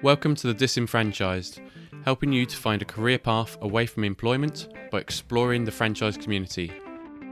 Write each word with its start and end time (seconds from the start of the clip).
Welcome 0.00 0.36
to 0.36 0.46
The 0.46 0.54
Disenfranchised, 0.54 1.60
helping 2.04 2.32
you 2.32 2.46
to 2.46 2.56
find 2.56 2.80
a 2.80 2.84
career 2.84 3.18
path 3.18 3.58
away 3.62 3.84
from 3.86 4.04
employment 4.04 4.68
by 4.92 5.00
exploring 5.00 5.64
the 5.64 5.72
franchise 5.72 6.16
community. 6.16 6.72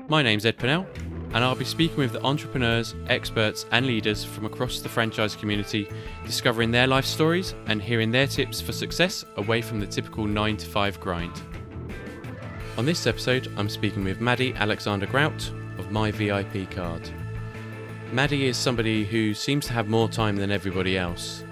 My 0.08 0.20
name's 0.20 0.44
Ed 0.44 0.58
Pennell, 0.58 0.84
and 1.32 1.44
I'll 1.44 1.54
be 1.54 1.64
speaking 1.64 1.98
with 1.98 2.10
the 2.10 2.24
entrepreneurs, 2.24 2.96
experts, 3.08 3.66
and 3.70 3.86
leaders 3.86 4.24
from 4.24 4.46
across 4.46 4.80
the 4.80 4.88
franchise 4.88 5.36
community, 5.36 5.88
discovering 6.24 6.72
their 6.72 6.88
life 6.88 7.04
stories 7.04 7.54
and 7.68 7.80
hearing 7.80 8.10
their 8.10 8.26
tips 8.26 8.60
for 8.60 8.72
success 8.72 9.24
away 9.36 9.62
from 9.62 9.78
the 9.78 9.86
typical 9.86 10.26
9 10.26 10.56
to 10.56 10.66
5 10.66 10.98
grind. 10.98 11.40
On 12.78 12.84
this 12.84 13.06
episode, 13.06 13.48
I'm 13.56 13.68
speaking 13.68 14.02
with 14.02 14.20
Maddy 14.20 14.54
Alexander 14.54 15.06
Grout 15.06 15.52
of 15.78 15.92
My 15.92 16.10
VIP 16.10 16.68
Card. 16.72 17.08
Maddy 18.10 18.46
is 18.46 18.56
somebody 18.56 19.04
who 19.04 19.34
seems 19.34 19.66
to 19.66 19.72
have 19.72 19.88
more 19.88 20.08
time 20.08 20.34
than 20.34 20.50
everybody 20.50 20.98
else. 20.98 21.44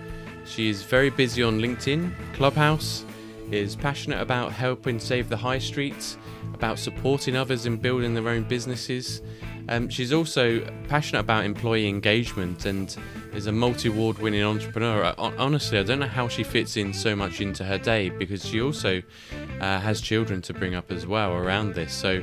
She 0.47 0.69
is 0.69 0.83
very 0.83 1.11
busy 1.11 1.43
on 1.43 1.61
LinkedIn, 1.61 2.13
Clubhouse, 2.35 3.05
is 3.51 3.77
passionate 3.77 4.21
about 4.21 4.53
helping 4.53 4.99
save 4.99 5.29
the 5.29 5.37
high 5.37 5.59
streets, 5.59 6.17
about 6.53 6.79
supporting 6.79 7.37
others 7.37 7.67
in 7.67 7.77
building 7.77 8.15
their 8.15 8.29
own 8.29 8.45
businesses. 8.45 9.23
Um, 9.69 9.89
she's 9.89 10.13
also 10.13 10.61
passionate 10.89 11.21
about 11.21 11.45
employee 11.45 11.89
engagement 11.89 12.67
and 12.67 12.95
is 13.33 13.47
a 13.47 13.53
multi 13.53 13.89
award 13.89 14.19
winning 14.19 14.43
entrepreneur. 14.43 15.15
Honestly, 15.17 15.79
I 15.79 15.83
don't 15.83 16.01
know 16.01 16.07
how 16.07 16.29
she 16.29 16.45
fits 16.45 16.77
in 16.77 16.93
so 16.93 17.17
much 17.17 17.41
into 17.41 17.65
her 17.65 17.79
day 17.79 18.11
because 18.11 18.45
she 18.45 18.61
also 18.61 19.03
uh, 19.61 19.81
has 19.81 20.01
children 20.01 20.43
to 20.43 20.53
bring 20.53 20.75
up 20.75 20.93
as 20.93 21.07
well 21.07 21.33
around 21.33 21.75
this. 21.75 21.93
So 21.95 22.23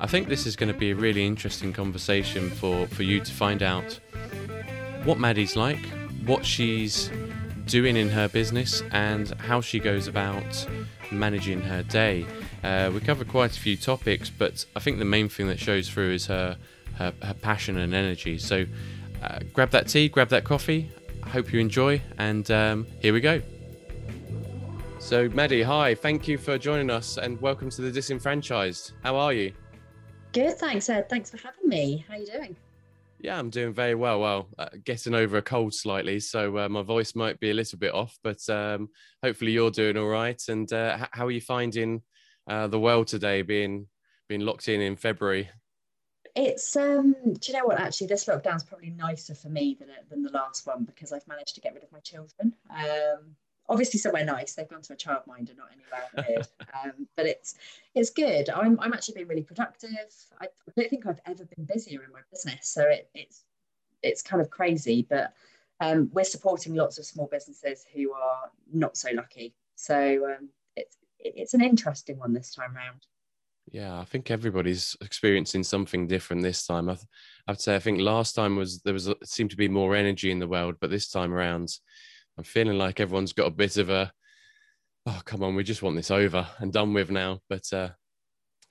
I 0.00 0.06
think 0.06 0.28
this 0.28 0.46
is 0.46 0.56
going 0.56 0.72
to 0.72 0.78
be 0.78 0.90
a 0.90 0.94
really 0.96 1.26
interesting 1.26 1.72
conversation 1.72 2.48
for, 2.50 2.86
for 2.88 3.02
you 3.02 3.20
to 3.20 3.32
find 3.32 3.62
out 3.62 4.00
what 5.04 5.18
Maddy's 5.18 5.56
like, 5.56 5.84
what 6.24 6.44
she's 6.44 7.10
doing 7.68 7.96
in 7.96 8.08
her 8.08 8.28
business, 8.28 8.82
and 8.92 9.28
how 9.40 9.60
she 9.60 9.78
goes 9.78 10.08
about 10.08 10.66
managing 11.12 11.60
her 11.60 11.82
day. 11.84 12.26
Uh, 12.64 12.90
we 12.92 13.00
cover 13.00 13.24
quite 13.24 13.56
a 13.56 13.60
few 13.60 13.76
topics, 13.76 14.30
but 14.30 14.64
I 14.74 14.80
think 14.80 14.98
the 14.98 15.04
main 15.04 15.28
thing 15.28 15.46
that 15.48 15.60
shows 15.60 15.88
through 15.88 16.12
is 16.12 16.26
her 16.26 16.56
her, 16.96 17.12
her 17.22 17.34
passion 17.34 17.78
and 17.78 17.94
energy. 17.94 18.38
So 18.38 18.66
uh, 19.22 19.38
grab 19.52 19.70
that 19.70 19.88
tea, 19.88 20.08
grab 20.08 20.28
that 20.30 20.44
coffee. 20.44 20.90
I 21.22 21.28
hope 21.28 21.52
you 21.52 21.60
enjoy, 21.60 22.02
and 22.18 22.50
um, 22.50 22.86
here 23.00 23.12
we 23.12 23.20
go. 23.20 23.42
So, 24.98 25.28
Maddy, 25.28 25.62
hi. 25.62 25.94
Thank 25.94 26.28
you 26.28 26.38
for 26.38 26.58
joining 26.58 26.90
us, 26.90 27.18
and 27.18 27.40
welcome 27.40 27.70
to 27.70 27.82
the 27.82 27.90
Disenfranchised. 27.90 28.92
How 29.02 29.16
are 29.16 29.32
you? 29.32 29.52
Good, 30.32 30.58
thanks, 30.58 30.88
Ed. 30.88 31.08
Thanks 31.08 31.30
for 31.30 31.38
having 31.38 31.68
me. 31.68 32.04
How 32.08 32.14
are 32.14 32.18
you 32.18 32.26
doing? 32.26 32.56
Yeah, 33.20 33.38
I'm 33.38 33.50
doing 33.50 33.72
very 33.72 33.94
well. 33.94 34.20
Well, 34.20 34.48
uh, 34.58 34.68
getting 34.84 35.14
over 35.14 35.38
a 35.38 35.42
cold 35.42 35.74
slightly, 35.74 36.20
so 36.20 36.56
uh, 36.58 36.68
my 36.68 36.82
voice 36.82 37.16
might 37.16 37.40
be 37.40 37.50
a 37.50 37.54
little 37.54 37.78
bit 37.78 37.92
off, 37.92 38.16
but 38.22 38.48
um, 38.48 38.88
hopefully 39.24 39.50
you're 39.50 39.72
doing 39.72 39.96
all 39.96 40.06
right. 40.06 40.40
And 40.48 40.72
uh, 40.72 41.06
how 41.10 41.26
are 41.26 41.30
you 41.30 41.40
finding 41.40 42.02
uh, 42.48 42.68
the 42.68 42.78
world 42.78 43.08
today, 43.08 43.42
being 43.42 43.88
being 44.28 44.42
locked 44.42 44.68
in 44.68 44.80
in 44.80 44.96
February? 44.96 45.50
It's 46.36 46.76
um. 46.76 47.16
Do 47.24 47.52
you 47.52 47.58
know 47.58 47.66
what? 47.66 47.80
Actually, 47.80 48.06
this 48.06 48.26
lockdown's 48.26 48.62
probably 48.62 48.90
nicer 48.90 49.34
for 49.34 49.48
me 49.48 49.76
than 49.78 49.88
than 50.08 50.22
the 50.22 50.30
last 50.30 50.66
one 50.66 50.84
because 50.84 51.12
I've 51.12 51.26
managed 51.26 51.56
to 51.56 51.60
get 51.60 51.74
rid 51.74 51.82
of 51.82 51.90
my 51.90 52.00
children. 52.00 52.54
Um, 52.70 53.34
obviously 53.68 53.98
somewhere 53.98 54.24
nice. 54.24 54.54
They've 54.54 54.68
gone 54.68 54.82
to 54.82 54.92
a 54.92 54.96
childminder, 54.96 55.56
not 55.56 55.68
anywhere 55.72 56.26
weird. 56.28 56.48
um, 56.84 57.06
but 57.16 57.26
it's 57.26 57.54
it's 57.94 58.10
good. 58.10 58.50
I'm 58.50 58.78
I'm 58.80 58.92
actually 58.92 59.14
being 59.14 59.28
really 59.28 59.42
productive. 59.42 59.90
I, 60.40 60.46
I, 60.46 60.72
don't 60.76 60.90
think 60.90 61.06
I've 61.06 61.20
ever 61.26 61.44
been 61.44 61.64
busier 61.64 62.02
in 62.02 62.12
my 62.12 62.20
business. 62.30 62.68
So 62.68 62.82
it, 62.82 63.10
it's 63.14 63.44
it's 64.02 64.22
kind 64.22 64.40
of 64.40 64.50
crazy, 64.50 65.06
but 65.08 65.32
um, 65.80 66.10
we're 66.12 66.24
supporting 66.24 66.74
lots 66.74 66.98
of 66.98 67.04
small 67.04 67.28
businesses 67.30 67.84
who 67.94 68.12
are 68.12 68.50
not 68.72 68.96
so 68.96 69.10
lucky. 69.12 69.54
So 69.76 70.26
um, 70.26 70.48
it's 70.76 70.96
it's 71.18 71.54
an 71.54 71.62
interesting 71.62 72.18
one 72.18 72.32
this 72.32 72.54
time 72.54 72.74
round. 72.74 73.06
Yeah, 73.70 74.00
I 74.00 74.04
think 74.04 74.30
everybody's 74.30 74.96
experiencing 75.02 75.62
something 75.62 76.06
different 76.06 76.42
this 76.42 76.66
time. 76.66 76.88
I 76.88 76.96
would 77.48 77.60
say 77.60 77.76
I 77.76 77.78
think 77.78 78.00
last 78.00 78.34
time 78.34 78.56
was 78.56 78.80
there 78.80 78.94
was 78.94 79.12
seemed 79.24 79.50
to 79.50 79.56
be 79.56 79.68
more 79.68 79.94
energy 79.94 80.30
in 80.30 80.38
the 80.38 80.48
world, 80.48 80.76
but 80.80 80.90
this 80.90 81.10
time 81.10 81.34
around 81.34 81.68
I'm 82.38 82.44
feeling 82.44 82.78
like 82.78 83.00
everyone's 83.00 83.32
got 83.32 83.48
a 83.48 83.50
bit 83.50 83.76
of 83.78 83.90
a, 83.90 84.12
oh, 85.06 85.20
come 85.24 85.42
on, 85.42 85.56
we 85.56 85.64
just 85.64 85.82
want 85.82 85.96
this 85.96 86.12
over 86.12 86.46
and 86.58 86.72
done 86.72 86.94
with 86.94 87.10
now. 87.10 87.40
But 87.48 87.72
uh, 87.72 87.88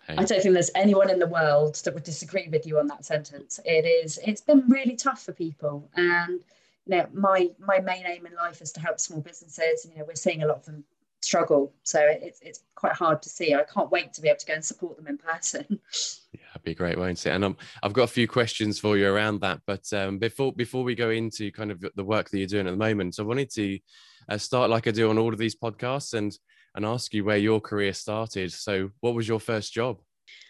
hey. 0.07 0.15
I 0.17 0.23
don't 0.23 0.41
think 0.41 0.53
there's 0.53 0.71
anyone 0.73 1.09
in 1.09 1.19
the 1.19 1.27
world 1.27 1.75
that 1.83 1.93
would 1.93 2.05
disagree 2.05 2.47
with 2.49 2.65
you 2.65 2.79
on 2.79 2.87
that 2.87 3.03
sentence. 3.03 3.59
It 3.65 3.85
is, 3.85 4.19
it's 4.25 4.39
been 4.39 4.63
really 4.69 4.95
tough 4.95 5.21
for 5.21 5.33
people. 5.33 5.89
And, 5.95 6.39
you 6.85 6.95
know, 6.95 7.07
my, 7.13 7.49
my 7.59 7.79
main 7.79 8.05
aim 8.07 8.25
in 8.25 8.35
life 8.35 8.61
is 8.61 8.71
to 8.71 8.79
help 8.79 9.01
small 9.01 9.19
businesses. 9.19 9.83
And, 9.83 9.93
You 9.93 9.99
know, 9.99 10.05
we're 10.07 10.15
seeing 10.15 10.43
a 10.43 10.47
lot 10.47 10.59
of 10.59 10.65
them 10.65 10.85
struggle. 11.21 11.73
So 11.83 11.99
it's, 12.01 12.39
it's 12.41 12.61
quite 12.75 12.93
hard 12.93 13.21
to 13.23 13.29
see. 13.29 13.53
I 13.53 13.63
can't 13.63 13.91
wait 13.91 14.13
to 14.13 14.21
be 14.21 14.29
able 14.29 14.39
to 14.39 14.45
go 14.45 14.53
and 14.53 14.63
support 14.63 14.95
them 14.95 15.07
in 15.07 15.17
person. 15.17 15.81
Yeah, 16.31 16.39
be 16.67 16.75
great, 16.75 16.97
won't 16.97 17.25
it? 17.25 17.29
And 17.29 17.43
um, 17.43 17.57
I've 17.81 17.93
got 17.93 18.03
a 18.03 18.07
few 18.07 18.27
questions 18.27 18.79
for 18.79 18.97
you 18.97 19.09
around 19.09 19.41
that. 19.41 19.61
But 19.65 19.91
um, 19.93 20.17
before 20.17 20.53
before 20.53 20.83
we 20.83 20.95
go 20.95 21.09
into 21.09 21.51
kind 21.51 21.71
of 21.71 21.83
the 21.95 22.03
work 22.03 22.29
that 22.29 22.37
you're 22.37 22.47
doing 22.47 22.67
at 22.67 22.71
the 22.71 22.77
moment, 22.77 23.19
I 23.19 23.23
wanted 23.23 23.51
to 23.51 23.79
uh, 24.29 24.37
start 24.37 24.69
like 24.69 24.87
I 24.87 24.91
do 24.91 25.09
on 25.09 25.17
all 25.17 25.33
of 25.33 25.39
these 25.39 25.55
podcasts 25.55 26.13
and 26.13 26.37
and 26.75 26.85
ask 26.85 27.13
you 27.13 27.23
where 27.23 27.37
your 27.37 27.59
career 27.59 27.93
started. 27.93 28.51
So, 28.51 28.91
what 28.99 29.15
was 29.15 29.27
your 29.27 29.39
first 29.39 29.73
job? 29.73 29.99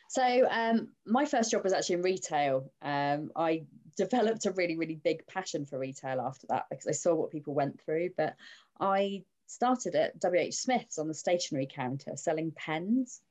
So, 0.10 0.48
um, 0.50 0.90
my 1.06 1.26
first 1.26 1.52
job 1.52 1.64
was 1.64 1.74
actually 1.74 1.96
in 1.96 2.02
retail. 2.02 2.72
Um, 2.82 3.32
I 3.36 3.64
developed 3.98 4.46
a 4.46 4.52
really, 4.52 4.78
really 4.78 4.96
big 4.96 5.26
passion 5.28 5.66
for 5.66 5.80
retail 5.80 6.22
after 6.22 6.48
that 6.50 6.66
because 6.70 6.88
I 6.88 6.92
saw 6.92 7.16
what 7.16 7.32
people 7.32 7.54
went 7.54 7.82
through. 7.82 8.12
But 8.18 8.36
I 8.80 9.24
started 9.48 9.96
at 9.96 10.20
WH 10.20 10.54
Smith's 10.54 10.98
on 10.98 11.08
the 11.08 11.14
stationery 11.14 11.68
counter 11.74 12.16
selling 12.16 12.52
pens. 12.56 13.22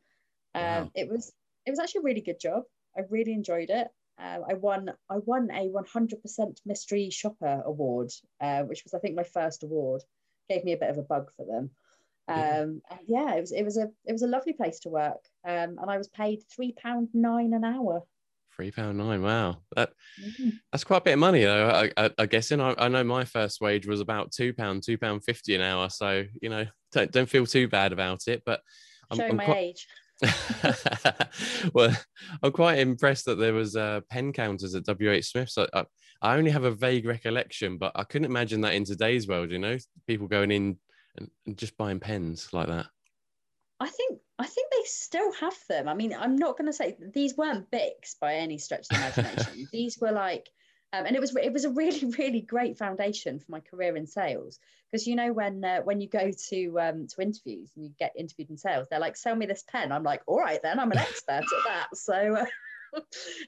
Um, 0.54 0.62
wow. 0.62 0.90
It 0.94 1.08
was 1.08 1.32
it 1.66 1.70
was 1.70 1.80
actually 1.80 2.00
a 2.00 2.04
really 2.04 2.20
good 2.20 2.40
job. 2.40 2.62
I 2.96 3.02
really 3.10 3.32
enjoyed 3.32 3.70
it. 3.70 3.88
Uh, 4.18 4.38
I 4.48 4.54
won 4.54 4.90
I 5.10 5.18
won 5.18 5.50
a 5.50 5.68
100% 5.68 6.60
mystery 6.64 7.10
shopper 7.10 7.62
award, 7.64 8.10
uh, 8.40 8.62
which 8.62 8.82
was 8.84 8.94
I 8.94 8.98
think 8.98 9.14
my 9.14 9.24
first 9.24 9.62
award. 9.62 10.02
Gave 10.48 10.64
me 10.64 10.72
a 10.72 10.76
bit 10.76 10.90
of 10.90 10.98
a 10.98 11.02
bug 11.02 11.30
for 11.36 11.44
them. 11.44 11.70
Um, 12.28 12.82
yeah. 13.08 13.26
yeah, 13.26 13.34
it 13.34 13.40
was 13.40 13.52
it 13.52 13.64
was 13.64 13.76
a 13.76 13.90
it 14.04 14.12
was 14.12 14.22
a 14.22 14.28
lovely 14.28 14.52
place 14.52 14.80
to 14.80 14.88
work, 14.88 15.24
um, 15.44 15.76
and 15.80 15.90
I 15.90 15.96
was 15.96 16.08
paid 16.08 16.42
three 16.54 16.72
pound 16.72 17.08
nine 17.14 17.52
an 17.52 17.64
hour. 17.64 18.02
Three 18.54 18.70
pound 18.70 18.98
nine. 18.98 19.22
Wow, 19.22 19.58
that 19.76 19.90
mm-hmm. 20.20 20.50
that's 20.72 20.84
quite 20.84 20.98
a 20.98 21.02
bit 21.02 21.12
of 21.14 21.18
money 21.18 21.44
though. 21.44 21.68
I, 21.68 22.04
I, 22.04 22.10
I 22.18 22.26
guess 22.26 22.50
I, 22.50 22.74
I 22.78 22.88
know 22.88 23.04
my 23.04 23.24
first 23.24 23.60
wage 23.60 23.86
was 23.86 24.00
about 24.00 24.32
two 24.32 24.52
pound, 24.54 24.82
two 24.82 24.98
pound 24.98 25.24
fifty 25.24 25.54
an 25.54 25.60
hour. 25.60 25.88
So 25.88 26.24
you 26.40 26.48
know, 26.48 26.64
don't 26.92 27.12
don't 27.12 27.28
feel 27.28 27.46
too 27.46 27.68
bad 27.68 27.92
about 27.92 28.26
it. 28.26 28.42
But 28.44 28.60
I'm, 29.10 29.18
showing 29.18 29.30
I'm 29.32 29.36
my 29.36 29.44
quite... 29.44 29.58
age. 29.58 29.86
well, 31.72 31.94
I'm 32.42 32.52
quite 32.52 32.78
impressed 32.78 33.26
that 33.26 33.38
there 33.38 33.54
was 33.54 33.76
uh, 33.76 34.00
pen 34.10 34.32
counters 34.32 34.74
at 34.74 34.86
WH 34.86 35.24
Smith. 35.24 35.50
So 35.50 35.66
I, 35.72 35.84
I 36.22 36.36
only 36.36 36.50
have 36.50 36.64
a 36.64 36.70
vague 36.70 37.06
recollection, 37.06 37.78
but 37.78 37.92
I 37.94 38.04
couldn't 38.04 38.30
imagine 38.30 38.62
that 38.62 38.74
in 38.74 38.84
today's 38.84 39.28
world. 39.28 39.50
You 39.50 39.58
know, 39.58 39.76
people 40.06 40.26
going 40.26 40.50
in 40.50 40.78
and, 41.16 41.30
and 41.46 41.56
just 41.56 41.76
buying 41.76 42.00
pens 42.00 42.48
like 42.52 42.68
that. 42.68 42.86
I 43.78 43.88
think 43.88 44.18
I 44.38 44.46
think 44.46 44.70
they 44.70 44.84
still 44.84 45.32
have 45.34 45.56
them. 45.68 45.88
I 45.88 45.94
mean, 45.94 46.14
I'm 46.14 46.36
not 46.36 46.56
going 46.56 46.66
to 46.66 46.72
say 46.72 46.96
these 47.14 47.36
weren't 47.36 47.70
Bics 47.70 48.18
by 48.20 48.34
any 48.34 48.58
stretch 48.58 48.86
of 48.90 49.14
the 49.14 49.20
imagination. 49.20 49.68
these 49.72 49.98
were 50.00 50.12
like, 50.12 50.48
um, 50.96 51.06
and 51.06 51.16
it 51.16 51.20
was 51.20 51.34
it 51.36 51.52
was 51.52 51.64
a 51.64 51.70
really 51.70 52.04
really 52.18 52.40
great 52.40 52.78
foundation 52.78 53.38
for 53.38 53.50
my 53.50 53.60
career 53.60 53.96
in 53.96 54.06
sales 54.06 54.58
because 54.90 55.06
you 55.06 55.16
know 55.16 55.32
when 55.32 55.64
uh, 55.64 55.80
when 55.82 56.00
you 56.00 56.08
go 56.08 56.30
to 56.48 56.80
um, 56.80 57.06
to 57.06 57.22
interviews 57.22 57.70
and 57.76 57.84
you 57.84 57.92
get 57.98 58.12
interviewed 58.16 58.50
in 58.50 58.56
sales, 58.56 58.86
they're 58.90 59.00
like, 59.00 59.16
"Sell 59.16 59.36
me 59.36 59.46
this 59.46 59.64
pen." 59.70 59.92
I'm 59.92 60.04
like, 60.04 60.22
"All 60.26 60.38
right, 60.38 60.60
then, 60.62 60.78
I'm 60.78 60.92
an 60.92 60.98
expert 60.98 61.42
at 61.42 61.64
that." 61.66 61.88
So. 61.94 62.36
Uh, 62.36 62.46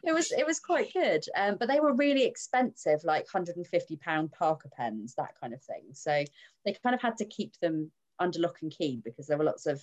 it 0.04 0.12
was 0.12 0.30
it 0.32 0.44
was 0.44 0.58
quite 0.58 0.92
good 0.92 1.24
um, 1.34 1.56
but 1.58 1.68
they 1.68 1.80
were 1.80 1.94
really 1.94 2.24
expensive 2.24 3.02
like 3.04 3.22
150 3.32 3.96
pound 3.96 4.30
parker 4.32 4.68
pens 4.76 5.14
that 5.16 5.30
kind 5.40 5.54
of 5.54 5.62
thing 5.62 5.84
so 5.94 6.22
they 6.66 6.76
kind 6.82 6.94
of 6.94 7.00
had 7.00 7.16
to 7.16 7.24
keep 7.24 7.58
them 7.60 7.90
under 8.18 8.40
lock 8.40 8.58
and 8.60 8.72
key 8.72 9.00
because 9.02 9.26
there 9.26 9.38
were 9.38 9.44
lots 9.44 9.66
of 9.66 9.80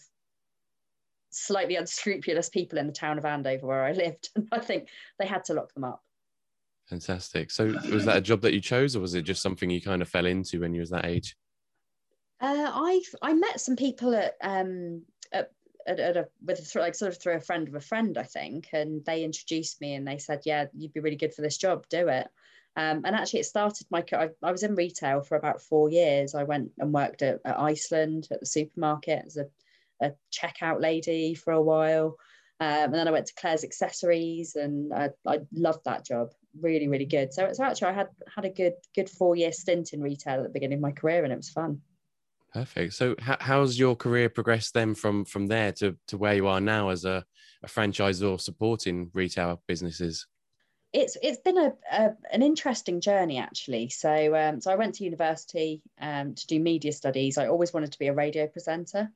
slightly 1.35 1.75
unscrupulous 1.75 2.49
people 2.49 2.79
in 2.79 2.87
the 2.87 2.93
town 2.93 3.17
of 3.17 3.25
Andover 3.25 3.67
where 3.67 3.83
I 3.83 3.91
lived. 3.93 4.29
And 4.35 4.47
I 4.51 4.59
think 4.59 4.89
they 5.19 5.27
had 5.27 5.43
to 5.45 5.53
lock 5.53 5.73
them 5.73 5.83
up. 5.83 6.01
Fantastic. 6.89 7.51
So 7.51 7.65
was 7.91 8.05
that 8.05 8.17
a 8.17 8.21
job 8.21 8.41
that 8.41 8.53
you 8.53 8.61
chose 8.61 8.95
or 8.95 8.99
was 8.99 9.15
it 9.15 9.23
just 9.23 9.41
something 9.41 9.69
you 9.69 9.81
kind 9.81 10.01
of 10.01 10.09
fell 10.09 10.25
into 10.25 10.61
when 10.61 10.73
you 10.73 10.81
was 10.81 10.91
that 10.91 11.05
age? 11.05 11.35
Uh, 12.39 12.69
I 12.73 13.01
I 13.21 13.33
met 13.33 13.59
some 13.59 13.75
people 13.75 14.13
at 14.13 14.35
um 14.41 15.01
at, 15.31 15.51
at, 15.87 16.17
a 16.17 16.27
with 16.43 16.75
a, 16.75 16.79
like 16.79 16.93
sort 16.93 17.11
of 17.11 17.19
through 17.19 17.35
a 17.35 17.41
friend 17.41 17.67
of 17.67 17.75
a 17.75 17.79
friend 17.79 18.17
I 18.17 18.23
think 18.23 18.69
and 18.73 19.03
they 19.05 19.23
introduced 19.23 19.79
me 19.81 19.95
and 19.95 20.07
they 20.07 20.17
said 20.17 20.41
yeah 20.45 20.65
you'd 20.73 20.93
be 20.93 20.99
really 20.99 21.15
good 21.15 21.33
for 21.33 21.41
this 21.41 21.57
job 21.57 21.85
do 21.89 22.09
it 22.09 22.27
um, 22.75 23.03
and 23.05 23.15
actually 23.15 23.39
it 23.39 23.45
started 23.45 23.87
my 23.89 24.03
I, 24.11 24.29
I 24.43 24.51
was 24.51 24.63
in 24.63 24.75
retail 24.75 25.21
for 25.21 25.37
about 25.37 25.61
four 25.61 25.89
years 25.89 26.35
I 26.35 26.43
went 26.43 26.71
and 26.77 26.93
worked 26.93 27.21
at, 27.21 27.39
at 27.45 27.59
Iceland 27.59 28.27
at 28.31 28.41
the 28.41 28.45
supermarket 28.45 29.23
as 29.25 29.37
a 29.37 29.45
a 30.01 30.11
checkout 30.31 30.81
lady 30.81 31.33
for 31.33 31.53
a 31.53 31.61
while. 31.61 32.17
Um, 32.59 32.85
and 32.85 32.95
then 32.95 33.07
I 33.07 33.11
went 33.11 33.27
to 33.27 33.33
Claire's 33.35 33.63
Accessories, 33.63 34.55
and 34.55 34.93
I, 34.93 35.09
I 35.27 35.39
loved 35.53 35.83
that 35.85 36.05
job. 36.05 36.29
Really, 36.61 36.87
really 36.87 37.05
good. 37.05 37.33
So, 37.33 37.51
so 37.53 37.63
actually, 37.63 37.89
I 37.89 37.93
had 37.93 38.07
had 38.33 38.45
a 38.45 38.49
good 38.49 38.73
good 38.95 39.09
four 39.09 39.35
year 39.35 39.51
stint 39.51 39.93
in 39.93 40.01
retail 40.01 40.37
at 40.37 40.43
the 40.43 40.49
beginning 40.49 40.77
of 40.77 40.81
my 40.81 40.91
career, 40.91 41.23
and 41.23 41.33
it 41.33 41.37
was 41.37 41.49
fun. 41.49 41.81
Perfect. 42.53 42.93
So, 42.93 43.15
how, 43.19 43.35
how's 43.41 43.77
your 43.77 43.97
career 43.97 44.29
progressed 44.29 44.73
then 44.73 44.95
from 44.95 45.25
from 45.25 45.47
there 45.47 45.73
to 45.73 45.97
to 46.07 46.17
where 46.17 46.35
you 46.35 46.47
are 46.47 46.61
now 46.61 46.89
as 46.89 47.03
a, 47.03 47.25
a 47.63 47.67
franchisor 47.67 48.39
supporting 48.39 49.11
retail 49.13 49.61
businesses? 49.67 50.27
It's 50.93 51.17
it's 51.21 51.39
been 51.39 51.57
a, 51.57 51.73
a 51.91 52.11
an 52.31 52.41
interesting 52.41 53.01
journey 53.01 53.37
actually. 53.37 53.89
So 53.89 54.33
um, 54.33 54.61
so 54.61 54.71
I 54.71 54.75
went 54.75 54.95
to 54.95 55.03
university 55.03 55.81
um, 55.99 56.33
to 56.35 56.47
do 56.47 56.61
media 56.61 56.93
studies. 56.93 57.37
I 57.37 57.47
always 57.47 57.73
wanted 57.73 57.91
to 57.91 57.99
be 57.99 58.07
a 58.07 58.13
radio 58.13 58.47
presenter. 58.47 59.11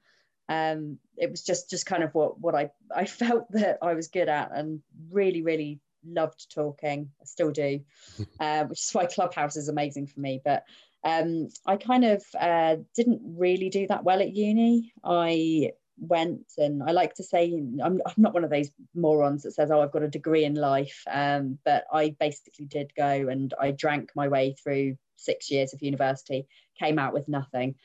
Um, 0.50 0.98
it 1.16 1.32
was 1.32 1.44
just 1.44 1.70
just 1.70 1.86
kind 1.86 2.04
of 2.04 2.14
what 2.14 2.42
what 2.42 2.56
I 2.56 2.72
I 2.94 3.06
felt 3.22 3.50
that 3.54 3.78
I 3.82 3.94
was 3.94 4.10
good 4.10 4.28
at 4.28 4.52
and 4.54 4.82
really 5.12 5.44
really 5.44 5.80
loved 6.06 6.54
talking. 6.54 7.12
I 7.22 7.26
still 7.26 7.52
do, 7.52 7.82
uh, 8.40 8.66
which 8.66 8.80
is 8.80 8.92
why 8.92 9.06
Clubhouse 9.06 9.56
is 9.56 9.70
amazing 9.70 10.08
for 10.08 10.20
me. 10.20 10.42
But 10.44 10.64
um, 11.04 11.50
I 11.66 11.78
kind 11.78 12.06
of 12.06 12.24
uh, 12.40 12.78
didn't 12.96 13.22
really 13.24 13.70
do 13.70 13.88
that 13.88 14.04
well 14.04 14.22
at 14.22 14.36
uni. 14.36 14.94
I 15.04 15.72
went 16.00 16.54
and 16.58 16.82
I 16.82 16.92
like 16.92 17.16
to 17.16 17.24
say 17.24 17.54
I'm, 17.54 18.02
I'm 18.06 18.14
not 18.18 18.34
one 18.34 18.44
of 18.44 18.50
those 18.50 18.72
morons 18.96 19.44
that 19.44 19.52
says, 19.54 19.72
oh, 19.72 19.82
I've 19.82 19.92
got 19.92 20.04
a 20.04 20.10
degree 20.10 20.46
in 20.46 20.56
life. 20.56 21.04
Um, 21.12 21.58
but 21.66 21.86
I 21.92 22.16
basically 22.20 22.66
did 22.66 22.94
go 22.96 23.28
and 23.28 23.54
I 23.60 23.72
drank 23.72 24.12
my 24.16 24.28
way 24.28 24.56
through 24.62 24.98
six 25.16 25.52
years 25.52 25.74
of 25.74 25.82
university, 25.82 26.48
came 26.80 27.00
out 27.00 27.14
with 27.14 27.28
nothing, 27.28 27.76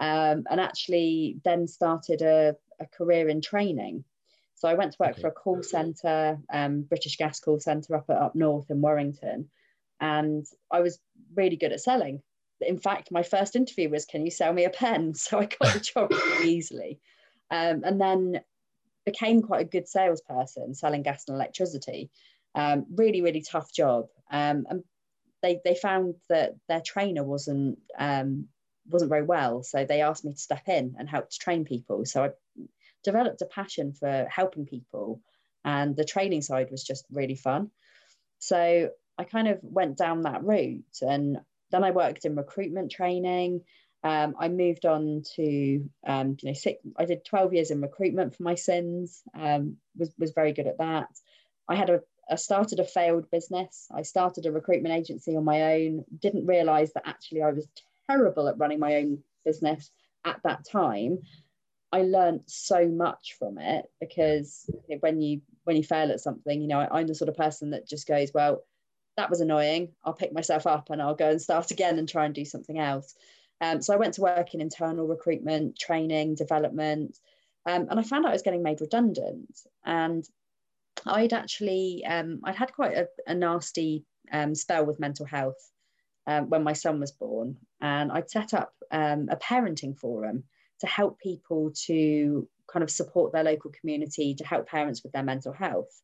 um, 0.00 0.44
and 0.50 0.60
actually 0.60 1.38
then 1.44 1.66
started 1.66 2.22
a, 2.22 2.56
a 2.80 2.86
career 2.86 3.28
in 3.28 3.40
training. 3.40 4.04
So 4.62 4.68
I 4.68 4.74
went 4.74 4.92
to 4.92 4.98
work 5.00 5.12
okay. 5.12 5.22
for 5.22 5.28
a 5.28 5.32
call 5.32 5.62
centre, 5.62 6.38
um, 6.52 6.82
British 6.82 7.16
Gas 7.16 7.40
call 7.40 7.58
centre 7.58 7.96
up 7.96 8.04
at, 8.08 8.16
up 8.16 8.36
north 8.36 8.70
in 8.70 8.80
Warrington, 8.80 9.50
and 10.00 10.46
I 10.70 10.80
was 10.80 11.00
really 11.34 11.56
good 11.56 11.72
at 11.72 11.80
selling 11.80 12.22
in 12.66 12.78
fact, 12.78 13.10
my 13.10 13.22
first 13.22 13.56
interview 13.56 13.88
was, 13.88 14.04
"Can 14.04 14.24
you 14.24 14.30
sell 14.30 14.52
me 14.52 14.64
a 14.64 14.70
pen?" 14.70 15.14
So 15.16 15.40
I 15.40 15.46
got 15.46 15.74
the 15.74 15.80
job 15.80 16.10
really 16.12 16.52
easily, 16.52 17.00
um, 17.50 17.82
and 17.84 18.00
then 18.00 18.40
became 19.04 19.42
quite 19.42 19.62
a 19.62 19.68
good 19.68 19.88
salesperson 19.88 20.74
selling 20.74 21.02
gas 21.02 21.24
and 21.26 21.34
electricity. 21.34 22.10
Um, 22.54 22.86
really, 22.94 23.22
really 23.22 23.42
tough 23.42 23.72
job, 23.72 24.08
um, 24.30 24.66
and 24.68 24.84
they 25.42 25.60
they 25.64 25.74
found 25.74 26.14
that 26.28 26.54
their 26.68 26.82
trainer 26.82 27.24
wasn't 27.24 27.80
um, 27.98 28.48
wasn't 28.88 29.10
very 29.10 29.24
well, 29.24 29.62
so 29.62 29.84
they 29.84 30.02
asked 30.02 30.24
me 30.24 30.32
to 30.32 30.38
step 30.38 30.68
in 30.68 30.94
and 30.98 31.08
help 31.08 31.30
to 31.30 31.38
train 31.38 31.64
people. 31.64 32.04
So 32.04 32.24
I 32.24 32.30
developed 33.04 33.42
a 33.42 33.46
passion 33.46 33.92
for 33.92 34.26
helping 34.30 34.66
people, 34.66 35.20
and 35.64 35.96
the 35.96 36.04
training 36.04 36.42
side 36.42 36.70
was 36.70 36.84
just 36.84 37.04
really 37.10 37.36
fun. 37.36 37.70
So 38.38 38.90
I 39.18 39.24
kind 39.24 39.48
of 39.48 39.58
went 39.62 39.96
down 39.96 40.22
that 40.22 40.42
route 40.42 40.98
and 41.00 41.38
then 41.70 41.84
I 41.84 41.90
worked 41.90 42.24
in 42.24 42.36
recruitment 42.36 42.90
training. 42.90 43.62
Um, 44.04 44.34
I 44.38 44.48
moved 44.48 44.84
on 44.84 45.22
to, 45.36 45.88
um, 46.06 46.36
you 46.42 46.50
know, 46.50 46.54
six, 46.54 46.80
I 46.98 47.04
did 47.04 47.24
12 47.24 47.54
years 47.54 47.70
in 47.70 47.80
recruitment 47.80 48.34
for 48.34 48.42
my 48.42 48.56
sins, 48.56 49.22
um, 49.38 49.76
was, 49.96 50.12
was 50.18 50.32
very 50.32 50.52
good 50.52 50.66
at 50.66 50.78
that. 50.78 51.08
I 51.68 51.76
had 51.76 51.88
a, 51.88 52.00
I 52.28 52.34
started 52.34 52.80
a 52.80 52.84
failed 52.84 53.30
business. 53.30 53.86
I 53.94 54.02
started 54.02 54.46
a 54.46 54.52
recruitment 54.52 54.94
agency 54.94 55.36
on 55.36 55.44
my 55.44 55.74
own, 55.74 56.04
didn't 56.20 56.46
realize 56.46 56.92
that 56.94 57.06
actually 57.06 57.42
I 57.42 57.52
was 57.52 57.68
terrible 58.10 58.48
at 58.48 58.58
running 58.58 58.80
my 58.80 58.96
own 58.96 59.22
business 59.44 59.90
at 60.24 60.40
that 60.42 60.64
time. 60.68 61.18
I 61.92 62.02
learned 62.02 62.42
so 62.46 62.88
much 62.88 63.36
from 63.38 63.58
it 63.58 63.84
because 64.00 64.68
when 65.00 65.20
you 65.20 65.42
when 65.64 65.76
you 65.76 65.82
fail 65.82 66.10
at 66.10 66.20
something, 66.20 66.60
you 66.60 66.66
know, 66.66 66.86
I'm 66.90 67.06
the 67.06 67.14
sort 67.14 67.28
of 67.28 67.36
person 67.36 67.70
that 67.70 67.86
just 67.86 68.08
goes, 68.08 68.32
well, 68.34 68.64
that 69.16 69.30
was 69.30 69.40
annoying. 69.40 69.92
I'll 70.04 70.14
pick 70.14 70.32
myself 70.32 70.66
up 70.66 70.90
and 70.90 71.02
I'll 71.02 71.14
go 71.14 71.30
and 71.30 71.40
start 71.40 71.70
again 71.70 71.98
and 71.98 72.08
try 72.08 72.24
and 72.24 72.34
do 72.34 72.44
something 72.44 72.78
else. 72.78 73.14
Um, 73.60 73.80
so 73.82 73.92
I 73.92 73.98
went 73.98 74.14
to 74.14 74.22
work 74.22 74.54
in 74.54 74.60
internal 74.60 75.06
recruitment, 75.06 75.78
training, 75.78 76.34
development, 76.34 77.18
um, 77.66 77.86
and 77.90 78.00
I 78.00 78.02
found 78.02 78.24
out 78.24 78.30
I 78.30 78.34
was 78.34 78.42
getting 78.42 78.62
made 78.62 78.80
redundant. 78.80 79.60
And 79.84 80.28
I'd 81.06 81.32
actually, 81.32 82.04
um, 82.06 82.40
I'd 82.42 82.56
had 82.56 82.72
quite 82.72 82.96
a, 82.96 83.08
a 83.26 83.34
nasty 83.34 84.04
um, 84.32 84.54
spell 84.54 84.84
with 84.84 84.98
mental 84.98 85.26
health 85.26 85.70
um, 86.26 86.48
when 86.48 86.64
my 86.64 86.72
son 86.72 86.98
was 86.98 87.12
born. 87.12 87.56
And 87.80 88.10
I'd 88.10 88.30
set 88.30 88.54
up 88.54 88.72
um, 88.90 89.28
a 89.30 89.36
parenting 89.36 89.96
forum 89.96 90.44
to 90.82 90.86
help 90.88 91.20
people 91.20 91.72
to 91.86 92.48
kind 92.70 92.82
of 92.82 92.90
support 92.90 93.32
their 93.32 93.44
local 93.44 93.70
community, 93.80 94.34
to 94.34 94.44
help 94.44 94.66
parents 94.66 95.02
with 95.02 95.12
their 95.12 95.22
mental 95.22 95.52
health. 95.52 96.02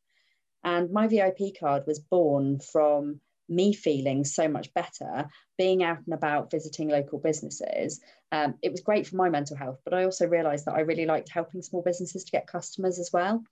And 0.62 0.92
my 0.92 1.08
VIP 1.08 1.58
card 1.58 1.82
was 1.86 1.98
born 1.98 2.60
from 2.60 3.20
me 3.48 3.72
feeling 3.72 4.24
so 4.24 4.46
much 4.46 4.72
better, 4.74 5.28
being 5.56 5.82
out 5.82 5.98
and 6.04 6.14
about, 6.14 6.52
visiting 6.52 6.88
local 6.88 7.18
businesses. 7.18 8.00
Um, 8.30 8.54
it 8.62 8.70
was 8.70 8.82
great 8.82 9.06
for 9.08 9.16
my 9.16 9.30
mental 9.30 9.56
health, 9.56 9.80
but 9.84 9.94
I 9.94 10.04
also 10.04 10.26
realized 10.28 10.66
that 10.66 10.74
I 10.74 10.80
really 10.80 11.06
liked 11.06 11.28
helping 11.28 11.62
small 11.62 11.82
businesses 11.82 12.22
to 12.24 12.30
get 12.30 12.46
customers 12.46 13.00
as 13.00 13.10
well. 13.12 13.42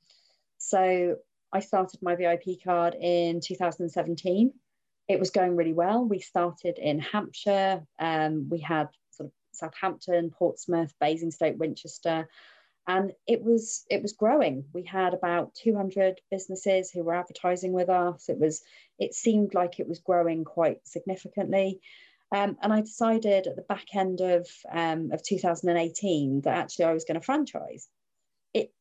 So 0.59 1.17
I 1.53 1.61
started 1.61 2.01
my 2.03 2.15
VIP 2.15 2.63
card 2.63 2.95
in 2.95 3.41
2017. 3.41 4.53
It 5.09 5.19
was 5.19 5.31
going 5.31 5.57
really 5.57 5.73
well. 5.73 6.05
We 6.05 6.21
started 6.21 6.79
in 6.79 7.01
Hampshire. 7.01 7.83
Um, 7.99 8.49
we 8.49 8.61
had 8.61 8.89
Southampton, 9.57 10.31
Portsmouth, 10.31 10.93
Basingstoke, 11.01 11.59
Winchester. 11.59 12.29
And 12.89 13.13
it 13.27 13.43
was 13.43 13.85
it 13.91 14.01
was 14.03 14.13
growing. 14.13 14.65
We 14.73 14.85
had 14.85 15.13
about 15.13 15.55
200 15.55 16.21
businesses 16.31 16.91
who 16.91 17.03
were 17.03 17.17
advertising 17.17 17.73
with 17.73 17.89
us. 17.89 18.29
It 18.29 18.39
was 18.39 18.63
it 18.99 19.15
seemed 19.15 19.55
like 19.55 19.81
it 19.81 19.89
was 19.89 19.99
growing 19.99 20.45
quite 20.45 20.87
significantly. 20.87 21.81
Um, 22.33 22.57
and 22.61 22.73
i 22.73 22.81
decided 22.81 23.47
at 23.47 23.55
the 23.55 23.63
back 23.63 23.87
end 23.95 24.21
of 24.21 24.49
um, 24.71 25.13
of 25.13 25.23
2018 25.23 26.41
that 26.41 26.57
actually 26.57 26.87
i 26.87 26.93
was 26.93 27.05
going 27.05 27.19
to 27.19 27.25
franchise. 27.25 27.89
It 28.55 28.73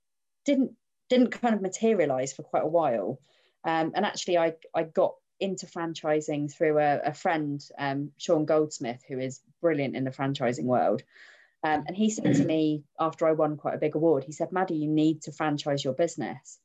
didn't 0.45 0.74
didn't 1.10 1.31
kind 1.31 1.56
of 1.56 1.62
materialize 1.62 2.33
for 2.33 2.44
quite 2.44 2.63
a 2.63 2.68
while. 2.68 3.19
Um, 3.63 3.92
and 3.95 4.06
actually 4.06 4.38
i 4.38 4.54
i 4.75 4.83
got 4.83 5.16
into 5.39 5.66
franchising 5.66 6.54
through 6.54 6.80
a, 6.80 7.00
a 7.06 7.13
friend 7.13 7.63
um, 7.78 8.12
sean 8.18 8.45
goldsmith 8.45 9.04
who 9.07 9.19
is 9.19 9.42
brilliant 9.66 9.96
in 9.96 10.04
the 10.04 10.18
franchising 10.18 10.70
world 10.76 11.02
um, 11.66 11.84
and 11.88 11.98
he 11.98 12.12
said 12.12 12.36
to 12.36 12.46
me 12.46 12.84
after 13.00 13.28
I 13.28 13.32
won 13.32 13.58
quite 13.58 13.74
a 13.74 13.80
big 13.80 13.96
award, 13.96 14.24
he 14.24 14.32
said, 14.32 14.52
Maddy, 14.52 14.76
you 14.76 14.88
need 14.88 15.24
to 15.24 15.32
franchise 15.32 15.84
your 15.84 15.94
business. 15.94 16.60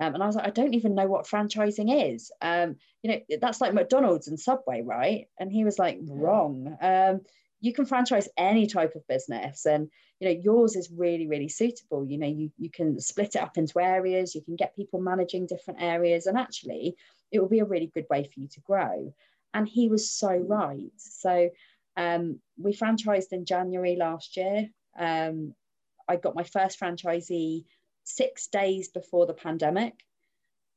Um, 0.00 0.14
and 0.14 0.22
I 0.22 0.26
was 0.26 0.36
like, 0.36 0.46
I 0.46 0.50
don't 0.50 0.72
even 0.72 0.94
know 0.94 1.06
what 1.06 1.26
franchising 1.26 2.14
is. 2.14 2.30
Um, 2.40 2.76
you 3.02 3.10
know, 3.10 3.20
that's 3.42 3.60
like 3.60 3.74
McDonald's 3.74 4.28
and 4.28 4.40
Subway, 4.40 4.80
right? 4.80 5.26
And 5.38 5.52
he 5.52 5.64
was 5.64 5.78
like, 5.78 5.98
wrong. 6.02 6.78
Um, 6.80 7.20
you 7.60 7.74
can 7.74 7.84
franchise 7.84 8.28
any 8.38 8.66
type 8.66 8.94
of 8.94 9.06
business, 9.06 9.66
and 9.66 9.90
you 10.20 10.28
know, 10.28 10.40
yours 10.42 10.76
is 10.76 10.92
really, 10.96 11.26
really 11.26 11.48
suitable. 11.48 12.06
You 12.06 12.16
know, 12.16 12.28
you 12.28 12.52
you 12.56 12.70
can 12.70 13.00
split 13.00 13.34
it 13.34 13.42
up 13.42 13.58
into 13.58 13.80
areas. 13.80 14.34
You 14.34 14.42
can 14.42 14.54
get 14.54 14.76
people 14.76 15.00
managing 15.00 15.46
different 15.46 15.82
areas, 15.82 16.26
and 16.26 16.38
actually, 16.38 16.94
it 17.32 17.40
will 17.40 17.48
be 17.48 17.58
a 17.58 17.64
really 17.64 17.90
good 17.92 18.06
way 18.08 18.22
for 18.22 18.38
you 18.40 18.46
to 18.46 18.60
grow. 18.60 19.12
And 19.52 19.68
he 19.68 19.88
was 19.88 20.08
so 20.08 20.30
right. 20.30 20.92
So 20.96 21.50
um, 21.98 22.40
we 22.56 22.72
franchised 22.72 23.32
in 23.32 23.44
January 23.44 23.96
last 23.96 24.36
year. 24.36 24.68
Um, 24.96 25.54
I 26.08 26.16
got 26.16 26.36
my 26.36 26.44
first 26.44 26.78
franchisee 26.78 27.64
six 28.04 28.46
days 28.46 28.88
before 28.88 29.26
the 29.26 29.34
pandemic, 29.34 29.94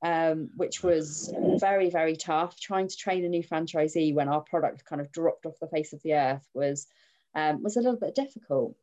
um, 0.03 0.49
which 0.57 0.81
was 0.81 1.31
very, 1.59 1.91
very 1.91 2.15
tough. 2.17 2.59
Trying 2.59 2.87
to 2.87 2.97
train 2.97 3.23
a 3.23 3.29
new 3.29 3.43
franchisee 3.43 4.15
when 4.15 4.29
our 4.29 4.41
product 4.41 4.83
kind 4.83 4.99
of 4.99 5.11
dropped 5.11 5.45
off 5.45 5.59
the 5.61 5.67
face 5.67 5.93
of 5.93 6.01
the 6.01 6.15
earth 6.15 6.47
was 6.55 6.87
um, 7.35 7.61
was 7.61 7.77
a 7.77 7.81
little 7.81 7.99
bit 7.99 8.15
difficult. 8.15 8.75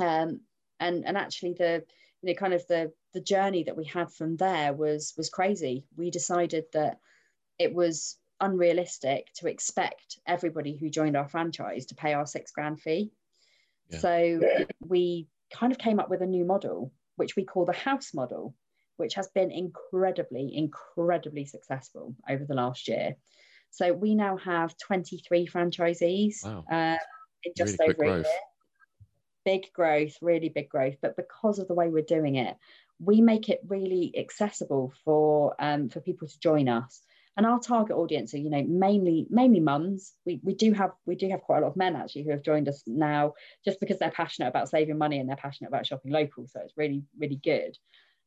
Um, 0.00 0.40
and 0.80 1.04
and 1.04 1.16
actually 1.18 1.52
the 1.58 1.84
you 2.22 2.30
know 2.30 2.34
kind 2.34 2.54
of 2.54 2.66
the 2.68 2.90
the 3.12 3.20
journey 3.20 3.64
that 3.64 3.76
we 3.76 3.84
had 3.84 4.10
from 4.10 4.36
there 4.38 4.72
was 4.72 5.12
was 5.18 5.28
crazy. 5.28 5.84
We 5.94 6.10
decided 6.10 6.64
that 6.72 7.00
it 7.58 7.74
was 7.74 8.16
unrealistic 8.40 9.32
to 9.34 9.48
expect 9.48 10.18
everybody 10.26 10.76
who 10.76 10.90
joined 10.90 11.16
our 11.16 11.28
franchise 11.28 11.86
to 11.86 11.94
pay 11.94 12.12
our 12.12 12.26
six 12.26 12.52
grand 12.52 12.80
fee. 12.80 13.10
Yeah. 13.90 13.98
So 13.98 14.40
we 14.86 15.28
kind 15.52 15.72
of 15.72 15.78
came 15.78 16.00
up 16.00 16.10
with 16.10 16.22
a 16.22 16.26
new 16.26 16.44
model, 16.44 16.92
which 17.16 17.36
we 17.36 17.44
call 17.44 17.64
the 17.64 17.72
house 17.72 18.12
model, 18.14 18.54
which 18.96 19.14
has 19.14 19.28
been 19.28 19.50
incredibly, 19.50 20.54
incredibly 20.54 21.44
successful 21.44 22.14
over 22.28 22.44
the 22.44 22.54
last 22.54 22.88
year. 22.88 23.16
So 23.70 23.92
we 23.92 24.14
now 24.14 24.36
have 24.38 24.76
23 24.78 25.46
franchisees 25.46 26.44
wow. 26.44 26.64
uh, 26.70 26.96
in 27.44 27.52
just 27.56 27.78
really 27.78 27.94
over 27.94 28.04
a 28.04 28.16
year. 28.18 28.24
Big 29.44 29.72
growth, 29.72 30.16
really 30.20 30.48
big 30.48 30.68
growth. 30.68 30.96
But 31.00 31.16
because 31.16 31.58
of 31.58 31.68
the 31.68 31.74
way 31.74 31.88
we're 31.88 32.02
doing 32.02 32.36
it, 32.36 32.56
we 32.98 33.20
make 33.20 33.48
it 33.48 33.60
really 33.68 34.14
accessible 34.16 34.92
for 35.04 35.54
um, 35.58 35.88
for 35.90 36.00
people 36.00 36.26
to 36.26 36.40
join 36.40 36.68
us 36.68 37.02
and 37.36 37.46
our 37.46 37.60
target 37.60 37.96
audience 37.96 38.34
are 38.34 38.38
you 38.38 38.50
know 38.50 38.64
mainly 38.68 39.26
mainly 39.30 39.60
mums 39.60 40.14
we, 40.24 40.40
we 40.42 40.54
do 40.54 40.72
have 40.72 40.92
we 41.06 41.14
do 41.14 41.28
have 41.28 41.42
quite 41.42 41.58
a 41.58 41.60
lot 41.62 41.68
of 41.70 41.76
men 41.76 41.96
actually 41.96 42.22
who 42.22 42.30
have 42.30 42.42
joined 42.42 42.68
us 42.68 42.82
now 42.86 43.34
just 43.64 43.80
because 43.80 43.98
they're 43.98 44.10
passionate 44.10 44.48
about 44.48 44.68
saving 44.68 44.98
money 44.98 45.18
and 45.18 45.28
they're 45.28 45.36
passionate 45.36 45.68
about 45.68 45.86
shopping 45.86 46.12
local 46.12 46.46
so 46.46 46.60
it's 46.60 46.76
really 46.76 47.04
really 47.18 47.40
good 47.42 47.76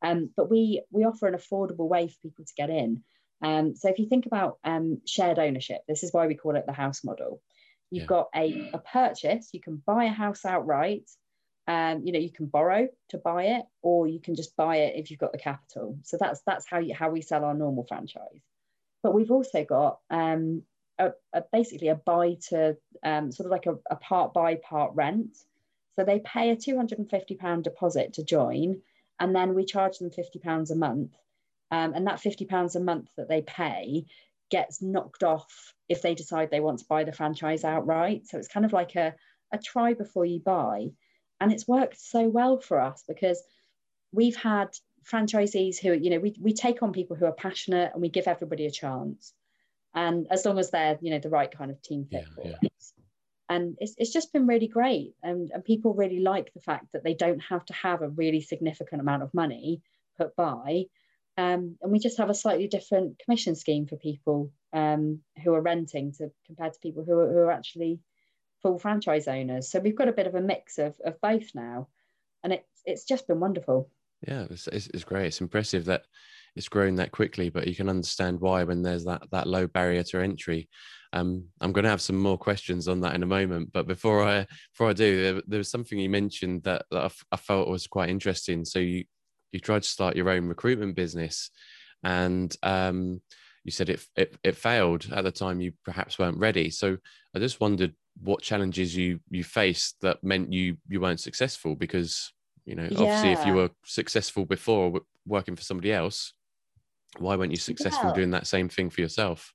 um, 0.01 0.30
but 0.38 0.50
we 0.50 0.82
we 0.92 1.04
offer 1.04 1.28
an 1.28 1.36
affordable 1.36 1.89
way 1.89 2.08
for 2.08 2.16
people 2.22 2.46
to 2.46 2.54
get 2.56 2.70
in 2.70 3.04
um, 3.42 3.75
so 3.75 3.89
if 3.89 4.00
you 4.00 4.08
think 4.08 4.25
about 4.25 4.60
um, 4.63 5.01
shared 5.06 5.39
ownership 5.39 5.82
this 5.88 6.04
is 6.04 6.13
why 6.13 6.28
we 6.28 6.36
call 6.36 6.56
it 6.56 6.66
the 6.66 6.74
house 6.74 7.04
model 7.04 7.42
You've 7.92 8.01
Yeah. 8.01 8.08
got 8.08 8.30
a, 8.36 8.70
a 8.74 8.80
purchase, 8.80 9.50
you 9.54 9.62
can 9.62 9.78
buy 9.78 10.06
a 10.06 10.10
house 10.10 10.46
outright. 10.46 11.10
Um, 11.68 12.01
you 12.04 12.12
know, 12.13 12.20
you 12.20 12.32
can 12.32 12.48
borrow 12.48 12.88
to 13.10 13.18
buy 13.18 13.46
it, 13.46 13.66
or 13.82 14.08
you 14.08 14.20
can 14.20 14.36
just 14.36 14.56
buy 14.56 14.78
it 14.78 14.96
if 14.96 15.10
you've 15.12 15.20
got 15.20 15.32
the 15.32 15.38
capital. 15.39 15.98
So 16.04 16.18
that's 16.20 16.42
that's 16.46 16.68
how 16.68 16.80
you 16.80 16.94
how 16.96 17.10
we 17.12 17.22
sell 17.22 17.44
our 17.46 17.54
normal 17.54 17.86
franchise. 17.86 18.42
But 19.01 19.13
we've 19.13 19.32
also 19.32 19.63
got 19.63 20.00
um, 20.10 20.63
a, 20.98 21.12
a 21.34 21.44
basically 21.51 21.88
a 21.88 21.96
buy 21.96 22.38
to 22.50 22.77
um, 23.03 23.32
sort 23.32 23.46
of 23.46 23.51
like 23.51 23.65
a, 23.65 23.77
a 23.89 23.96
part 23.96 24.34
buy 24.34 24.56
part 24.56 24.94
rent. 24.96 25.38
So 25.96 26.06
they 26.06 26.20
pay 26.20 26.51
a 26.51 26.56
two 26.56 26.75
hundred 26.75 27.00
and 27.00 27.10
fifty 27.10 27.36
pound 27.36 27.63
deposit 27.63 28.13
to 28.13 28.24
join, 28.24 28.82
and 29.20 29.36
then 29.36 29.53
we 29.53 29.65
charge 29.65 29.98
them 29.98 30.12
fifty 30.12 30.39
pounds 30.39 30.72
a 30.72 30.75
month. 30.75 31.13
Um, 31.72 31.94
and 31.94 32.08
that 32.08 32.20
fifty 32.20 32.46
pounds 32.46 32.75
a 32.75 32.79
month 32.79 33.10
that 33.18 33.29
they 33.29 33.41
pay 33.41 34.06
gets 34.50 34.82
knocked 34.82 35.24
off 35.24 35.74
if 35.88 36.01
they 36.01 36.15
decide 36.15 36.50
they 36.50 36.60
want 36.60 36.79
to 36.79 36.86
buy 36.89 37.03
the 37.03 37.13
franchise 37.13 37.63
outright. 37.63 38.27
So 38.27 38.38
it's 38.38 38.48
kind 38.48 38.65
of 38.65 38.74
like 38.74 38.96
a, 38.96 39.13
a 39.53 39.58
try 39.58 39.94
before 39.94 40.25
you 40.25 40.39
buy. 40.39 40.88
And 41.39 41.53
it's 41.53 41.68
worked 41.68 42.00
so 42.00 42.27
well 42.27 42.60
for 42.60 42.79
us 42.82 43.03
because 43.08 43.41
we've 44.12 44.36
had 44.36 44.70
franchisees 45.03 45.79
who, 45.79 45.94
you 45.94 46.10
know, 46.10 46.20
we, 46.20 46.36
we 46.39 46.53
take 46.53 46.82
on 46.84 46.94
people 46.94 47.15
who 47.15 47.25
are 47.25 47.32
passionate 47.32 47.91
and 47.94 48.01
we 48.01 48.10
give 48.10 48.27
everybody 48.27 48.65
a 48.65 48.72
chance. 48.72 49.34
And 49.94 50.27
as 50.29 50.46
long 50.46 50.60
as 50.60 50.70
they're, 50.70 50.98
you 51.01 51.12
know, 51.12 51.20
the 51.20 51.29
right 51.29 51.51
kind 51.51 51.72
of 51.72 51.82
team 51.82 52.06
fit 52.06 52.25
Yeah, 52.27 52.36
for 52.36 52.48
yeah. 52.48 52.56
it. 52.62 52.74
And 53.50 53.77
it's, 53.79 53.96
it's 53.98 54.13
just 54.13 54.32
been 54.32 54.46
really 54.46 54.68
great. 54.68 55.15
And, 55.24 55.50
and 55.51 55.65
people 55.65 55.96
really 55.96 56.20
like 56.20 56.53
the 56.53 56.62
fact 56.62 56.91
that 56.94 57.03
they 57.03 57.15
don't 57.15 57.39
have 57.39 57.65
to 57.65 57.74
have 57.74 58.01
a 58.01 58.10
really 58.10 58.41
significant 58.41 59.01
amount 59.01 59.24
of 59.24 59.34
money 59.34 59.82
put 60.18 60.36
by. 60.36 60.86
Um, 61.38 61.77
and 61.82 61.91
we 61.91 62.00
just 62.00 62.18
have 62.18 62.29
a 62.29 62.36
slightly 62.36 62.68
different 62.68 63.18
commission 63.20 63.56
scheme 63.56 63.88
for 63.88 63.96
people 63.96 64.51
um, 64.74 65.22
who 65.44 65.53
are 65.53 65.62
renting 65.62 66.12
to 66.13 66.32
compared 66.46 66.74
to 66.74 66.79
people 66.79 67.03
who 67.03 67.18
are, 67.18 67.32
who 67.32 67.39
are 67.39 67.51
actually 67.51 68.01
full 68.62 68.77
franchise 68.77 69.27
owners. 69.27 69.72
So 69.72 69.79
we've 69.79 69.96
got 69.96 70.10
a 70.10 70.13
bit 70.13 70.27
of 70.27 70.36
a 70.36 70.41
mix 70.41 70.77
of, 70.77 71.00
of 71.03 71.20
both 71.22 71.56
now, 71.56 71.88
and 72.44 72.53
it's 72.53 72.82
it's 72.86 73.06
just 73.06 73.25
been 73.27 73.39
wonderful. 73.39 73.89
Yeah, 74.27 74.45
it's, 74.49 74.67
it's, 74.67 74.88
it's 74.88 75.03
great. 75.03 75.27
It's 75.27 75.41
impressive 75.41 75.85
that 75.85 76.03
it's 76.55 76.69
grown 76.69 76.95
that 76.95 77.11
quickly, 77.11 77.49
but 77.49 77.67
you 77.67 77.75
can 77.75 77.89
understand 77.89 78.39
why 78.39 78.63
when 78.63 78.81
there's 78.81 79.05
that 79.05 79.23
that 79.31 79.47
low 79.47 79.67
barrier 79.67 80.03
to 80.03 80.19
entry. 80.19 80.67
Um, 81.13 81.45
I'm 81.61 81.71
going 81.71 81.83
to 81.83 81.89
have 81.89 82.01
some 82.01 82.17
more 82.17 82.38
questions 82.38 82.88
on 82.88 83.01
that 83.01 83.15
in 83.15 83.23
a 83.23 83.27
moment, 83.27 83.71
but 83.71 83.88
before 83.88 84.23
I 84.23 84.45
before 84.73 84.89
I 84.89 84.93
do, 84.93 85.21
there, 85.21 85.41
there 85.47 85.57
was 85.57 85.71
something 85.71 85.97
you 85.97 86.09
mentioned 86.09 86.63
that, 86.63 86.85
that 86.91 87.01
I, 87.01 87.05
f- 87.05 87.25
I 87.31 87.38
felt 87.38 87.69
was 87.69 87.88
quite 87.88 88.09
interesting. 88.09 88.65
So 88.65 88.79
you 88.79 89.05
you 89.51 89.59
tried 89.59 89.83
to 89.83 89.89
start 89.89 90.15
your 90.15 90.29
own 90.29 90.47
recruitment 90.47 90.95
business, 90.95 91.49
and 92.03 92.55
um, 92.61 93.21
you 93.63 93.71
said 93.71 93.89
it, 93.89 94.05
it 94.15 94.38
it 94.43 94.55
failed 94.57 95.07
at 95.11 95.23
the 95.23 95.31
time. 95.31 95.61
You 95.61 95.73
perhaps 95.85 96.19
weren't 96.19 96.38
ready. 96.39 96.69
So 96.69 96.97
I 97.35 97.39
just 97.39 97.59
wondered 97.61 97.95
what 98.21 98.41
challenges 98.41 98.95
you 98.95 99.19
you 99.29 99.43
faced 99.43 99.95
that 100.01 100.23
meant 100.23 100.51
you 100.51 100.77
you 100.89 100.99
weren't 100.99 101.21
successful 101.21 101.75
because 101.75 102.33
you 102.69 102.75
know 102.75 102.88
obviously 102.91 103.31
if 103.31 103.45
you 103.45 103.53
were 103.53 103.69
successful 103.83 104.45
before 104.45 105.01
working 105.25 105.55
for 105.55 105.63
somebody 105.63 105.91
else 105.91 106.33
why 107.17 107.35
weren't 107.35 107.51
you 107.51 107.57
successful 107.57 108.13
doing 108.13 108.31
that 108.31 108.47
same 108.47 108.69
thing 108.69 108.89
for 108.89 109.01
yourself 109.01 109.53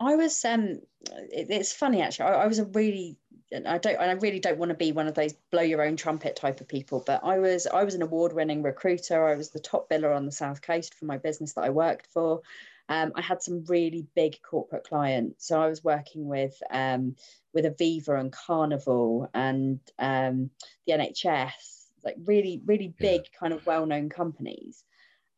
I 0.00 0.14
was 0.14 0.44
um, 0.44 0.80
it, 1.00 1.48
it's 1.50 1.72
funny 1.72 2.02
actually. 2.02 2.26
I, 2.26 2.44
I 2.44 2.46
was 2.46 2.58
a 2.58 2.64
really 2.66 3.16
I 3.52 3.78
don't 3.78 3.98
I 3.98 4.12
really 4.12 4.40
don't 4.40 4.58
want 4.58 4.70
to 4.70 4.76
be 4.76 4.92
one 4.92 5.08
of 5.08 5.14
those 5.14 5.32
blow 5.50 5.62
your 5.62 5.82
own 5.82 5.96
trumpet 5.96 6.36
type 6.36 6.60
of 6.60 6.68
people, 6.68 7.02
but 7.06 7.24
I 7.24 7.38
was 7.38 7.66
I 7.66 7.82
was 7.84 7.94
an 7.94 8.02
award 8.02 8.32
winning 8.32 8.62
recruiter. 8.62 9.26
I 9.26 9.34
was 9.34 9.50
the 9.50 9.58
top 9.58 9.88
biller 9.88 10.14
on 10.14 10.26
the 10.26 10.32
south 10.32 10.62
coast 10.62 10.94
for 10.94 11.06
my 11.06 11.18
business 11.18 11.54
that 11.54 11.64
I 11.64 11.70
worked 11.70 12.06
for. 12.06 12.42
Um, 12.90 13.12
I 13.16 13.20
had 13.20 13.42
some 13.42 13.64
really 13.66 14.06
big 14.14 14.40
corporate 14.42 14.84
clients, 14.84 15.46
so 15.46 15.60
I 15.60 15.68
was 15.68 15.82
working 15.82 16.26
with 16.26 16.62
um, 16.70 17.16
with 17.52 17.64
Aviva 17.64 18.20
and 18.20 18.32
Carnival 18.32 19.28
and 19.34 19.80
um, 19.98 20.50
the 20.86 20.92
NHS, 20.92 21.77
like 22.04 22.16
really 22.24 22.62
really 22.64 22.94
Yeah. 22.98 23.10
big 23.10 23.22
kind 23.38 23.52
of 23.52 23.64
well 23.66 23.86
known 23.86 24.08
companies. 24.08 24.84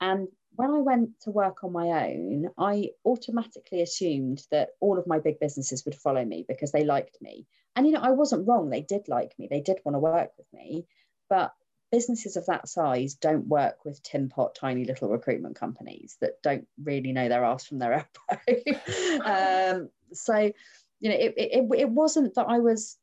And 0.01 0.29
when 0.57 0.71
I 0.71 0.79
went 0.81 1.21
to 1.23 1.31
work 1.31 1.63
on 1.63 1.73
my 1.73 2.09
own, 2.09 2.51
I 2.59 2.91
automatically 3.05 3.83
assumed 3.83 4.47
that 4.51 4.71
all 4.81 4.99
of 4.99 5.07
my 5.07 5.19
big 5.19 5.39
businesses 5.39 5.85
would 5.85 5.95
follow 5.95 6.25
me 6.25 6.45
because 6.49 6.73
they 6.73 6.85
liked 6.85 7.21
me. 7.21 7.47
And 7.77 7.87
you 7.87 7.93
know, 7.93 8.01
I 8.01 8.11
wasn't 8.11 8.49
wrong. 8.49 8.69
They 8.69 8.83
did 8.83 9.09
like 9.09 9.39
me. 9.39 9.47
They 9.49 9.61
did 9.61 9.81
want 9.85 9.95
to 9.95 10.01
work 10.01 10.31
with 10.37 10.47
me. 10.53 10.87
But 11.29 11.53
businesses 11.91 12.37
of 12.37 12.47
that 12.47 12.69
size 12.69 13.15
don't 13.15 13.47
work 13.49 13.85
with 13.85 14.03
tin 14.03 14.29
pot 14.29 14.55
tiny 14.55 14.85
little 14.85 15.09
recruitment 15.09 15.57
companies 15.57 16.17
that 16.21 16.41
don't 16.43 16.67
really 16.83 17.13
know 17.13 17.29
their 17.29 17.45
ass 17.45 17.67
from 17.67 17.79
their 17.79 18.07
elbow. 18.29 19.25
um, 19.25 19.91
so, 20.13 20.53
you 21.01 21.09
know, 21.09 21.17
it, 21.17 21.35
it, 21.37 21.69
it 21.77 21.91
wasn't 21.91 22.35
that 22.35 22.47
I 22.49 22.59
was 22.59 22.97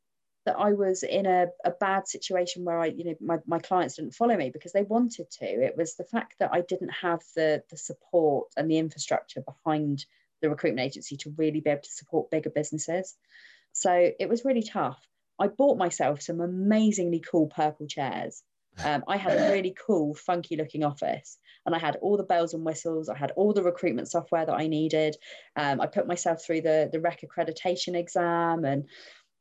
that 0.48 0.58
I 0.58 0.72
was 0.72 1.02
in 1.02 1.26
a, 1.26 1.48
a 1.62 1.72
bad 1.72 2.08
situation 2.08 2.64
where 2.64 2.80
I, 2.80 2.86
you 2.86 3.04
know, 3.04 3.14
my, 3.20 3.36
my 3.46 3.58
clients 3.58 3.96
didn't 3.96 4.14
follow 4.14 4.34
me 4.34 4.48
because 4.48 4.72
they 4.72 4.82
wanted 4.82 5.30
to. 5.32 5.44
It 5.44 5.76
was 5.76 5.94
the 5.94 6.04
fact 6.04 6.36
that 6.38 6.54
I 6.54 6.62
didn't 6.62 6.88
have 7.02 7.20
the 7.36 7.62
the 7.68 7.76
support 7.76 8.48
and 8.56 8.70
the 8.70 8.78
infrastructure 8.78 9.42
behind 9.42 10.06
the 10.40 10.48
recruitment 10.48 10.86
agency 10.86 11.18
to 11.18 11.34
really 11.36 11.60
be 11.60 11.68
able 11.68 11.82
to 11.82 11.90
support 11.90 12.30
bigger 12.30 12.48
businesses. 12.48 13.14
So 13.72 14.10
it 14.18 14.26
was 14.26 14.46
really 14.46 14.62
tough. 14.62 14.98
I 15.38 15.48
bought 15.48 15.76
myself 15.76 16.22
some 16.22 16.40
amazingly 16.40 17.22
cool 17.30 17.48
purple 17.48 17.86
chairs. 17.86 18.42
Um, 18.82 19.04
I 19.06 19.18
had 19.18 19.36
a 19.36 19.52
really 19.52 19.76
cool, 19.86 20.14
funky 20.14 20.56
looking 20.56 20.82
office, 20.82 21.36
and 21.66 21.74
I 21.74 21.78
had 21.78 21.96
all 21.96 22.16
the 22.16 22.22
bells 22.22 22.54
and 22.54 22.64
whistles. 22.64 23.10
I 23.10 23.18
had 23.18 23.32
all 23.32 23.52
the 23.52 23.62
recruitment 23.62 24.08
software 24.08 24.46
that 24.46 24.58
I 24.58 24.66
needed. 24.66 25.14
Um, 25.56 25.78
I 25.78 25.86
put 25.86 26.06
myself 26.06 26.42
through 26.42 26.62
the 26.62 26.88
the 26.90 27.00
REC 27.00 27.20
accreditation 27.22 27.94
exam, 27.94 28.64
and 28.64 28.84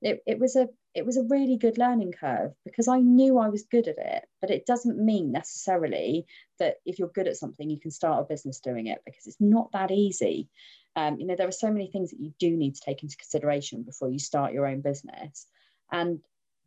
it, 0.01 0.22
it 0.25 0.39
was 0.39 0.56
a 0.56 0.70
it 0.94 1.06
was 1.06 1.18
a 1.18 1.24
really 1.24 1.58
good 1.58 1.77
learning 1.77 2.12
curve 2.12 2.54
because 2.66 2.88
I 2.88 3.00
knew 3.00 3.38
I 3.38 3.50
was 3.50 3.63
good 3.63 3.88
at 3.88 3.98
it. 3.98 4.25
But 4.42 4.50
it 4.51 4.66
doesn't 4.66 4.98
mean 4.98 5.32
necessarily 5.32 6.25
that 6.60 6.77
if 6.86 6.98
you're 6.98 7.08
good 7.10 7.27
at 7.27 7.38
something, 7.38 7.70
you 7.70 7.80
can 7.80 7.92
start 7.92 8.22
a 8.22 8.34
business 8.34 8.60
doing 8.60 8.88
it 8.88 9.01
because 9.06 9.27
it's 9.27 9.42
not 9.42 9.72
that 9.74 9.92
easy. 9.92 10.50
Um, 10.96 11.20
you 11.20 11.27
know, 11.27 11.36
there 11.36 11.48
are 11.48 11.51
so 11.51 11.72
many 11.72 11.88
things 11.88 12.10
that 12.12 12.20
you 12.20 12.34
do 12.39 12.58
need 12.58 12.75
to 12.75 12.82
take 12.82 13.04
into 13.04 13.18
consideration 13.18 13.84
before 13.84 14.10
you 14.10 14.18
start 14.18 14.54
your 14.54 14.66
own 14.66 14.82
business. 14.82 15.46
And 15.92 16.20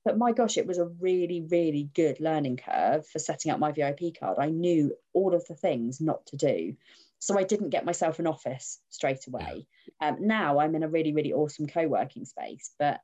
but 0.04 0.16
my 0.16 0.32
gosh, 0.32 0.56
it 0.56 0.66
was 0.66 0.78
a 0.78 0.86
really, 0.86 1.46
really 1.50 1.90
good 1.94 2.20
learning 2.20 2.56
curve 2.56 3.06
for 3.06 3.18
setting 3.18 3.52
up 3.52 3.58
my 3.58 3.72
VIP 3.72 4.18
card. 4.18 4.38
I 4.40 4.46
knew 4.46 4.94
all 5.12 5.34
of 5.34 5.46
the 5.46 5.54
things 5.54 6.00
not 6.00 6.24
to 6.26 6.36
do. 6.36 6.76
So 7.18 7.38
I 7.38 7.42
didn't 7.42 7.68
get 7.68 7.84
myself 7.84 8.18
an 8.18 8.26
office 8.26 8.80
straight 8.88 9.26
away. 9.26 9.66
Um, 10.00 10.16
now 10.20 10.58
I'm 10.58 10.74
in 10.74 10.82
a 10.82 10.88
really, 10.88 11.12
really 11.12 11.34
awesome 11.34 11.66
co-working 11.66 12.24
space, 12.24 12.70
but 12.78 13.00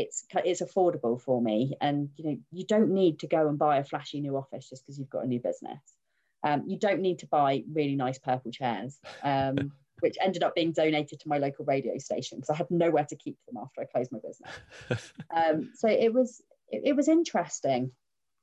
it's 0.00 0.24
it's 0.44 0.62
affordable 0.62 1.20
for 1.20 1.40
me. 1.40 1.76
And 1.80 2.08
you 2.16 2.24
know, 2.24 2.36
you 2.50 2.64
don't 2.66 2.90
need 2.90 3.20
to 3.20 3.26
go 3.26 3.48
and 3.48 3.58
buy 3.58 3.78
a 3.78 3.84
flashy 3.84 4.20
new 4.20 4.36
office 4.36 4.68
just 4.68 4.84
because 4.84 4.98
you've 4.98 5.10
got 5.10 5.24
a 5.24 5.28
new 5.28 5.40
business. 5.40 5.80
Um, 6.42 6.64
you 6.66 6.78
don't 6.78 7.00
need 7.00 7.18
to 7.20 7.26
buy 7.26 7.62
really 7.72 7.96
nice 7.96 8.18
purple 8.18 8.50
chairs. 8.50 8.98
Um, 9.22 9.72
which 10.00 10.16
ended 10.22 10.42
up 10.42 10.54
being 10.54 10.72
donated 10.72 11.20
to 11.20 11.28
my 11.28 11.36
local 11.36 11.66
radio 11.66 11.98
station 11.98 12.38
because 12.38 12.48
I 12.48 12.56
had 12.56 12.70
nowhere 12.70 13.04
to 13.04 13.16
keep 13.16 13.36
them 13.46 13.62
after 13.62 13.82
I 13.82 13.84
closed 13.84 14.10
my 14.12 14.18
business. 14.18 15.12
Um, 15.36 15.70
so 15.74 15.88
it 15.88 16.12
was 16.12 16.42
it, 16.68 16.82
it 16.86 16.96
was 16.96 17.06
interesting, 17.06 17.92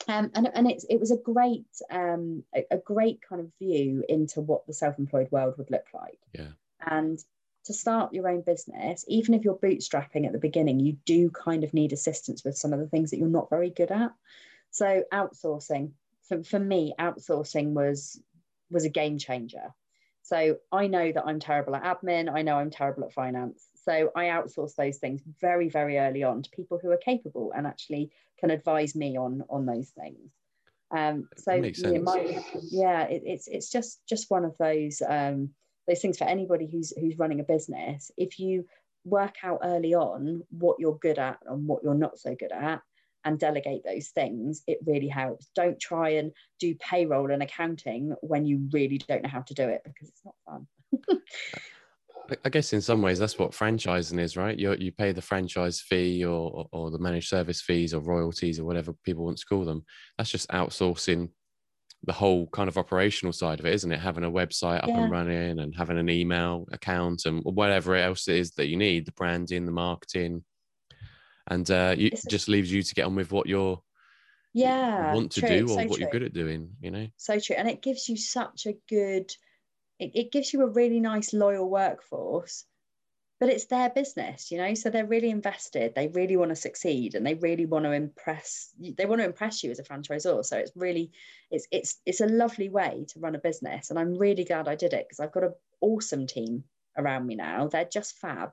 um, 0.07 0.31
and 0.35 0.49
and 0.53 0.71
it's 0.71 0.85
it 0.89 0.99
was 0.99 1.11
a 1.11 1.17
great 1.17 1.65
um, 1.91 2.43
a, 2.55 2.63
a 2.71 2.77
great 2.77 3.19
kind 3.27 3.41
of 3.41 3.51
view 3.59 4.03
into 4.07 4.39
what 4.39 4.65
the 4.67 4.73
self-employed 4.73 5.29
world 5.31 5.55
would 5.57 5.71
look 5.71 5.87
like. 5.93 6.19
Yeah. 6.33 6.51
And 6.89 7.19
to 7.67 7.73
start 7.73 8.13
your 8.13 8.27
own 8.27 8.41
business, 8.41 9.05
even 9.07 9.33
if 9.33 9.43
you're 9.43 9.55
bootstrapping 9.55 10.25
at 10.25 10.33
the 10.33 10.39
beginning, 10.39 10.79
you 10.79 10.97
do 11.05 11.29
kind 11.29 11.63
of 11.63 11.73
need 11.73 11.93
assistance 11.93 12.43
with 12.43 12.57
some 12.57 12.73
of 12.73 12.79
the 12.79 12.87
things 12.87 13.11
that 13.11 13.17
you're 13.17 13.27
not 13.27 13.49
very 13.49 13.69
good 13.69 13.91
at. 13.91 14.11
So 14.71 15.03
outsourcing 15.13 15.91
for, 16.27 16.43
for 16.43 16.59
me, 16.59 16.93
outsourcing 16.99 17.73
was 17.73 18.21
was 18.69 18.83
a 18.83 18.89
game 18.89 19.17
changer. 19.17 19.73
So 20.23 20.57
I 20.73 20.87
know 20.87 21.11
that 21.11 21.25
I'm 21.25 21.39
terrible 21.39 21.75
at 21.75 21.83
admin. 21.83 22.29
I 22.33 22.41
know 22.41 22.57
I'm 22.57 22.69
terrible 22.69 23.05
at 23.05 23.13
finance. 23.13 23.65
So 23.85 24.11
I 24.13 24.25
outsource 24.25 24.75
those 24.75 24.97
things 24.97 25.21
very, 25.39 25.69
very 25.69 25.97
early 25.97 26.23
on 26.23 26.43
to 26.43 26.49
people 26.49 26.79
who 26.81 26.91
are 26.91 26.97
capable 26.97 27.53
and 27.55 27.65
actually 27.65 28.11
can 28.37 28.51
advise 28.51 28.93
me 28.93 29.17
on 29.17 29.43
on 29.49 29.65
those 29.65 29.89
things. 29.89 30.31
Um, 30.91 31.29
so 31.37 31.51
That 31.51 31.61
makes 31.61 31.81
sense. 31.81 32.03
my, 32.03 32.43
yeah, 32.69 33.03
it, 33.03 33.23
it's 33.25 33.47
it's 33.47 33.69
just 33.69 34.05
just 34.07 34.29
one 34.29 34.45
of 34.45 34.57
those 34.57 35.01
um, 35.07 35.51
those 35.87 36.01
things 36.01 36.17
for 36.17 36.25
anybody 36.25 36.67
who's 36.71 36.93
who's 36.99 37.17
running 37.17 37.39
a 37.39 37.43
business. 37.43 38.11
If 38.17 38.39
you 38.39 38.65
work 39.05 39.35
out 39.43 39.59
early 39.63 39.93
on 39.93 40.43
what 40.49 40.77
you're 40.79 40.97
good 40.97 41.17
at 41.17 41.39
and 41.45 41.67
what 41.67 41.83
you're 41.83 41.93
not 41.95 42.19
so 42.19 42.35
good 42.35 42.51
at, 42.51 42.81
and 43.27 43.37
delegate 43.37 43.83
those 43.83 44.07
things, 44.07 44.63
it 44.67 44.79
really 44.85 45.09
helps. 45.09 45.49
Don't 45.53 45.79
try 45.79 46.11
and 46.11 46.31
do 46.59 46.75
payroll 46.75 47.31
and 47.31 47.43
accounting 47.43 48.15
when 48.21 48.45
you 48.45 48.69
really 48.71 48.97
don't 48.97 49.21
know 49.23 49.29
how 49.29 49.41
to 49.41 49.53
do 49.53 49.67
it 49.67 49.81
because 49.83 50.09
it's 50.09 50.23
not 50.25 50.35
fun. 50.45 51.19
I- 52.45 52.49
guess 52.49 52.73
in 52.73 52.81
some 52.81 53.01
ways 53.01 53.19
that's 53.19 53.37
what 53.37 53.51
franchising 53.51 54.19
is, 54.19 54.35
right? 54.35 54.57
You 54.57 54.73
you 54.75 54.91
pay 54.91 55.11
the 55.11 55.21
franchise 55.21 55.81
fee 55.81 56.25
or 56.25 56.67
or 56.71 56.91
the 56.91 56.99
managed 56.99 57.29
service 57.29 57.61
fees 57.61 57.93
or 57.93 58.01
royalties 58.01 58.59
or 58.59 58.65
whatever 58.65 58.93
people 59.03 59.25
want 59.25 59.37
to 59.37 59.45
call 59.45 59.65
them. 59.65 59.83
That's 60.17 60.29
just 60.29 60.49
outsourcing 60.49 61.29
the 62.03 62.13
whole 62.13 62.47
kind 62.47 62.69
of 62.69 62.77
operational 62.77 63.33
side 63.33 63.59
of 63.59 63.65
it, 63.65 63.73
isn't 63.73 63.91
it? 63.91 63.99
Having 63.99 64.23
a 64.23 64.31
website 64.31 64.83
up 64.83 64.87
Yeah. 64.89 65.01
and 65.03 65.11
running 65.11 65.59
and 65.59 65.75
having 65.75 65.97
an 65.97 66.09
email 66.09 66.67
account 66.71 67.25
and 67.25 67.41
whatever 67.43 67.95
else 67.95 68.27
it 68.27 68.37
is 68.37 68.51
that 68.51 68.67
you 68.67 68.77
need, 68.77 69.05
the 69.05 69.11
branding, 69.13 69.65
the 69.65 69.71
marketing. 69.71 70.43
and 71.49 71.69
uh, 71.71 71.95
you, 71.97 72.07
It's 72.11 72.25
a- 72.25 72.29
just 72.29 72.49
leaves 72.49 72.71
you 72.71 72.83
to 72.83 72.93
get 72.95 73.05
on 73.05 73.15
with 73.15 73.31
what 73.31 73.47
you're 73.47 73.81
yeah 74.53 75.13
want 75.13 75.31
to 75.33 75.41
true, 75.41 75.49
do 75.49 75.63
or 75.65 75.67
so 75.67 75.75
what 75.75 75.87
true. 75.87 75.97
you're 75.99 76.09
good 76.09 76.23
at 76.23 76.33
doing. 76.33 76.71
You 76.81 76.91
know. 76.91 77.07
so 77.17 77.39
true 77.39 77.55
and 77.55 77.69
it 77.69 77.81
gives 77.81 78.07
you 78.09 78.17
such 78.17 78.65
a 78.65 78.73
good 78.89 79.31
it, 79.99 80.11
it 80.15 80.31
gives 80.31 80.51
you 80.53 80.61
a 80.63 80.67
really 80.69 80.99
nice 80.99 81.33
loyal 81.33 81.69
workforce 81.69 82.65
but 83.39 83.49
it's 83.49 83.65
their 83.65 83.89
business 83.89 84.51
you 84.51 84.57
know? 84.57 84.73
So 84.73 84.89
they're 84.89 85.05
really 85.05 85.29
invested 85.29 85.93
they 85.95 86.07
really 86.07 86.37
want 86.37 86.49
to 86.49 86.55
succeed 86.55 87.15
and 87.15 87.25
they 87.25 87.35
really 87.35 87.65
want 87.65 87.85
to 87.85 87.91
impress 87.91 88.73
they 88.79 89.05
want 89.05 89.21
to 89.21 89.25
impress 89.25 89.63
you 89.63 89.71
as 89.71 89.79
a 89.79 89.83
franchisor. 89.83 90.43
So 90.45 90.57
it's 90.57 90.71
really 90.75 91.11
it's 91.51 91.67
it's 91.71 92.01
it's 92.05 92.21
a 92.21 92.27
lovely 92.27 92.69
way 92.69 93.05
to 93.09 93.19
run 93.19 93.35
a 93.35 93.39
business 93.39 93.89
and 93.89 93.99
i'm 93.99 94.17
really 94.17 94.43
glad 94.43 94.67
i 94.67 94.75
did 94.75 94.93
it 94.93 95.05
because 95.07 95.19
i've 95.19 95.31
got 95.31 95.43
an 95.43 95.53
awesome 95.81 96.27
team 96.27 96.63
around 96.97 97.27
me 97.27 97.35
now. 97.35 97.67
They're 97.67 97.85
just 97.85 98.17
fab 98.17 98.51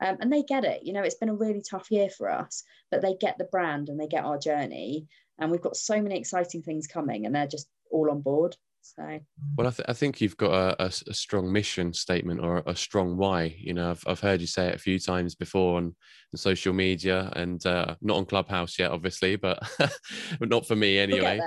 um, 0.00 0.16
and 0.20 0.32
they 0.32 0.42
get 0.42 0.64
it 0.64 0.82
you 0.84 0.92
know? 0.92 1.02
It's 1.02 1.14
been 1.14 1.28
a 1.28 1.34
really 1.34 1.62
tough 1.62 1.90
year 1.90 2.10
for 2.10 2.30
us 2.30 2.64
but 2.90 3.02
they 3.02 3.14
get 3.14 3.38
the 3.38 3.44
brand 3.44 3.88
and 3.88 3.98
they 3.98 4.08
get 4.08 4.24
our 4.24 4.38
journey 4.38 5.06
and 5.38 5.50
we've 5.50 5.60
got 5.60 5.76
so 5.76 6.00
many 6.00 6.18
exciting 6.18 6.62
things 6.62 6.86
coming 6.86 7.26
and 7.26 7.34
they're 7.34 7.46
just 7.46 7.68
all 7.90 8.10
on 8.10 8.20
board 8.20 8.56
so 8.84 9.18
Well, 9.56 9.66
I, 9.66 9.70
th- 9.70 9.88
I 9.88 9.92
think 9.94 10.20
you've 10.20 10.36
got 10.36 10.76
a 10.78 10.90
strong 10.90 11.50
mission 11.50 11.92
statement 11.92 12.40
or 12.40 12.62
a 12.66 12.76
strong 12.76 13.16
why. 13.16 13.56
You 13.58 13.74
know, 13.74 13.90
I've, 13.90 14.04
I've 14.06 14.20
heard 14.20 14.40
you 14.40 14.46
say 14.46 14.68
it 14.68 14.74
a 14.74 14.78
few 14.78 14.98
times 14.98 15.34
before 15.34 15.78
on, 15.78 15.84
on 15.84 16.36
social 16.36 16.74
media 16.74 17.32
and 17.34 17.64
uh, 17.64 17.96
not 18.02 18.18
on 18.18 18.26
Clubhouse 18.26 18.78
yet, 18.78 18.90
obviously, 18.90 19.36
but 19.36 19.58
but 19.78 20.48
not 20.48 20.66
for 20.66 20.76
me 20.76 20.94
we'll 20.94 21.02
anyway. 21.02 21.40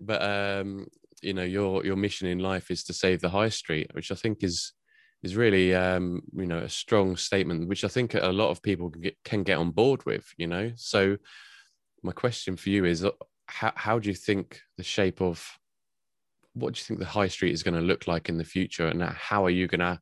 but 0.00 0.22
um, 0.22 0.86
you 1.22 1.32
know, 1.32 1.42
your 1.42 1.84
your 1.86 1.96
mission 1.96 2.28
in 2.28 2.38
life 2.38 2.70
is 2.70 2.84
to 2.84 2.92
save 2.92 3.20
the 3.20 3.30
high 3.30 3.48
street, 3.48 3.90
which 3.94 4.12
I 4.12 4.14
think 4.14 4.44
is 4.44 4.72
is 5.22 5.36
really 5.36 5.74
um, 5.74 6.20
you 6.34 6.46
know 6.46 6.58
a 6.58 6.68
strong 6.68 7.16
statement, 7.16 7.68
which 7.68 7.84
I 7.84 7.88
think 7.88 8.14
a 8.14 8.28
lot 8.28 8.50
of 8.50 8.62
people 8.62 8.90
can 8.90 9.00
get, 9.00 9.16
can 9.24 9.42
get 9.42 9.58
on 9.58 9.70
board 9.70 10.04
with. 10.04 10.26
You 10.36 10.48
know, 10.48 10.72
so 10.76 11.16
my 12.02 12.12
question 12.12 12.56
for 12.56 12.68
you 12.68 12.84
is, 12.84 13.04
uh, 13.04 13.12
how 13.46 13.72
how 13.74 13.98
do 13.98 14.10
you 14.10 14.14
think 14.14 14.60
the 14.76 14.84
shape 14.84 15.22
of 15.22 15.58
what 16.54 16.74
do 16.74 16.78
you 16.78 16.84
think 16.84 17.00
the 17.00 17.06
high 17.06 17.28
street 17.28 17.52
is 17.52 17.62
going 17.62 17.74
to 17.74 17.80
look 17.80 18.06
like 18.06 18.28
in 18.28 18.38
the 18.38 18.44
future, 18.44 18.88
and 18.88 19.02
how 19.02 19.44
are 19.44 19.50
you 19.50 19.66
gonna 19.66 20.00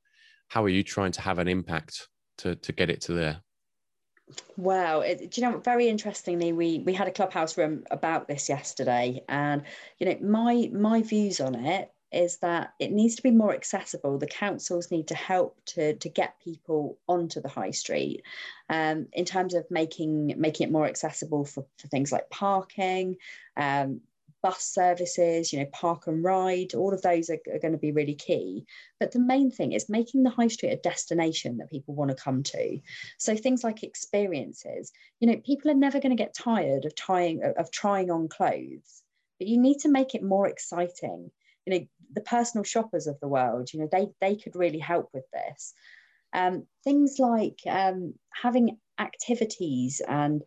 how 0.49 0.62
are 0.62 0.68
you 0.68 0.82
trying 0.82 1.12
to 1.12 1.21
have 1.23 1.38
an 1.38 1.49
impact 1.49 2.09
to 2.38 2.56
to 2.56 2.73
get 2.73 2.90
it 2.90 3.00
to 3.02 3.12
there? 3.12 3.42
Wow, 4.56 5.00
it, 5.00 5.30
do 5.30 5.40
you 5.40 5.50
know? 5.50 5.59
Very 5.59 5.88
interestingly, 5.88 6.52
we 6.52 6.80
we 6.80 6.92
had 6.92 7.09
a 7.09 7.12
clubhouse 7.12 7.56
room 7.59 7.85
about 7.90 8.28
this 8.28 8.49
yesterday, 8.49 9.23
and 9.28 9.62
you 9.99 10.06
know, 10.06 10.18
my 10.21 10.71
my 10.73 11.02
views 11.02 11.40
on 11.40 11.54
it 11.54 11.90
is 12.12 12.38
that 12.38 12.75
it 12.78 12.92
needs 12.92 13.16
to 13.16 13.23
be 13.23 13.30
more 13.30 13.54
accessible. 13.54 14.18
The 14.18 14.26
councils 14.26 14.90
need 14.90 15.09
to 15.09 15.14
help 15.14 15.59
to 15.66 15.94
to 15.94 16.09
get 16.09 16.40
people 16.40 16.99
onto 17.09 17.40
the 17.40 17.49
high 17.49 17.71
street, 17.71 18.23
um, 18.68 19.09
in 19.12 19.25
terms 19.25 19.54
of 19.54 19.71
making 19.71 20.35
making 20.37 20.68
it 20.68 20.73
more 20.73 20.87
accessible 20.87 21.44
for, 21.44 21.66
for 21.78 21.88
things 21.88 22.12
like 22.12 22.30
parking, 22.30 23.16
um, 23.56 24.02
bus 24.43 24.65
services, 24.65 25.53
you 25.53 25.61
know, 25.61 25.67
park 25.73 26.07
and 26.07 26.23
ride. 26.23 26.75
All 26.75 26.93
of 26.93 27.03
those 27.03 27.31
are, 27.31 27.39
are 27.53 27.59
going 27.59 27.73
to 27.73 27.79
be 27.79 27.93
really 27.93 28.15
key. 28.15 28.67
But 28.99 29.13
the 29.13 29.21
main 29.21 29.51
thing 29.51 29.73
is 29.73 29.89
making 29.89 30.23
the 30.23 30.31
high 30.31 30.49
street 30.49 30.73
a 30.73 30.77
destination 30.77 31.59
that 31.59 31.71
people 31.71 31.95
want 31.95 32.11
to 32.11 32.23
come 32.23 32.43
to. 32.43 32.81
So 33.19 33.37
things 33.37 33.63
like 33.65 33.83
experiences, 33.83 34.93
you 35.21 35.29
know, 35.29 35.41
people 35.45 35.71
are 35.71 35.75
never 35.75 36.01
going 36.01 36.17
to 36.17 36.23
get 36.23 36.35
tired 36.35 36.85
of 36.85 36.95
trying 36.95 37.43
of 37.57 37.71
trying 37.71 38.11
on 38.11 38.29
clothes, 38.29 39.03
but 39.39 39.49
you 39.49 39.59
need 39.59 39.79
to 39.81 39.89
make 39.89 40.15
it 40.15 40.23
more 40.23 40.49
exciting. 40.49 41.31
You 41.65 41.73
know, 41.73 41.87
the 42.15 42.21
personal 42.23 42.65
shoppers 42.65 43.07
of 43.07 43.21
the 43.21 43.29
world, 43.29 43.73
you 43.73 43.81
know, 43.81 43.89
they 43.91 44.09
they 44.21 44.37
could 44.37 44.57
really 44.57 44.81
help 44.81 45.11
with 45.15 45.25
this. 45.33 45.73
Um, 46.35 46.67
things 46.83 47.17
like 47.19 47.61
um, 47.69 48.15
having 48.33 48.79
activities 48.99 50.01
and 50.07 50.43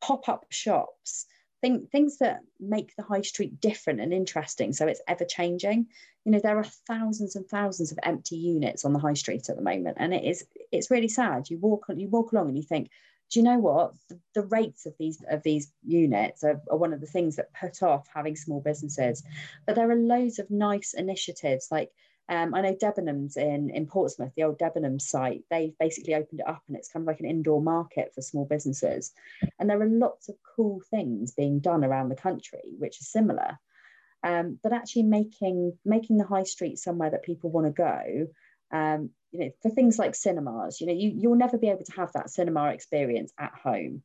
pop-up 0.00 0.46
shops 0.50 1.26
Thing, 1.62 1.86
things 1.90 2.18
that 2.18 2.40
make 2.60 2.94
the 2.96 3.04
high 3.04 3.22
street 3.22 3.60
different 3.60 4.00
and 4.00 4.12
interesting 4.12 4.72
so 4.72 4.86
it's 4.86 5.00
ever 5.08 5.24
changing. 5.24 5.86
You 6.24 6.32
know 6.32 6.40
there 6.40 6.58
are 6.58 6.64
thousands 6.64 7.36
and 7.36 7.48
thousands 7.48 7.92
of 7.92 7.98
empty 8.02 8.36
units 8.36 8.84
on 8.84 8.92
the 8.92 8.98
high 8.98 9.14
street 9.14 9.48
at 9.48 9.56
the 9.56 9.62
moment 9.62 9.96
and 10.00 10.12
it 10.12 10.24
is 10.24 10.44
it's 10.70 10.90
really 10.90 11.08
sad. 11.08 11.48
You 11.48 11.58
walk 11.58 11.86
you 11.94 12.08
walk 12.08 12.32
along 12.32 12.48
and 12.48 12.56
you 12.56 12.64
think 12.64 12.90
do 13.32 13.40
you 13.40 13.44
know 13.44 13.58
what? 13.58 13.94
The, 14.10 14.20
the 14.34 14.42
rates 14.42 14.84
of 14.84 14.94
these 14.98 15.22
of 15.30 15.42
these 15.42 15.72
units 15.86 16.44
are, 16.44 16.60
are 16.70 16.76
one 16.76 16.92
of 16.92 17.00
the 17.00 17.06
things 17.06 17.36
that 17.36 17.54
put 17.54 17.82
off 17.82 18.06
having 18.12 18.36
small 18.36 18.60
businesses. 18.60 19.22
But 19.66 19.74
there 19.74 19.90
are 19.90 19.96
loads 19.96 20.38
of 20.38 20.50
nice 20.50 20.92
initiatives 20.92 21.68
like 21.70 21.90
um, 22.28 22.54
I 22.54 22.60
know 22.60 22.74
Debenhams 22.74 23.36
in, 23.36 23.70
in 23.70 23.86
Portsmouth, 23.86 24.32
the 24.36 24.44
old 24.44 24.58
Debenhams 24.58 25.02
site, 25.02 25.42
they've 25.50 25.76
basically 25.78 26.14
opened 26.14 26.40
it 26.40 26.48
up 26.48 26.62
and 26.68 26.76
it's 26.76 26.88
kind 26.88 27.02
of 27.02 27.06
like 27.06 27.20
an 27.20 27.26
indoor 27.26 27.60
market 27.60 28.12
for 28.14 28.22
small 28.22 28.44
businesses. 28.44 29.12
And 29.58 29.68
there 29.68 29.80
are 29.80 29.88
lots 29.88 30.28
of 30.28 30.36
cool 30.56 30.80
things 30.90 31.32
being 31.32 31.58
done 31.60 31.84
around 31.84 32.08
the 32.08 32.16
country, 32.16 32.62
which 32.78 33.00
are 33.00 33.04
similar. 33.04 33.58
Um, 34.24 34.58
but 34.62 34.72
actually 34.72 35.02
making 35.02 35.76
making 35.84 36.16
the 36.16 36.24
high 36.24 36.44
street 36.44 36.78
somewhere 36.78 37.10
that 37.10 37.24
people 37.24 37.50
want 37.50 37.66
to 37.66 37.72
go, 37.72 38.28
um, 38.70 39.10
you 39.32 39.40
know, 39.40 39.50
for 39.60 39.70
things 39.70 39.98
like 39.98 40.14
cinemas, 40.14 40.80
you 40.80 40.86
know, 40.86 40.92
you, 40.92 41.12
you'll 41.14 41.34
never 41.34 41.58
be 41.58 41.70
able 41.70 41.84
to 41.84 41.96
have 41.96 42.12
that 42.12 42.30
cinema 42.30 42.66
experience 42.68 43.32
at 43.38 43.52
home. 43.52 44.02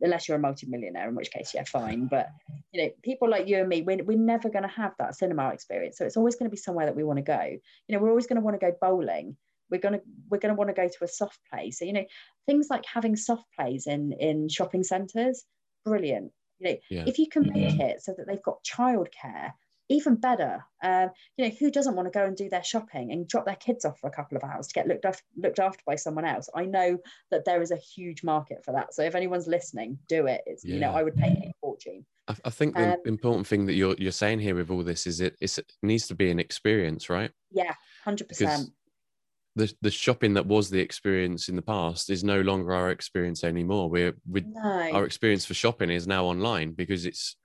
Unless 0.00 0.28
you're 0.28 0.36
a 0.36 0.40
multimillionaire, 0.40 1.08
in 1.08 1.14
which 1.14 1.30
case, 1.30 1.52
yeah, 1.54 1.64
fine. 1.64 2.06
But 2.06 2.28
you 2.72 2.82
know, 2.82 2.90
people 3.02 3.28
like 3.28 3.48
you 3.48 3.58
and 3.58 3.68
me, 3.68 3.82
we're, 3.82 4.02
we're 4.04 4.18
never 4.18 4.48
going 4.48 4.62
to 4.62 4.68
have 4.68 4.92
that 4.98 5.16
cinema 5.16 5.50
experience. 5.50 5.98
So 5.98 6.04
it's 6.04 6.16
always 6.16 6.36
going 6.36 6.46
to 6.48 6.50
be 6.50 6.56
somewhere 6.56 6.86
that 6.86 6.96
we 6.96 7.04
want 7.04 7.18
to 7.18 7.22
go. 7.22 7.42
You 7.42 7.96
know, 7.96 7.98
we're 8.02 8.10
always 8.10 8.26
going 8.26 8.36
to 8.40 8.44
want 8.44 8.58
to 8.60 8.66
go 8.66 8.76
bowling. 8.80 9.36
We're 9.70 9.80
gonna 9.80 10.00
we're 10.30 10.38
gonna 10.38 10.54
want 10.54 10.68
to 10.70 10.74
go 10.74 10.88
to 10.88 11.04
a 11.04 11.08
soft 11.08 11.38
play. 11.52 11.70
So 11.72 11.84
you 11.84 11.92
know, 11.92 12.06
things 12.46 12.68
like 12.70 12.84
having 12.86 13.16
soft 13.16 13.44
plays 13.54 13.86
in 13.86 14.12
in 14.18 14.48
shopping 14.48 14.82
centres, 14.82 15.44
brilliant. 15.84 16.32
You 16.58 16.68
know, 16.70 16.76
Yeah. 16.88 17.04
if 17.06 17.18
you 17.18 17.28
can 17.28 17.52
make 17.52 17.78
it 17.78 18.02
so 18.02 18.14
that 18.16 18.26
they've 18.26 18.42
got 18.42 18.64
childcare, 18.64 19.52
even 19.88 20.16
better. 20.16 20.64
Um, 20.82 21.10
you 21.36 21.46
know, 21.46 21.54
who 21.58 21.70
doesn't 21.70 21.96
want 21.96 22.06
to 22.06 22.18
go 22.18 22.24
and 22.24 22.36
do 22.36 22.48
their 22.48 22.64
shopping 22.64 23.12
and 23.12 23.26
drop 23.26 23.46
their 23.46 23.56
kids 23.56 23.84
off 23.84 23.98
for 23.98 24.06
a 24.06 24.12
couple 24.12 24.36
of 24.36 24.44
hours 24.44 24.68
to 24.68 24.74
get 24.74 24.86
looked 24.86 25.04
after, 25.04 25.22
looked 25.36 25.58
after 25.58 25.82
by 25.86 25.96
someone 25.96 26.24
else? 26.24 26.48
I 26.54 26.64
know 26.64 26.98
that 27.30 27.44
there 27.44 27.62
is 27.62 27.70
a 27.70 27.76
huge 27.76 28.22
market 28.22 28.64
for 28.64 28.72
that. 28.72 28.94
So 28.94 29.02
if 29.02 29.14
anyone's 29.14 29.46
listening, 29.46 29.98
do 30.08 30.26
it. 30.26 30.42
It's 30.46 30.64
you 30.64 30.78
know, 30.78 30.90
I 30.92 31.02
would 31.02 31.16
pay 31.16 31.28
a 31.28 31.52
fortune. 31.60 32.04
I, 32.28 32.36
I 32.44 32.50
think 32.50 32.74
the 32.74 32.94
Um, 32.94 33.00
important 33.06 33.46
thing 33.46 33.66
that 33.66 33.74
you're 33.74 33.96
you're 33.98 34.12
saying 34.12 34.40
here 34.40 34.54
with 34.54 34.70
all 34.70 34.82
this 34.82 35.06
is 35.06 35.20
it 35.20 35.36
it's, 35.40 35.58
it 35.58 35.72
needs 35.82 36.06
to 36.08 36.14
be 36.14 36.30
an 36.30 36.38
experience, 36.38 37.08
right? 37.08 37.30
Yeah, 37.50 37.74
hundred 38.04 38.28
percent. 38.28 38.70
The 39.56 39.72
the 39.80 39.90
shopping 39.90 40.34
that 40.34 40.46
was 40.46 40.70
the 40.70 40.80
experience 40.80 41.48
in 41.48 41.56
the 41.56 41.62
past 41.62 42.10
is 42.10 42.22
no 42.22 42.42
longer 42.42 42.72
our 42.72 42.90
experience 42.90 43.42
anymore. 43.42 43.88
We're 43.88 44.14
we 44.30 44.42
No, 44.42 44.90
our 44.92 45.04
experience 45.04 45.46
for 45.46 45.54
shopping 45.54 45.90
is 45.90 46.06
now 46.06 46.26
online 46.26 46.72
because 46.72 47.06
it's 47.06 47.36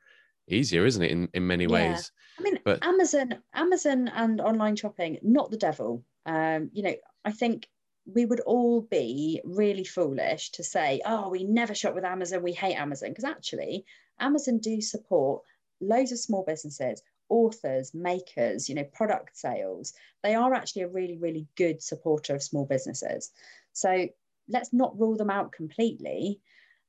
easier, 0.47 0.85
isn't 0.85 1.01
it? 1.03 1.11
In 1.11 1.29
in 1.33 1.47
many 1.47 1.65
Yeah. 1.65 1.69
ways. 1.93 2.11
I 2.39 2.41
mean, 2.41 2.59
But- 2.65 2.83
Amazon, 2.83 3.43
Amazon, 3.53 4.07
and 4.09 4.41
online 4.41 4.75
shopping, 4.75 5.19
not 5.21 5.51
the 5.51 5.57
devil. 5.57 6.03
Um, 6.25 6.69
you 6.73 6.83
know, 6.83 6.95
I 7.25 7.31
think 7.31 7.69
we 8.05 8.25
would 8.25 8.41
all 8.41 8.81
be 8.81 9.39
really 9.45 9.83
foolish 9.85 10.51
to 10.51 10.63
say, 10.63 11.01
"Oh, 11.05 11.29
we 11.29 11.43
never 11.43 11.73
shop 11.73 11.95
with 11.95 12.03
Amazon. 12.03 12.43
We 12.43 12.53
hate 12.53 12.75
Amazon," 12.75 13.09
because 13.09 13.23
actually, 13.23 13.85
Amazon 14.19 14.57
do 14.57 14.81
support 14.81 15.43
loads 15.79 16.11
of 16.11 16.19
small 16.19 16.43
businesses, 16.43 17.01
authors, 17.29 17.93
makers, 17.93 18.67
you 18.67 18.75
know, 18.75 18.83
product 18.85 19.37
sales. 19.37 19.93
They 20.21 20.35
are 20.35 20.53
actually 20.53 20.83
a 20.83 20.87
really, 20.89 21.17
really 21.17 21.47
good 21.55 21.81
supporter 21.81 22.35
of 22.35 22.43
small 22.43 22.65
businesses. 22.65 23.31
So 23.73 24.07
let's 24.49 24.73
not 24.73 24.97
rule 24.99 25.15
them 25.15 25.29
out 25.29 25.51
completely. 25.51 26.41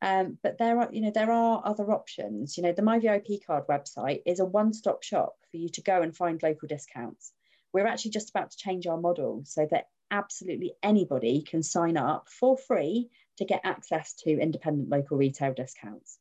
Um, 0.05 0.37
but 0.43 0.59
there 0.59 0.79
are, 0.81 0.91
you 0.93 1.01
know, 1.01 1.11
there 1.11 1.33
are 1.33 1.63
other 1.65 1.91
options. 1.91 2.59
You 2.59 2.63
know, 2.63 2.73
the 2.73 2.83
My 2.83 2.99
VIP 2.99 3.47
card 3.47 3.65
website 3.69 4.21
is 4.27 4.39
a 4.39 4.45
one-stop 4.45 5.03
shop 5.03 5.37
for 5.51 5.57
you 5.57 5.71
to 5.71 5.81
go 5.81 6.03
and 6.03 6.15
find 6.15 6.43
local 6.43 6.69
discounts. 6.69 7.33
We're 7.73 7.87
actually 7.87 8.11
just 8.11 8.29
about 8.29 8.51
to 8.51 8.59
change 8.59 8.87
our 8.87 9.01
model 9.01 9.45
so 9.47 9.67
that 9.71 9.89
absolutely 10.11 10.75
anybody 10.83 11.41
can 11.41 11.63
sign 11.63 11.97
up 11.97 12.29
for 12.29 12.59
free 12.59 13.09
to 13.39 13.47
get 13.47 13.63
access 13.65 14.13
to 14.25 14.39
independent 14.39 14.91
local 14.91 15.17
retail 15.17 15.55
discounts. 15.55 16.19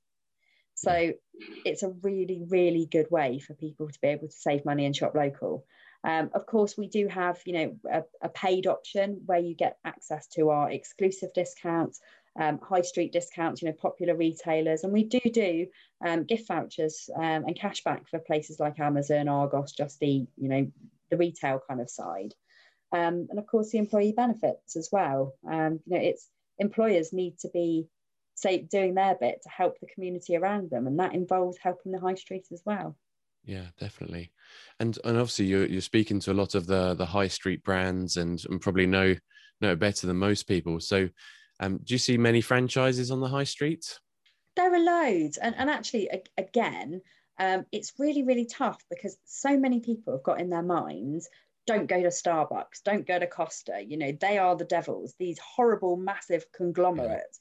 So 0.75 1.11
it's 1.65 1.83
a 1.83 1.93
really, 2.01 2.41
really 2.47 2.87
good 2.89 3.11
way 3.11 3.39
for 3.39 3.53
people 3.53 3.89
to 3.89 3.99
be 4.01 4.07
able 4.07 4.29
to 4.29 4.33
save 4.33 4.63
money 4.63 4.85
and 4.85 4.95
shop 4.95 5.13
local. 5.13 5.65
Um, 6.05 6.29
of 6.33 6.45
course, 6.45 6.77
we 6.77 6.87
do 6.87 7.07
have, 7.09 7.41
you 7.45 7.53
know, 7.53 7.75
a, 7.91 8.03
a 8.21 8.29
paid 8.29 8.65
option 8.65 9.21
where 9.25 9.39
you 9.39 9.55
get 9.55 9.77
access 9.83 10.27
to 10.35 10.49
our 10.51 10.71
exclusive 10.71 11.33
discounts, 11.33 11.99
um, 12.39 12.59
high 12.59 12.81
street 12.81 13.13
discounts, 13.13 13.61
you 13.61 13.67
know, 13.67 13.75
popular 13.79 14.15
retailers, 14.15 14.83
and 14.83 14.93
we 14.93 15.03
do 15.03 15.19
do 15.19 15.67
um, 16.05 16.23
gift 16.23 16.47
vouchers 16.47 17.09
um, 17.15 17.45
and 17.45 17.59
cashback 17.59 18.07
for 18.09 18.19
places 18.19 18.59
like 18.59 18.79
Amazon, 18.79 19.27
Argos, 19.27 19.71
Just 19.71 20.01
Eat, 20.01 20.27
you 20.37 20.49
know, 20.49 20.71
the 21.09 21.17
retail 21.17 21.61
kind 21.67 21.81
of 21.81 21.89
side, 21.89 22.33
um, 22.91 23.27
and 23.29 23.37
of 23.37 23.47
course 23.47 23.71
the 23.71 23.77
employee 23.77 24.13
benefits 24.15 24.75
as 24.75 24.89
well. 24.91 25.35
Um, 25.49 25.79
you 25.85 25.97
know, 25.97 26.03
it's 26.03 26.29
employers 26.59 27.13
need 27.13 27.37
to 27.39 27.49
be 27.49 27.87
say 28.35 28.57
doing 28.57 28.95
their 28.95 29.15
bit 29.15 29.41
to 29.43 29.49
help 29.49 29.79
the 29.79 29.87
community 29.93 30.35
around 30.35 30.69
them, 30.69 30.87
and 30.87 30.99
that 30.99 31.13
involves 31.13 31.57
helping 31.61 31.91
the 31.91 31.99
high 31.99 32.15
street 32.15 32.47
as 32.51 32.61
well. 32.65 32.97
Yeah, 33.45 33.67
definitely. 33.79 34.31
And 34.79 34.97
and 35.03 35.17
obviously 35.17 35.45
you're 35.45 35.65
you're 35.65 35.81
speaking 35.81 36.19
to 36.21 36.31
a 36.31 36.33
lot 36.33 36.55
of 36.55 36.65
the 36.65 36.93
the 36.93 37.05
high 37.05 37.27
street 37.27 37.63
brands 37.63 38.17
and, 38.17 38.43
and 38.49 38.61
probably 38.61 38.85
know 38.85 39.15
know 39.61 39.75
better 39.75 40.07
than 40.07 40.17
most 40.17 40.47
people. 40.47 40.79
So 40.79 41.09
Um, 41.63 41.79
do 41.83 41.93
you 41.93 41.97
see 41.97 42.17
many 42.17 42.41
franchises 42.41 43.09
on 43.09 43.21
the 43.21 43.27
high 43.27 43.45
street? 43.45 43.99
There 44.55 44.73
are 44.73 44.79
loads, 44.79 45.37
and 45.37 45.55
and 45.57 45.69
actually, 45.69 46.09
again, 46.37 47.01
um, 47.39 47.65
it's 47.71 47.93
really 47.97 48.23
really 48.23 48.45
tough 48.45 48.83
because 48.89 49.17
so 49.23 49.57
many 49.57 49.79
people 49.79 50.13
have 50.13 50.23
got 50.23 50.41
in 50.41 50.49
their 50.49 50.61
minds 50.61 51.29
don't 51.65 51.87
go 51.87 52.01
to 52.01 52.09
Starbucks, 52.09 52.83
don't 52.83 53.07
go 53.07 53.17
to 53.17 53.27
Costa. 53.27 53.81
You 53.81 53.97
know, 53.97 54.11
they 54.11 54.37
are 54.37 54.57
the 54.57 54.65
devils, 54.65 55.15
these 55.17 55.39
horrible, 55.39 55.95
massive 55.95 56.45
conglomerates. 56.51 57.39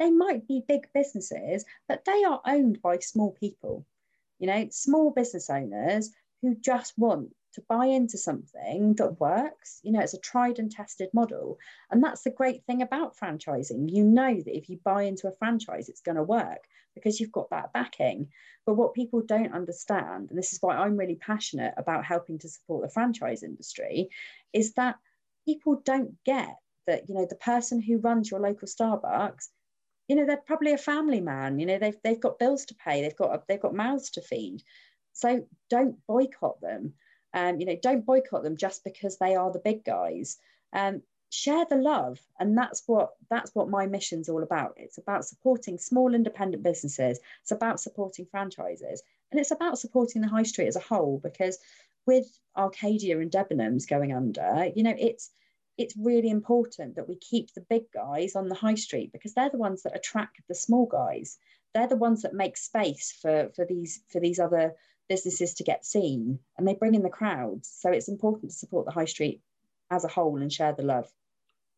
Yeah. 0.00 0.06
They 0.06 0.10
might 0.10 0.48
be 0.48 0.62
big 0.66 0.88
businesses, 0.94 1.66
but 1.86 2.04
they 2.06 2.24
are 2.24 2.40
owned 2.46 2.80
by 2.80 2.98
small 3.00 3.32
people, 3.32 3.84
you 4.38 4.46
know, 4.46 4.68
small 4.70 5.10
business 5.10 5.50
owners 5.50 6.10
who 6.40 6.54
just 6.54 6.94
want 6.96 7.34
to 7.58 7.66
buy 7.68 7.86
into 7.86 8.18
something 8.18 8.94
that 8.94 9.20
works. 9.20 9.80
You 9.82 9.92
know, 9.92 10.00
it's 10.00 10.14
a 10.14 10.20
tried 10.20 10.58
and 10.58 10.70
tested 10.70 11.10
model. 11.12 11.58
And 11.90 12.02
that's 12.02 12.22
the 12.22 12.30
great 12.30 12.64
thing 12.64 12.82
about 12.82 13.16
franchising. 13.16 13.90
You 13.90 14.04
know 14.04 14.34
that 14.34 14.56
if 14.56 14.68
you 14.68 14.78
buy 14.84 15.02
into 15.02 15.28
a 15.28 15.36
franchise, 15.36 15.88
it's 15.88 16.00
going 16.00 16.16
to 16.16 16.22
work 16.22 16.64
because 16.94 17.20
you've 17.20 17.32
got 17.32 17.50
that 17.50 17.72
backing. 17.72 18.28
But 18.66 18.74
what 18.74 18.94
people 18.94 19.22
don't 19.22 19.54
understand, 19.54 20.30
and 20.30 20.38
this 20.38 20.52
is 20.52 20.58
why 20.60 20.76
I'm 20.76 20.96
really 20.96 21.16
passionate 21.16 21.74
about 21.76 22.04
helping 22.04 22.38
to 22.40 22.48
support 22.48 22.82
the 22.82 22.92
franchise 22.92 23.42
industry, 23.42 24.08
is 24.52 24.74
that 24.74 24.96
people 25.44 25.80
don't 25.84 26.14
get 26.24 26.56
that, 26.86 27.08
you 27.08 27.14
know, 27.14 27.26
the 27.28 27.36
person 27.36 27.80
who 27.80 27.98
runs 27.98 28.30
your 28.30 28.40
local 28.40 28.68
Starbucks 28.68 29.48
you 30.08 30.16
know 30.16 30.24
they're 30.24 30.38
probably 30.38 30.72
a 30.72 30.78
family 30.78 31.20
man 31.20 31.58
you 31.58 31.66
know 31.66 31.78
they've, 31.78 31.98
they've 32.02 32.20
got 32.20 32.38
bills 32.38 32.64
to 32.64 32.74
pay 32.74 33.02
they've 33.02 33.16
got 33.16 33.46
they've 33.46 33.60
got 33.60 33.74
mouths 33.74 34.10
to 34.10 34.22
feed 34.22 34.62
so 35.12 35.46
don't 35.68 35.96
boycott 36.06 36.60
them 36.60 36.94
um, 37.38 37.60
you 37.60 37.66
know, 37.66 37.76
don't 37.80 38.04
boycott 38.04 38.42
them 38.42 38.56
just 38.56 38.82
because 38.82 39.16
they 39.16 39.36
are 39.36 39.52
the 39.52 39.60
big 39.60 39.84
guys. 39.84 40.38
Um, 40.72 41.02
share 41.30 41.64
the 41.70 41.76
love, 41.76 42.18
and 42.40 42.58
that's 42.58 42.82
what 42.86 43.10
that's 43.30 43.54
what 43.54 43.70
my 43.70 43.86
mission's 43.86 44.28
all 44.28 44.42
about. 44.42 44.74
It's 44.76 44.98
about 44.98 45.24
supporting 45.24 45.78
small 45.78 46.14
independent 46.14 46.64
businesses. 46.64 47.20
It's 47.42 47.52
about 47.52 47.80
supporting 47.80 48.26
franchises, 48.26 49.02
and 49.30 49.38
it's 49.40 49.52
about 49.52 49.78
supporting 49.78 50.20
the 50.20 50.28
high 50.28 50.42
street 50.42 50.66
as 50.66 50.76
a 50.76 50.80
whole. 50.80 51.20
Because 51.22 51.58
with 52.06 52.26
Arcadia 52.56 53.20
and 53.20 53.30
Debenhams 53.30 53.88
going 53.88 54.12
under, 54.12 54.70
you 54.74 54.82
know, 54.82 54.96
it's 54.98 55.30
it's 55.76 55.96
really 55.96 56.30
important 56.30 56.96
that 56.96 57.08
we 57.08 57.14
keep 57.14 57.54
the 57.54 57.66
big 57.70 57.84
guys 57.92 58.34
on 58.34 58.48
the 58.48 58.56
high 58.56 58.74
street 58.74 59.12
because 59.12 59.34
they're 59.34 59.50
the 59.50 59.58
ones 59.58 59.84
that 59.84 59.94
attract 59.94 60.40
the 60.48 60.56
small 60.56 60.86
guys. 60.86 61.38
They're 61.72 61.86
the 61.86 61.96
ones 62.08 62.22
that 62.22 62.34
make 62.34 62.56
space 62.56 63.16
for 63.22 63.50
for 63.54 63.64
these 63.64 64.02
for 64.08 64.18
these 64.18 64.40
other 64.40 64.74
businesses 65.08 65.54
to 65.54 65.64
get 65.64 65.84
seen 65.84 66.38
and 66.56 66.66
they 66.66 66.74
bring 66.74 66.94
in 66.94 67.02
the 67.02 67.08
crowds. 67.08 67.72
So 67.78 67.90
it's 67.90 68.08
important 68.08 68.50
to 68.50 68.56
support 68.56 68.86
the 68.86 68.92
high 68.92 69.06
street 69.06 69.40
as 69.90 70.04
a 70.04 70.08
whole 70.08 70.36
and 70.36 70.52
share 70.52 70.72
the 70.72 70.82
love. 70.82 71.08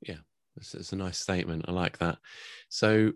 Yeah, 0.07 0.19
it's, 0.57 0.93
a 0.93 0.97
nice 0.97 1.19
statement. 1.19 1.67
I 1.69 1.73
like 1.73 1.99
that. 1.99 2.19
So 2.69 3.13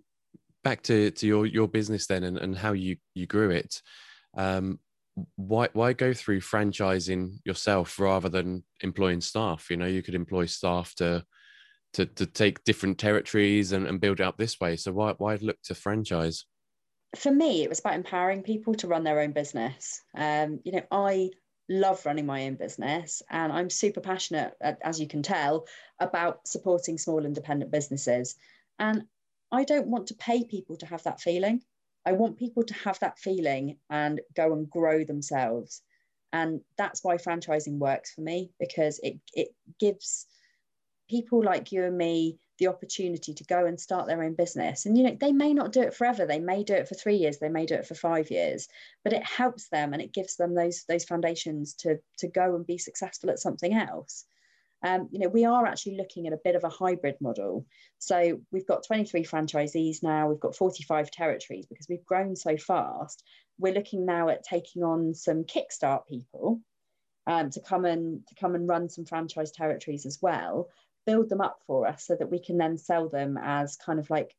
back 0.63 0.83
to, 0.85 1.11
to 1.11 1.27
your, 1.27 1.47
your 1.47 1.69
business 1.69 2.07
then 2.07 2.25
and, 2.25 2.39
and 2.39 2.57
how 2.57 2.73
you, 2.73 2.97
you 3.15 3.27
grew 3.27 3.51
it. 3.51 3.83
Um, 4.37 4.79
why 5.37 5.69
why 5.73 5.93
go 5.93 6.13
through 6.13 6.41
franchising 6.41 7.39
yourself 7.45 7.99
rather 7.99 8.29
than 8.29 8.65
employing 8.81 9.21
staff? 9.21 9.71
You 9.71 9.77
know, 9.77 9.87
you 9.87 10.03
could 10.03 10.15
employ 10.15 10.47
staff 10.47 10.95
to 10.97 11.25
to 11.95 12.07
to 12.07 12.27
take 12.27 12.65
different 12.65 12.99
territories 12.99 13.73
and, 13.73 13.87
and 13.87 14.01
build 14.01 14.21
it 14.21 14.25
up 14.25 14.37
this 14.37 14.59
way. 14.61 14.77
So 14.77 14.93
why 14.93 15.15
why 15.19 15.37
look 15.37 15.63
to 15.65 15.75
franchise? 15.75 16.47
For 17.15 17.31
me, 17.31 17.63
it 17.63 17.69
was 17.69 17.81
about 17.81 17.95
empowering 17.95 18.43
people 18.43 18.75
to 18.75 18.89
run 18.89 19.05
their 19.05 19.21
own 19.21 19.33
business. 19.33 20.01
Um, 20.15 20.61
you 20.65 20.73
know, 20.73 20.83
I 20.91 21.31
love 21.69 22.05
running 22.05 22.27
my 22.27 22.47
own 22.47 22.55
business 22.55 23.23
and 23.31 23.53
I'm 23.53 23.71
super 23.71 24.01
passionate, 24.01 24.55
as 24.83 25.01
you 25.01 25.09
can 25.09 25.23
tell, 25.23 25.67
about 25.99 26.47
supporting 26.47 26.99
small 26.99 27.25
independent 27.25 27.71
businesses. 27.71 28.37
And 28.79 29.05
I 29.51 29.65
don't 29.65 29.89
want 29.89 30.09
to 30.09 30.15
pay 30.15 30.45
people 30.45 30.77
to 30.77 30.87
have 30.87 31.03
that 31.05 31.21
feeling. 31.21 31.63
I 32.07 32.13
want 32.13 32.39
people 32.39 32.65
to 32.65 32.75
have 32.75 32.99
that 33.01 33.19
feeling 33.19 33.79
and 33.89 34.21
go 34.35 34.53
and 34.53 34.69
grow 34.69 35.05
themselves. 35.05 35.83
And 36.33 36.61
that's 36.77 37.03
why 37.03 37.17
franchising 37.17 37.79
works 37.79 38.13
for 38.13 38.21
me 38.21 38.51
because 38.59 38.99
it, 39.03 39.19
it 39.33 39.49
gives 39.79 40.27
people 41.09 41.43
like 41.43 41.71
you 41.73 41.85
and 41.85 41.97
me 41.97 42.39
the 42.59 42.69
opportunity 42.69 43.35
to 43.35 43.45
go 43.45 43.67
and 43.67 43.81
start 43.81 44.07
their 44.07 44.23
own 44.23 44.35
business. 44.35 44.87
And 44.87 44.97
you 44.97 45.05
know, 45.05 45.17
they 45.21 45.33
may 45.33 45.53
not 45.53 45.73
do 45.73 45.83
it 45.83 45.95
forever. 45.95 46.27
They 46.27 46.39
may 46.39 46.63
do 46.63 46.75
it 46.75 46.89
for 46.89 46.95
three 46.95 47.17
years. 47.17 47.39
They 47.39 47.49
may 47.49 47.67
do 47.67 47.75
it 47.75 47.87
for 47.87 47.95
five 47.95 48.31
years. 48.31 48.69
But 49.03 49.13
it 49.13 49.25
helps 49.25 49.69
them 49.69 49.93
and 49.93 50.01
it 50.01 50.13
gives 50.13 50.37
them 50.37 50.55
those 50.55 50.85
those 50.89 51.05
foundations 51.05 51.75
to 51.81 51.99
to 52.19 52.29
go 52.29 52.55
and 52.55 52.67
be 52.67 52.79
successful 52.79 53.31
at 53.31 53.41
something 53.41 53.75
else. 53.75 54.25
Um, 54.83 55.09
you 55.11 55.19
know, 55.19 55.29
we 55.29 55.47
are 55.47 55.65
actually 55.65 55.97
looking 55.97 56.27
at 56.27 56.35
a 56.35 56.41
bit 56.45 56.57
of 56.57 56.65
a 56.65 56.69
hybrid 56.69 57.17
model. 57.21 57.65
So 57.99 58.41
we've 58.53 58.67
got 58.67 58.87
23 58.87 59.25
franchisees 59.25 60.03
now. 60.03 60.29
We've 60.29 60.39
got 60.39 60.57
45 60.57 61.11
territories 61.11 61.65
because 61.67 61.87
we've 61.89 62.05
grown 62.05 62.37
so 62.37 62.59
fast. 62.59 63.25
We're 63.59 63.73
looking 63.73 64.05
now 64.05 64.29
at 64.29 64.45
taking 64.45 64.83
on 64.83 65.15
some 65.15 65.45
kickstart 65.45 66.07
people 66.07 66.61
um, 67.27 67.49
to 67.51 67.61
come 67.61 67.87
and 67.87 68.27
to 68.27 68.35
come 68.35 68.55
and 68.55 68.69
run 68.69 68.91
some 68.91 69.07
franchise 69.07 69.53
territories 69.53 70.05
as 70.05 70.19
well 70.21 70.69
build 71.07 71.29
them 71.29 71.41
up 71.41 71.59
for 71.67 71.87
us 71.87 72.07
so 72.07 72.17
that 72.17 72.31
we 72.31 72.39
can 72.39 72.59
then 72.59 72.79
sell 72.79 73.09
them 73.09 73.39
as 73.41 73.77
kind 73.77 73.99
of 73.99 74.09
like 74.11 74.35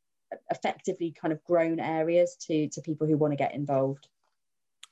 effectively 0.49 1.15
kind 1.19 1.31
of 1.31 1.43
grown 1.43 1.79
areas 1.79 2.35
to 2.39 2.67
to 2.69 2.81
people 2.81 3.07
who 3.07 3.17
want 3.17 3.31
to 3.31 3.37
get 3.37 3.53
involved 3.53 4.07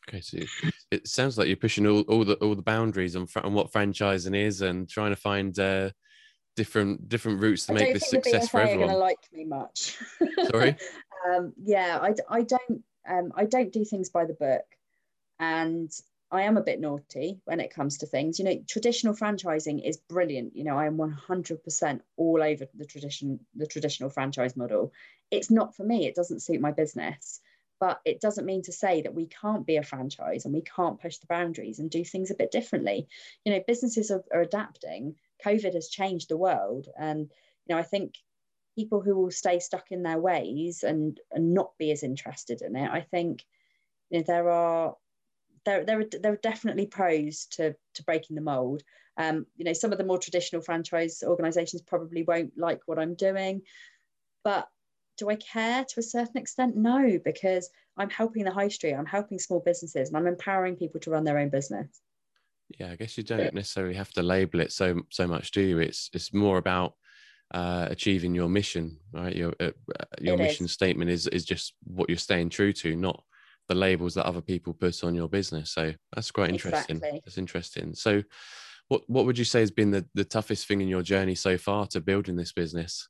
okay 0.08 0.22
so 0.22 0.38
it 0.92 1.08
sounds 1.08 1.38
like 1.38 1.48
you're 1.48 1.58
pushing 1.58 1.88
all, 1.88 2.02
all 2.02 2.24
the 2.24 2.36
all 2.36 2.56
the 2.56 2.62
boundaries 2.62 3.16
on, 3.16 3.28
on 3.44 3.54
what 3.54 3.72
franchising 3.72 4.36
is 4.36 4.62
and 4.62 4.88
trying 4.88 5.12
to 5.12 5.16
find 5.16 5.58
uh, 5.60 5.90
different 6.56 7.10
different 7.10 7.42
routes 7.42 7.66
to 7.66 7.74
make 7.74 7.94
this 7.94 8.10
success 8.10 8.50
for 8.50 8.62
everyone. 8.62 8.88
Going 8.88 8.98
to 8.98 8.98
like 8.98 9.18
me 9.32 9.46
much. 9.46 9.98
Sorry. 10.52 10.76
um, 11.34 11.54
yeah, 11.62 12.00
I, 12.02 12.14
I 12.30 12.44
don't 12.44 12.84
um, 13.08 13.32
I 13.36 13.46
don't 13.46 13.72
do 13.72 13.84
things 13.84 14.10
by 14.10 14.26
the 14.26 14.34
book, 14.34 14.66
and 15.40 15.92
I 16.34 16.42
am 16.42 16.58
a 16.58 16.64
bit 16.64 16.82
naughty 16.82 17.40
when 17.46 17.60
it 17.60 17.74
comes 17.74 18.00
to 18.00 18.08
things. 18.08 18.40
You 18.40 18.46
know, 18.46 18.64
traditional 18.68 19.14
franchising 19.14 19.88
is 19.88 19.98
brilliant. 19.98 20.56
You 20.56 20.64
know, 20.64 20.76
I 20.76 20.88
am 20.88 20.98
100% 20.98 22.02
all 22.18 22.42
over 22.42 22.66
the 22.74 22.86
tradition, 22.86 23.40
the 23.56 23.68
traditional 23.68 24.10
franchise 24.10 24.58
model. 24.58 24.92
It's 25.30 25.52
not 25.52 25.76
for 25.76 25.84
me. 25.84 26.08
It 26.08 26.16
doesn't 26.16 26.42
suit 26.42 26.60
my 26.60 26.72
business. 26.72 27.40
But 27.80 28.02
it 28.04 28.20
doesn't 28.20 28.48
mean 28.48 28.64
to 28.64 28.72
say 28.72 29.04
that 29.04 29.14
we 29.14 29.28
can't 29.28 29.68
be 29.68 29.78
a 29.78 29.84
franchise 29.84 30.46
and 30.46 30.54
we 30.56 30.62
can't 30.64 31.00
push 31.00 31.18
the 31.18 31.28
boundaries 31.28 31.78
and 31.78 31.92
do 31.92 32.04
things 32.04 32.32
a 32.32 32.36
bit 32.36 32.50
differently. 32.50 33.08
You 33.46 33.54
know, 33.54 33.64
businesses 33.68 34.10
are, 34.10 34.24
are 34.34 34.42
adapting. 34.42 35.16
COVID 35.46 35.76
has 35.76 35.88
changed 35.88 36.30
the 36.30 36.38
world, 36.38 36.88
and 36.98 37.30
you 37.68 37.76
know, 37.76 37.78
I 37.78 37.84
think 37.84 38.16
people 38.76 39.02
who 39.02 39.16
will 39.16 39.32
stay 39.32 39.60
stuck 39.60 39.92
in 39.92 40.02
their 40.02 40.18
ways 40.18 40.82
and, 40.82 41.20
and 41.32 41.54
not 41.54 41.78
be 41.78 41.92
as 41.92 42.02
interested 42.02 42.62
in 42.62 42.76
it, 42.76 42.90
I 42.90 43.02
think 43.02 43.44
you 44.10 44.20
know, 44.20 44.24
there 44.26 44.50
are 44.50 44.96
there, 45.66 45.86
there, 45.86 46.00
are, 46.02 46.06
there 46.22 46.34
are 46.34 46.38
definitely 46.38 46.86
pros 46.86 47.46
to, 47.52 47.76
to 47.96 48.04
breaking 48.04 48.36
the 48.36 48.42
mold. 48.42 48.84
Um, 49.18 49.46
you 49.56 49.66
know, 49.66 49.74
some 49.74 49.92
of 49.92 49.98
the 49.98 50.04
more 50.04 50.18
traditional 50.18 50.62
franchise 50.62 51.24
organizations 51.26 51.82
probably 51.82 52.24
won't 52.24 52.54
like 52.58 52.82
what 52.86 53.00
I'm 53.00 53.14
doing, 53.14 53.62
but 54.44 54.68
do 55.18 55.30
I 55.30 55.36
care 55.36 55.86
to 55.86 56.00
a 56.00 56.04
certain 56.04 56.38
extent? 56.38 56.76
No, 56.76 57.20
because 57.24 57.70
I'm 57.98 58.10
helping 58.10 58.44
the 58.44 58.52
high 58.52 58.70
street, 58.70 58.94
I'm 58.94 59.06
helping 59.06 59.40
small 59.40 59.60
businesses, 59.60 60.10
and 60.10 60.18
I'm 60.18 60.28
empowering 60.28 60.76
people 60.76 61.00
to 61.02 61.12
run 61.12 61.24
their 61.24 61.38
own 61.38 61.50
business. 61.50 62.02
Yeah, 62.80 62.92
I 62.92 62.96
guess 62.96 63.18
you 63.18 63.24
don't 63.24 63.54
necessarily 63.54 63.94
have 63.94 64.12
to 64.14 64.24
label 64.24 64.60
it 64.60 64.72
so 64.72 65.02
so 65.10 65.28
much, 65.28 65.52
do 65.52 65.62
you? 65.62 65.80
It's 65.80 66.10
it's 66.14 66.34
more 66.34 66.58
about 66.58 66.96
uh, 67.54 67.88
achieving 67.90 68.34
your 68.34 68.50
mission, 68.50 68.98
right? 69.12 69.36
Your 69.36 69.54
uh, 69.60 69.72
your 70.20 70.36
it 70.36 70.40
mission 70.40 70.66
is. 70.66 70.72
statement 70.72 71.12
is 71.12 71.28
is 71.28 71.46
just 71.46 71.76
what 71.84 72.10
you're 72.10 72.18
staying 72.18 72.50
true 72.50 72.74
to, 72.74 72.96
not 72.96 73.24
the 73.68 73.76
labels 73.76 74.14
that 74.16 74.26
other 74.26 74.42
people 74.42 74.74
put 74.74 75.04
on 75.04 75.16
your 75.16 75.30
business. 75.30 75.72
So 75.72 75.94
that's 76.14 76.32
quite 76.32 76.50
interesting. 76.50 76.98
Exactly. 76.98 77.22
That's 77.24 77.38
interesting. 77.38 77.94
So 77.96 78.24
what 78.90 79.02
what 79.08 79.26
would 79.26 79.38
you 79.38 79.46
say 79.46 79.62
has 79.62 79.72
been 79.72 79.92
the, 79.92 80.06
the 80.14 80.26
toughest 80.26 80.68
thing 80.68 80.82
in 80.82 80.88
your 80.88 81.02
journey 81.02 81.36
so 81.36 81.58
far 81.58 81.88
to 81.88 82.02
building 82.02 82.36
this 82.36 82.52
business? 82.52 83.08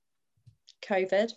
COVID. 0.83 1.31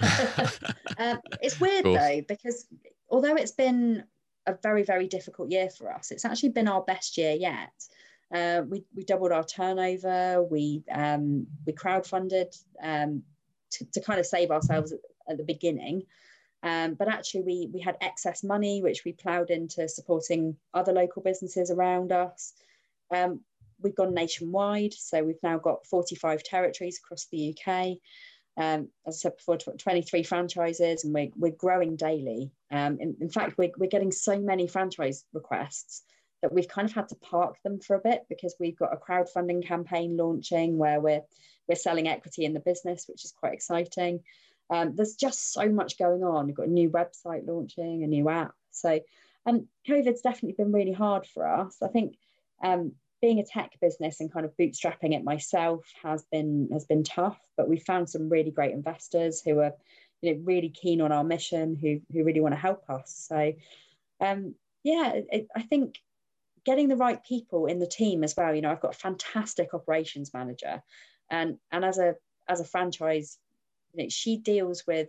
um, 0.98 1.20
it's 1.40 1.60
weird 1.60 1.84
though, 1.84 2.20
because 2.28 2.66
although 3.08 3.36
it's 3.36 3.52
been 3.52 4.04
a 4.46 4.54
very, 4.62 4.82
very 4.82 5.08
difficult 5.08 5.50
year 5.50 5.70
for 5.70 5.92
us, 5.92 6.10
it's 6.10 6.24
actually 6.24 6.50
been 6.50 6.68
our 6.68 6.82
best 6.82 7.16
year 7.16 7.32
yet. 7.32 7.72
Uh, 8.34 8.62
we, 8.68 8.84
we 8.94 9.04
doubled 9.04 9.32
our 9.32 9.44
turnover. 9.44 10.42
We 10.42 10.82
um, 10.90 11.46
we 11.66 11.72
crowdfunded 11.72 12.56
um, 12.82 13.22
to, 13.70 13.84
to 13.92 14.00
kind 14.00 14.18
of 14.18 14.26
save 14.26 14.50
ourselves 14.50 14.92
at, 14.92 14.98
at 15.28 15.36
the 15.38 15.44
beginning. 15.44 16.02
Um, 16.64 16.94
but 16.94 17.08
actually, 17.08 17.42
we, 17.42 17.70
we 17.72 17.80
had 17.80 17.98
excess 18.00 18.42
money, 18.42 18.82
which 18.82 19.04
we 19.04 19.12
ploughed 19.12 19.50
into 19.50 19.86
supporting 19.86 20.56
other 20.72 20.92
local 20.92 21.22
businesses 21.22 21.70
around 21.70 22.10
us. 22.10 22.54
Um, 23.14 23.40
we've 23.82 23.94
gone 23.94 24.14
nationwide, 24.14 24.94
so 24.94 25.22
we've 25.22 25.42
now 25.42 25.58
got 25.58 25.86
45 25.86 26.42
territories 26.42 26.98
across 26.98 27.26
the 27.26 27.54
UK. 27.54 27.98
Um, 28.56 28.88
as 29.06 29.16
I 29.16 29.28
said 29.28 29.36
before, 29.36 29.58
23 29.58 30.22
franchises, 30.22 31.04
and 31.04 31.12
we're, 31.12 31.30
we're 31.36 31.52
growing 31.52 31.96
daily. 31.96 32.50
Um, 32.70 32.98
in, 32.98 33.16
in, 33.20 33.28
fact, 33.28 33.58
we're, 33.58 33.72
we're 33.76 33.90
getting 33.90 34.12
so 34.12 34.38
many 34.38 34.66
franchise 34.66 35.24
requests 35.34 36.02
that 36.40 36.52
we've 36.52 36.68
kind 36.68 36.88
of 36.88 36.94
had 36.94 37.08
to 37.08 37.16
park 37.16 37.56
them 37.62 37.78
for 37.78 37.96
a 37.96 38.00
bit 38.00 38.22
because 38.28 38.54
we've 38.58 38.78
got 38.78 38.94
a 38.94 38.96
crowdfunding 38.96 39.66
campaign 39.66 40.16
launching 40.16 40.78
where 40.78 41.00
we're 41.00 41.22
we're 41.66 41.74
selling 41.74 42.08
equity 42.08 42.44
in 42.44 42.52
the 42.52 42.60
business, 42.60 43.06
which 43.08 43.24
is 43.24 43.32
quite 43.32 43.54
exciting. 43.54 44.20
Um, 44.70 44.94
there's 44.96 45.14
just 45.14 45.52
so 45.52 45.68
much 45.68 45.98
going 45.98 46.24
on. 46.24 46.46
We've 46.46 46.56
got 46.56 46.68
a 46.68 46.70
new 46.70 46.90
website 46.90 47.46
launching, 47.46 48.02
a 48.02 48.06
new 48.06 48.28
app. 48.28 48.54
So 48.70 49.00
um, 49.46 49.68
COVID's 49.88 50.22
definitely 50.22 50.56
been 50.56 50.72
really 50.72 50.92
hard 50.92 51.26
for 51.26 51.46
us. 51.46 51.76
I 51.82 51.88
think 51.88 52.16
um, 52.62 52.92
being 53.20 53.38
a 53.38 53.44
tech 53.44 53.72
business 53.80 54.20
and 54.20 54.32
kind 54.32 54.44
of 54.44 54.56
bootstrapping 54.56 55.14
it 55.14 55.24
myself 55.24 55.84
has 56.02 56.24
been 56.30 56.68
has 56.72 56.84
been 56.84 57.04
tough, 57.04 57.38
but 57.56 57.68
we 57.68 57.78
found 57.78 58.08
some 58.08 58.28
really 58.28 58.50
great 58.50 58.72
investors 58.72 59.40
who 59.42 59.60
are 59.60 59.72
you 60.20 60.34
know 60.34 60.40
really 60.44 60.70
keen 60.70 61.00
on 61.00 61.12
our 61.12 61.24
mission, 61.24 61.74
who 61.74 62.00
who 62.12 62.24
really 62.24 62.40
want 62.40 62.54
to 62.54 62.60
help 62.60 62.88
us. 62.88 63.26
So 63.28 63.52
um, 64.20 64.54
yeah, 64.82 65.20
it, 65.30 65.48
I 65.54 65.62
think 65.62 65.98
getting 66.64 66.88
the 66.88 66.96
right 66.96 67.22
people 67.24 67.66
in 67.66 67.78
the 67.78 67.86
team 67.86 68.24
as 68.24 68.34
well. 68.36 68.54
You 68.54 68.62
know, 68.62 68.70
I've 68.70 68.80
got 68.80 68.94
a 68.94 68.98
fantastic 68.98 69.74
operations 69.74 70.32
manager, 70.34 70.82
and 71.30 71.58
and 71.72 71.84
as 71.84 71.98
a 71.98 72.16
as 72.48 72.60
a 72.60 72.64
franchise, 72.64 73.38
you 73.94 74.04
know, 74.04 74.08
she 74.08 74.36
deals 74.36 74.86
with 74.86 75.08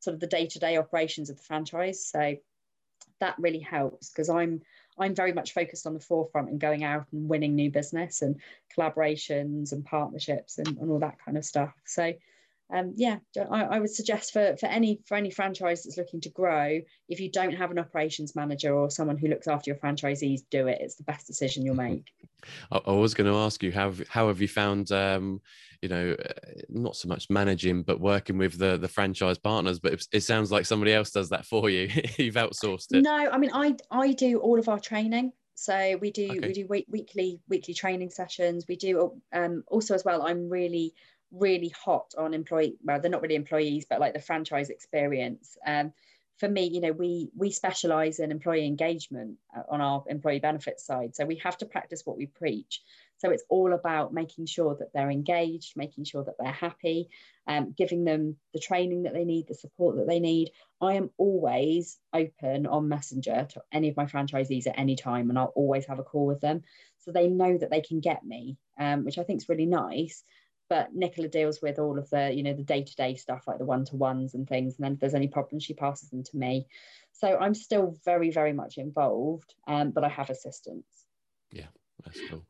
sort 0.00 0.14
of 0.14 0.20
the 0.20 0.26
day 0.26 0.46
to 0.46 0.58
day 0.58 0.76
operations 0.76 1.30
of 1.30 1.36
the 1.36 1.42
franchise. 1.42 2.04
So 2.04 2.36
that 3.20 3.36
really 3.38 3.60
helps 3.60 4.10
because 4.10 4.28
I'm 4.28 4.62
I'm 4.98 5.14
very 5.14 5.32
much 5.32 5.54
focused 5.54 5.86
on 5.86 5.94
the 5.94 6.00
forefront 6.00 6.50
and 6.50 6.60
going 6.60 6.84
out 6.84 7.06
and 7.12 7.28
winning 7.28 7.54
new 7.54 7.70
business 7.70 8.20
and 8.20 8.40
collaborations 8.76 9.72
and 9.72 9.84
partnerships 9.84 10.58
and, 10.58 10.68
and 10.78 10.90
all 10.90 10.98
that 10.98 11.18
kind 11.24 11.38
of 11.38 11.44
stuff. 11.44 11.72
So 11.86 12.12
um, 12.72 12.94
yeah, 12.96 13.18
I, 13.50 13.64
I, 13.64 13.78
would 13.80 13.90
suggest 13.90 14.32
for, 14.32 14.56
for 14.56 14.66
any 14.66 15.00
for 15.06 15.16
any 15.16 15.30
franchise 15.30 15.82
that's 15.82 15.98
looking 15.98 16.20
to 16.22 16.30
grow, 16.30 16.80
if 17.08 17.20
you 17.20 17.30
don't 17.30 17.52
have 17.52 17.70
an 17.70 17.78
operations 17.78 18.34
manager 18.34 18.74
or 18.74 18.90
someone 18.90 19.18
who 19.18 19.28
looks 19.28 19.46
after 19.46 19.70
your 19.70 19.78
franchisees, 19.78 20.40
do 20.50 20.68
it. 20.68 20.78
It's 20.80 20.94
the 20.94 21.04
best 21.04 21.26
decision 21.26 21.66
you'll 21.66 21.74
make. 21.74 22.06
I, 22.72 22.80
I 22.86 22.92
was 22.92 23.12
going 23.12 23.30
to 23.30 23.36
ask 23.38 23.62
you 23.62 23.72
how 23.72 23.92
how 24.08 24.28
have 24.28 24.40
you 24.40 24.48
found 24.48 24.90
um, 24.90 25.40
you 25.82 25.88
know 25.88 26.12
uh, 26.12 26.32
not 26.70 26.96
so 26.96 27.08
much 27.08 27.28
managing 27.28 27.82
but 27.82 28.00
working 28.00 28.38
with 28.38 28.58
the 28.58 28.78
the 28.78 28.88
franchise 28.88 29.38
partners, 29.38 29.78
but 29.78 29.92
it, 29.92 30.06
it 30.12 30.20
sounds 30.22 30.50
like 30.50 30.64
somebody 30.64 30.94
else 30.94 31.10
does 31.10 31.28
that 31.28 31.44
for 31.44 31.68
you. 31.68 31.90
You've 32.16 32.36
outsourced 32.36 32.94
it. 32.94 33.02
No, 33.02 33.28
I 33.30 33.36
mean 33.36 33.50
I 33.52 33.76
I 33.90 34.12
do 34.12 34.38
all 34.38 34.58
of 34.58 34.68
our 34.68 34.80
training. 34.80 35.32
So 35.54 35.98
we 36.00 36.10
do 36.10 36.30
okay. 36.30 36.46
we 36.46 36.52
do 36.54 36.66
week, 36.66 36.86
weekly 36.88 37.40
weekly 37.48 37.74
training 37.74 38.10
sessions. 38.10 38.64
We 38.66 38.76
do 38.76 39.20
um, 39.34 39.62
also 39.68 39.94
as 39.94 40.04
well. 40.04 40.22
I'm 40.22 40.48
really 40.48 40.94
really 41.32 41.72
hot 41.84 42.12
on 42.18 42.34
employee 42.34 42.76
well 42.84 43.00
they're 43.00 43.10
not 43.10 43.22
really 43.22 43.34
employees 43.34 43.86
but 43.88 44.00
like 44.00 44.14
the 44.14 44.20
franchise 44.20 44.70
experience. 44.70 45.56
Um, 45.66 45.92
for 46.38 46.48
me 46.48 46.64
you 46.64 46.80
know 46.80 46.92
we 46.92 47.30
we 47.36 47.50
specialize 47.50 48.18
in 48.18 48.30
employee 48.30 48.66
engagement 48.66 49.36
uh, 49.56 49.62
on 49.70 49.80
our 49.80 50.04
employee 50.08 50.40
benefits 50.40 50.84
side. 50.84 51.14
So 51.14 51.24
we 51.24 51.36
have 51.36 51.56
to 51.58 51.66
practice 51.66 52.02
what 52.04 52.16
we 52.16 52.26
preach. 52.26 52.80
So 53.18 53.30
it's 53.30 53.44
all 53.48 53.72
about 53.72 54.12
making 54.12 54.46
sure 54.46 54.76
that 54.78 54.92
they're 54.92 55.10
engaged 55.10 55.76
making 55.76 56.04
sure 56.04 56.24
that 56.24 56.34
they're 56.38 56.52
happy 56.52 57.08
um, 57.46 57.74
giving 57.76 58.04
them 58.04 58.36
the 58.54 58.60
training 58.60 59.04
that 59.04 59.14
they 59.14 59.24
need 59.24 59.46
the 59.48 59.54
support 59.54 59.96
that 59.96 60.06
they 60.06 60.20
need. 60.20 60.50
I 60.80 60.94
am 60.94 61.10
always 61.16 61.98
open 62.12 62.66
on 62.66 62.88
messenger 62.88 63.46
to 63.50 63.62
any 63.72 63.88
of 63.88 63.96
my 63.96 64.06
franchisees 64.06 64.66
at 64.66 64.78
any 64.78 64.96
time 64.96 65.30
and 65.30 65.38
i'll 65.38 65.52
always 65.54 65.86
have 65.86 65.98
a 65.98 66.04
call 66.04 66.26
with 66.26 66.40
them 66.40 66.62
so 66.98 67.12
they 67.12 67.28
know 67.28 67.56
that 67.56 67.70
they 67.70 67.80
can 67.80 68.00
get 68.00 68.24
me 68.24 68.58
um, 68.78 69.04
which 69.04 69.18
i 69.18 69.22
think 69.22 69.40
is 69.40 69.48
really 69.48 69.66
nice 69.66 70.24
but 70.72 70.94
Nicola 70.94 71.28
deals 71.28 71.60
with 71.60 71.78
all 71.78 71.98
of 71.98 72.08
the, 72.08 72.32
you 72.32 72.42
know, 72.42 72.54
the 72.54 72.62
day-to-day 72.62 73.16
stuff 73.16 73.42
like 73.46 73.58
the 73.58 73.64
one-to-ones 73.66 74.32
and 74.32 74.48
things. 74.48 74.76
And 74.76 74.86
then 74.86 74.94
if 74.94 75.00
there's 75.00 75.12
any 75.12 75.28
problems, 75.28 75.64
she 75.64 75.74
passes 75.74 76.08
them 76.08 76.22
to 76.22 76.36
me. 76.38 76.66
So 77.12 77.36
I'm 77.36 77.52
still 77.52 77.94
very, 78.06 78.30
very 78.30 78.54
much 78.54 78.78
involved, 78.78 79.54
um, 79.66 79.90
but 79.90 80.02
I 80.02 80.08
have 80.08 80.30
assistants. 80.30 81.04
Yeah, 81.50 81.66
that's 82.02 82.18
cool. 82.30 82.46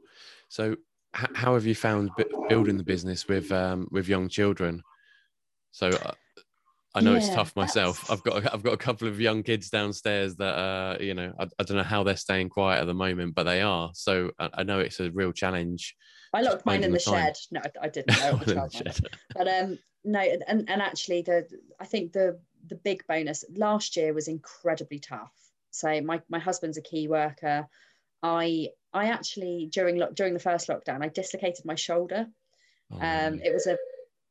So 0.49 0.77
h- 1.21 1.31
how 1.35 1.55
have 1.55 1.67
you 1.67 1.75
found 1.75 2.11
b- 2.17 2.27
building 2.49 2.77
the 2.77 2.85
business 2.85 3.27
with 3.27 3.51
um, 3.51 3.89
with 3.91 4.07
young 4.07 4.29
children? 4.29 4.85
So 5.73 5.89
uh, 5.89 6.13
I 6.95 7.01
know 7.01 7.15
yeah, 7.15 7.17
it's 7.17 7.35
tough 7.35 7.57
myself. 7.57 8.03
That's... 8.03 8.11
I've 8.13 8.23
got 8.23 8.55
I've 8.55 8.63
got 8.63 8.75
a 8.75 8.77
couple 8.77 9.09
of 9.09 9.21
young 9.21 9.43
kids 9.43 9.69
downstairs 9.69 10.37
that 10.37 10.55
uh, 10.57 10.97
you 11.01 11.15
know 11.15 11.33
I, 11.41 11.49
I, 11.59 11.65
don't 11.65 11.77
know 11.77 11.83
how 11.83 12.05
they're 12.05 12.15
staying 12.15 12.51
quiet 12.51 12.83
at 12.83 12.87
the 12.87 12.95
moment, 12.95 13.35
but 13.35 13.43
they 13.43 13.63
are. 13.63 13.91
So 13.95 14.31
I, 14.39 14.49
I 14.59 14.63
know 14.63 14.79
it's 14.79 15.01
a 15.01 15.11
real 15.11 15.33
challenge 15.33 15.97
I 16.33 16.40
locked 16.40 16.64
mine 16.64 16.85
in 16.85 16.92
the, 16.92 16.99
the 16.99 17.03
shed. 17.03 17.37
No, 17.51 17.61
I, 17.61 17.87
I 17.87 17.88
didn't. 17.88 18.18
know. 18.18 18.40
but 19.37 19.49
um, 19.49 19.79
no, 20.05 20.21
and 20.21 20.68
and 20.68 20.83
actually, 20.83 21.23
the 21.23 21.47
I 21.81 21.85
think 21.85 22.12
the 22.12 22.38
the 22.68 22.77
big 22.77 23.07
bonus 23.07 23.45
last 23.57 23.97
year 23.97 24.14
was 24.14 24.29
incredibly 24.29 24.99
tough. 24.99 25.33
So 25.71 26.01
my 26.01 26.21
my 26.29 26.38
husband's 26.38 26.79
a 26.79 26.83
key 26.83 27.09
worker. 27.09 27.66
I 28.23 28.68
I 28.92 29.07
actually 29.07 29.68
during 29.73 30.03
during 30.14 30.35
the 30.35 30.40
first 30.40 30.68
lockdown 30.68 31.05
I 31.05 31.09
dislocated 31.09 31.64
my 31.64 31.75
shoulder. 31.75 32.27
Oh, 32.90 32.97
um, 32.97 33.40
it 33.42 33.53
was 33.53 33.66
a 33.66 33.77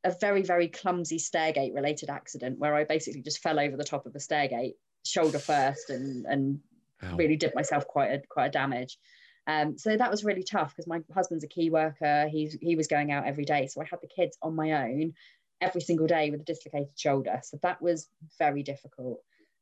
a 0.04 0.14
very 0.20 0.42
very 0.42 0.68
clumsy 0.68 1.18
stairgate 1.18 1.74
related 1.74 2.10
accident 2.10 2.58
where 2.58 2.74
I 2.74 2.84
basically 2.84 3.22
just 3.22 3.42
fell 3.42 3.60
over 3.60 3.76
the 3.76 3.84
top 3.84 4.06
of 4.06 4.14
a 4.14 4.18
stairgate 4.18 4.74
shoulder 5.04 5.38
first 5.38 5.90
and 5.90 6.26
and 6.26 6.60
Ow. 7.04 7.16
really 7.16 7.36
did 7.36 7.54
myself 7.54 7.86
quite 7.86 8.10
a 8.10 8.22
quite 8.28 8.46
a 8.46 8.50
damage. 8.50 8.98
Um, 9.46 9.76
so 9.76 9.96
that 9.96 10.10
was 10.10 10.24
really 10.24 10.44
tough 10.44 10.70
because 10.70 10.86
my 10.86 11.00
husband's 11.12 11.44
a 11.44 11.48
key 11.48 11.70
worker. 11.70 12.28
He's 12.30 12.56
he 12.60 12.76
was 12.76 12.86
going 12.86 13.10
out 13.10 13.26
every 13.26 13.44
day, 13.44 13.66
so 13.66 13.80
I 13.80 13.84
had 13.84 14.00
the 14.00 14.08
kids 14.08 14.36
on 14.42 14.54
my 14.54 14.72
own 14.72 15.14
every 15.60 15.80
single 15.80 16.06
day 16.06 16.30
with 16.30 16.40
a 16.40 16.44
dislocated 16.44 16.98
shoulder. 16.98 17.40
So 17.42 17.58
that 17.62 17.80
was 17.80 18.08
very 18.38 18.62
difficult. 18.62 19.20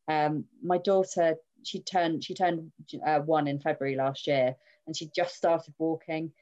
Um, 0.09 0.45
my 0.63 0.79
daughter, 0.79 1.37
she 1.63 1.81
turned 1.81 2.25
she 2.25 2.35
turned 2.35 2.73
uh, 3.07 3.21
one 3.21 3.47
in 3.47 3.61
February 3.61 3.97
last 3.97 4.27
year, 4.27 4.55
and 4.87 4.97
she 4.97 5.11
just 5.15 5.35
started 5.35 5.75
walking. 5.79 6.33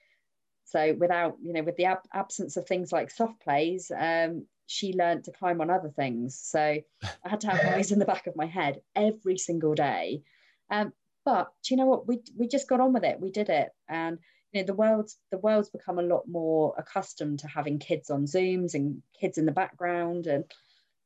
So 0.65 0.95
without 0.95 1.37
you 1.43 1.53
know, 1.53 1.63
with 1.63 1.77
the 1.77 1.87
ab- 1.87 2.09
absence 2.13 2.57
of 2.57 2.67
things 2.67 2.93
like 2.93 3.11
soft 3.11 3.41
plays, 3.41 3.93
um, 3.97 4.47
she 4.67 4.93
learned 4.93 5.25
to 5.25 5.33
climb 5.33 5.61
on 5.61 5.71
other 5.71 5.91
things. 5.91 6.39
So 6.39 6.61
I 6.61 7.29
had 7.29 7.41
to 7.43 7.51
have 7.51 7.75
eyes 7.75 7.93
in 7.93 7.99
the 7.99 8.05
back 8.05 8.27
of 8.27 8.37
my 8.37 8.47
head 8.47 8.81
every 8.95 9.39
single 9.39 9.75
day. 9.75 10.23
Um, 10.71 10.93
but 11.29 11.53
you 11.69 11.77
know 11.77 11.85
what? 11.85 12.09
We 12.09 12.23
we 12.39 12.49
just 12.49 12.71
got 12.71 12.81
on 12.81 12.95
with 12.95 13.05
it. 13.05 13.21
We 13.21 13.31
did 13.31 13.51
it, 13.51 13.69
and 13.87 14.19
you 14.53 14.63
know 14.63 14.67
the 14.67 14.73
world's 14.73 15.19
the 15.31 15.37
world's 15.37 15.69
become 15.69 15.99
a 15.99 16.11
lot 16.15 16.23
more 16.27 16.75
accustomed 16.79 17.41
to 17.41 17.49
having 17.49 17.79
kids 17.79 18.09
on 18.09 18.25
Zooms 18.25 18.73
and 18.73 19.03
kids 19.21 19.37
in 19.37 19.45
the 19.45 19.53
background, 19.53 20.27
and 20.27 20.45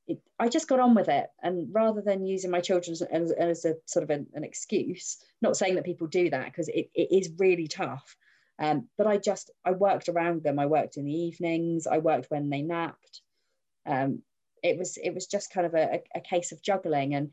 it, 0.06 0.20
I 0.38 0.48
just 0.48 0.68
got 0.68 0.78
on 0.78 0.94
with 0.94 1.08
it. 1.08 1.26
And 1.42 1.74
rather 1.74 2.02
than 2.02 2.24
using 2.24 2.52
my 2.52 2.60
children 2.60 2.96
as, 3.10 3.32
as 3.32 3.64
a 3.64 3.74
sort 3.86 4.04
of 4.04 4.10
an, 4.10 4.28
an 4.34 4.44
excuse, 4.44 5.18
not 5.40 5.56
saying 5.56 5.74
that 5.74 5.84
people 5.84 6.06
do 6.06 6.30
that 6.30 6.44
because 6.44 6.68
it, 6.68 6.88
it 6.94 7.08
is 7.10 7.32
really 7.38 7.66
tough. 7.66 8.16
Um, 8.60 8.88
but 8.96 9.08
I 9.08 9.16
just 9.16 9.50
I 9.64 9.72
worked 9.72 10.08
around 10.08 10.44
them. 10.44 10.60
I 10.60 10.66
worked 10.66 10.98
in 10.98 11.04
the 11.04 11.12
evenings. 11.12 11.88
I 11.88 11.98
worked 11.98 12.30
when 12.30 12.48
they 12.48 12.62
napped. 12.62 13.22
Um, 13.86 14.22
it 14.62 14.78
was 14.78 14.96
it 14.98 15.14
was 15.14 15.26
just 15.26 15.52
kind 15.52 15.66
of 15.66 15.74
a, 15.74 16.00
a 16.14 16.20
case 16.20 16.52
of 16.52 16.62
juggling 16.62 17.16
and 17.16 17.32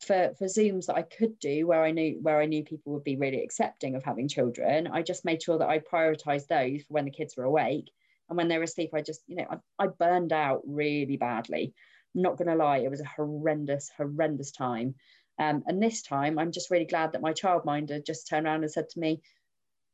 for 0.00 0.32
for 0.38 0.46
zooms 0.46 0.86
that 0.86 0.96
i 0.96 1.02
could 1.02 1.38
do 1.38 1.66
where 1.66 1.84
i 1.84 1.90
knew 1.90 2.18
where 2.22 2.40
i 2.40 2.46
knew 2.46 2.64
people 2.64 2.92
would 2.92 3.04
be 3.04 3.16
really 3.16 3.42
accepting 3.42 3.94
of 3.94 4.02
having 4.02 4.28
children 4.28 4.86
i 4.86 5.02
just 5.02 5.24
made 5.24 5.42
sure 5.42 5.58
that 5.58 5.68
i 5.68 5.78
prioritized 5.78 6.46
those 6.48 6.82
for 6.82 6.94
when 6.94 7.04
the 7.04 7.10
kids 7.10 7.36
were 7.36 7.44
awake. 7.44 7.90
And 8.28 8.36
when 8.36 8.48
they 8.48 8.58
were 8.58 8.64
asleep 8.64 8.90
i 8.94 9.02
just 9.02 9.22
you 9.26 9.36
know 9.36 9.46
i, 9.50 9.84
I 9.84 9.88
burned 9.88 10.32
out 10.32 10.62
really 10.66 11.16
badly. 11.16 11.74
I'm 12.14 12.22
not 12.22 12.38
going 12.38 12.48
to 12.48 12.54
lie 12.54 12.78
it 12.78 12.90
was 12.90 13.00
a 13.00 13.04
horrendous 13.16 13.90
horrendous 13.96 14.50
time. 14.50 14.94
Um, 15.38 15.62
and 15.66 15.82
this 15.82 16.02
time 16.02 16.38
i'm 16.38 16.52
just 16.52 16.70
really 16.70 16.86
glad 16.86 17.12
that 17.12 17.22
my 17.22 17.32
childminder 17.32 18.04
just 18.04 18.28
turned 18.28 18.46
around 18.46 18.62
and 18.62 18.70
said 18.70 18.88
to 18.90 19.00
me 19.00 19.22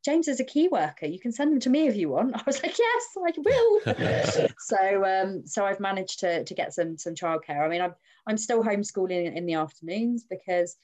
James 0.07 0.29
is 0.29 0.39
a 0.39 0.45
key 0.45 0.69
worker. 0.69 1.05
You 1.05 1.19
can 1.19 1.33
send 1.33 1.51
them 1.51 1.59
to 1.59 1.69
me 1.69 1.89
if 1.89 1.97
you 1.97 2.07
want. 2.07 2.33
I 2.39 2.41
was 2.45 2.63
like, 2.63 2.77
yes, 2.79 3.17
I 3.17 3.33
will. 3.35 4.47
so, 4.57 5.03
um, 5.03 5.45
so 5.45 5.65
I've 5.65 5.81
managed 5.81 6.21
to 6.21 6.45
to 6.45 6.53
get 6.53 6.73
some 6.73 6.97
some 6.97 7.13
childcare. 7.13 7.59
I 7.59 7.67
mean, 7.67 7.81
I'm 7.81 7.93
I'm 8.25 8.37
still 8.37 8.63
homeschooling 8.63 9.35
in 9.35 9.45
the 9.45 9.55
afternoons 9.55 10.23
because 10.23 10.77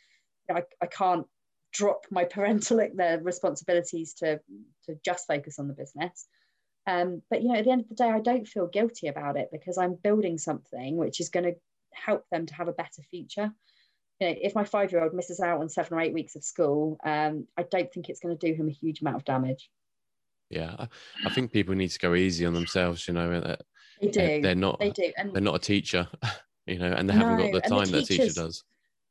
I, 0.52 0.64
I 0.82 0.88
can't 0.88 1.26
drop 1.72 2.06
my 2.12 2.26
parental 2.26 2.78
the 2.78 3.22
responsibilities 3.24 4.14
to 4.16 4.42
to 4.88 4.98
just 5.06 5.26
focus 5.26 5.58
on 5.58 5.70
the 5.70 5.74
business. 5.74 6.28
Um, 6.86 7.22
but 7.30 7.42
you 7.42 7.48
know, 7.48 7.56
at 7.56 7.64
the 7.64 7.72
end 7.72 7.82
of 7.82 7.88
the 7.88 7.96
day, 7.96 8.10
I 8.10 8.20
don't 8.20 8.46
feel 8.46 8.68
guilty 8.68 9.08
about 9.08 9.38
it 9.38 9.48
because 9.54 9.78
I'm 9.78 9.96
building 9.96 10.38
something 10.38 10.98
which 10.98 11.22
is 11.22 11.30
going 11.30 11.46
to 11.46 11.56
help 11.94 12.26
them 12.30 12.46
to 12.48 12.56
have 12.56 12.68
a 12.68 12.74
better 12.74 13.02
future 13.10 13.54
you 14.24 14.30
know, 14.30 14.40
if 14.42 14.56
my 14.56 14.64
five 14.64 14.92
year 14.92 15.04
old 15.04 15.14
misses 15.14 15.40
out 15.40 15.60
on 15.60 15.70
seven 15.70 15.98
or 15.98 16.02
eight 16.02 16.14
weeks 16.14 16.36
of 16.36 16.44
school, 16.44 16.98
um, 17.04 17.48
I 17.58 17.64
don't 17.64 17.92
think 17.92 18.10
it's 18.10 18.20
going 18.20 18.38
to 18.38 18.48
do 18.48 18.54
him 18.54 18.70
a 18.70 18.72
huge 18.72 19.02
amount 19.02 19.18
of 19.18 19.26
damage. 19.26 19.70
Yeah, 20.50 20.88
I 21.26 21.30
think 21.30 21.52
people 21.52 21.76
need 21.76 21.90
to 21.90 22.00
go 22.00 22.14
easy 22.14 22.46
on 22.46 22.54
themselves. 22.54 23.08
You 23.08 23.16
know, 23.16 23.40
that 23.40 23.62
they 24.02 24.08
do. 24.10 24.42
They're 24.42 24.56
not. 24.56 24.80
They 24.80 24.92
do. 24.92 25.12
And 25.18 25.34
they're 25.34 25.42
not 25.42 25.56
a 25.56 25.60
teacher. 25.60 26.08
You 26.66 26.80
know, 26.80 26.94
and 26.94 27.10
they 27.10 27.14
no, 27.14 27.28
haven't 27.28 27.52
got 27.52 27.62
the 27.62 27.70
time 27.70 27.92
the 27.92 28.02
teachers, 28.04 28.08
that 28.08 28.14
a 28.14 28.18
teacher 28.28 28.42
does. 28.42 28.64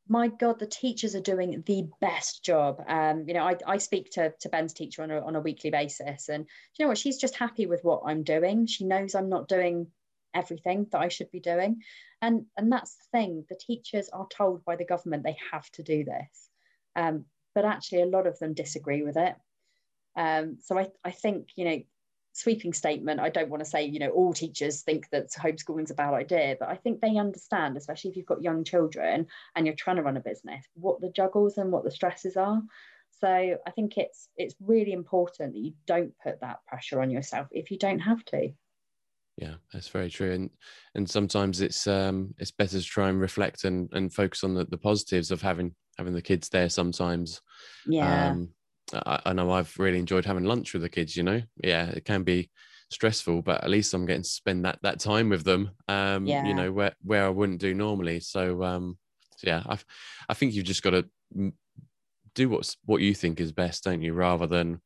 My 0.07 0.27
God, 0.27 0.57
the 0.57 0.65
teachers 0.65 1.13
are 1.13 1.21
doing 1.21 1.61
the 1.67 1.87
best 2.01 2.43
job. 2.43 2.83
Um, 2.87 3.25
you 3.27 3.35
know, 3.35 3.43
I, 3.43 3.55
I 3.67 3.77
speak 3.77 4.09
to, 4.13 4.33
to 4.39 4.49
Ben's 4.49 4.73
teacher 4.73 5.03
on 5.03 5.11
a, 5.11 5.23
on 5.23 5.35
a 5.35 5.39
weekly 5.39 5.69
basis, 5.69 6.29
and 6.29 6.47
you 6.75 6.83
know 6.83 6.89
what? 6.89 6.97
She's 6.97 7.17
just 7.17 7.35
happy 7.35 7.67
with 7.67 7.83
what 7.83 8.01
I'm 8.07 8.23
doing. 8.23 8.65
She 8.65 8.85
knows 8.85 9.13
I'm 9.13 9.29
not 9.29 9.47
doing 9.47 9.85
everything 10.33 10.87
that 10.91 11.01
I 11.01 11.09
should 11.09 11.31
be 11.31 11.39
doing. 11.39 11.81
And, 12.21 12.45
and 12.57 12.71
that's 12.71 12.95
the 12.95 13.17
thing, 13.17 13.45
the 13.49 13.59
teachers 13.59 14.09
are 14.09 14.27
told 14.29 14.63
by 14.65 14.75
the 14.75 14.85
government 14.85 15.23
they 15.23 15.37
have 15.51 15.69
to 15.71 15.83
do 15.83 16.03
this. 16.03 16.49
Um, 16.95 17.25
but 17.55 17.65
actually 17.65 18.01
a 18.01 18.07
lot 18.07 18.27
of 18.27 18.39
them 18.39 18.53
disagree 18.53 19.03
with 19.03 19.17
it. 19.17 19.35
Um, 20.15 20.57
so 20.61 20.77
I, 20.77 20.87
I 21.03 21.11
think, 21.11 21.49
you 21.55 21.65
know, 21.65 21.81
sweeping 22.33 22.73
statement, 22.73 23.19
I 23.19 23.29
don't 23.29 23.49
want 23.49 23.63
to 23.63 23.69
say, 23.69 23.85
you 23.85 23.99
know, 23.99 24.09
all 24.09 24.33
teachers 24.33 24.81
think 24.81 25.07
that 25.11 25.31
homeschooling's 25.31 25.91
a 25.91 25.95
bad 25.95 26.13
idea, 26.13 26.57
but 26.59 26.69
I 26.69 26.75
think 26.75 26.99
they 26.99 27.17
understand, 27.17 27.77
especially 27.77 28.11
if 28.11 28.17
you've 28.17 28.25
got 28.25 28.41
young 28.41 28.63
children 28.63 29.27
and 29.55 29.65
you're 29.65 29.75
trying 29.75 29.97
to 29.97 30.03
run 30.03 30.17
a 30.17 30.21
business, 30.21 30.65
what 30.73 30.99
the 30.99 31.11
juggles 31.11 31.57
and 31.57 31.71
what 31.71 31.83
the 31.83 31.91
stresses 31.91 32.35
are. 32.35 32.61
So 33.21 33.27
I 33.65 33.71
think 33.71 33.97
it's 33.97 34.27
it's 34.35 34.55
really 34.59 34.91
important 34.91 35.53
that 35.53 35.59
you 35.59 35.73
don't 35.85 36.13
put 36.21 36.41
that 36.41 36.65
pressure 36.67 37.01
on 37.01 37.11
yourself 37.11 37.47
if 37.51 37.71
you 37.71 37.77
don't 37.77 37.99
have 37.99 38.25
to. 38.25 38.49
Yeah, 39.37 39.55
that's 39.71 39.87
very 39.87 40.09
true. 40.09 40.31
And 40.31 40.49
and 40.95 41.09
sometimes 41.09 41.61
it's 41.61 41.87
um 41.87 42.35
it's 42.37 42.51
better 42.51 42.79
to 42.79 42.85
try 42.85 43.09
and 43.09 43.19
reflect 43.19 43.63
and 43.63 43.89
and 43.93 44.13
focus 44.13 44.43
on 44.43 44.53
the, 44.53 44.65
the 44.65 44.77
positives 44.77 45.31
of 45.31 45.41
having 45.41 45.75
having 45.97 46.13
the 46.13 46.21
kids 46.21 46.49
there 46.49 46.69
sometimes. 46.69 47.41
Yeah. 47.87 48.29
Um, 48.29 48.53
I, 48.93 49.21
I 49.27 49.33
know 49.33 49.51
I've 49.51 49.77
really 49.79 49.97
enjoyed 49.99 50.25
having 50.25 50.43
lunch 50.43 50.73
with 50.73 50.83
the 50.83 50.89
kids, 50.89 51.15
you 51.17 51.23
know. 51.23 51.41
Yeah, 51.63 51.87
it 51.89 52.05
can 52.05 52.23
be 52.23 52.51
stressful, 52.91 53.41
but 53.41 53.63
at 53.63 53.69
least 53.71 53.93
I'm 53.93 54.05
getting 54.05 54.21
to 54.23 54.29
spend 54.29 54.65
that 54.65 54.79
that 54.83 54.99
time 54.99 55.29
with 55.29 55.43
them. 55.43 55.71
Um, 55.87 56.27
yeah. 56.27 56.45
you 56.45 56.53
know, 56.53 56.71
where 56.71 56.93
where 57.01 57.25
I 57.25 57.29
wouldn't 57.29 57.59
do 57.59 57.73
normally. 57.73 58.19
So 58.19 58.63
um 58.63 58.99
so 59.37 59.47
yeah, 59.47 59.63
I 59.65 59.79
I 60.29 60.35
think 60.35 60.53
you've 60.53 60.65
just 60.65 60.83
got 60.83 60.91
to 60.91 61.09
do 62.35 62.49
what's 62.49 62.77
what 62.85 63.01
you 63.01 63.13
think 63.13 63.39
is 63.39 63.51
best, 63.51 63.83
don't 63.83 64.01
you? 64.01 64.13
Rather 64.13 64.47
than 64.47 64.81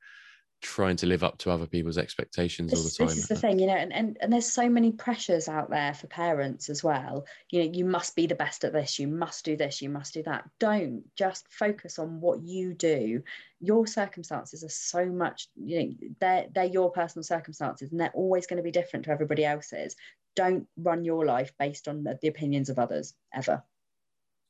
trying 0.62 0.96
to 0.96 1.06
live 1.06 1.24
up 1.24 1.38
to 1.38 1.52
other 1.52 1.68
people's 1.68 1.98
expectations 2.00 2.72
this, 2.72 2.80
all 2.80 2.84
the 2.84 2.92
time. 2.92 3.16
This 3.16 3.24
is 3.24 3.28
the 3.28 3.36
thing, 3.36 3.60
you 3.60 3.68
know, 3.68 3.76
and, 3.76 3.94
and 3.94 4.18
and 4.22 4.34
there's 4.34 4.52
so 4.52 4.68
many 4.68 4.92
pressures 4.92 5.48
out 5.48 5.70
there 5.70 5.94
for 5.94 6.08
parents 6.08 6.70
as 6.70 6.84
well. 6.84 7.26
You 7.52 7.64
know, 7.64 7.72
you 7.72 7.86
must 7.86 8.16
be 8.16 8.26
the 8.26 8.36
best 8.36 8.64
at 8.64 8.74
this, 8.74 8.98
you 8.98 9.08
must 9.08 9.46
do 9.46 9.56
this, 9.56 9.82
you 9.82 9.90
must 9.90 10.14
do 10.14 10.24
that. 10.24 10.50
Don't 10.60 11.04
just 11.16 11.48
focus 11.50 12.00
on 12.00 12.22
what 12.22 12.42
you 12.42 12.74
do. 12.74 13.22
Your 13.60 13.86
circumstances 13.86 14.64
are 14.64 14.70
so 14.70 15.06
much, 15.06 15.48
you 15.56 15.80
know, 15.80 15.94
they're 16.20 16.48
they're 16.54 16.66
your 16.66 16.92
personal 16.92 17.24
circumstances 17.24 17.92
and 17.92 18.00
they're 18.00 18.12
always 18.14 18.48
going 18.48 18.58
to 18.58 18.64
be 18.64 18.72
different 18.72 19.06
to 19.06 19.12
everybody 19.12 19.46
else's. 19.46 19.96
Don't 20.36 20.68
run 20.78 21.06
your 21.06 21.26
life 21.26 21.52
based 21.60 21.88
on 21.88 22.04
the, 22.04 22.18
the 22.22 22.28
opinions 22.28 22.70
of 22.70 22.80
others 22.80 23.14
ever. 23.34 23.64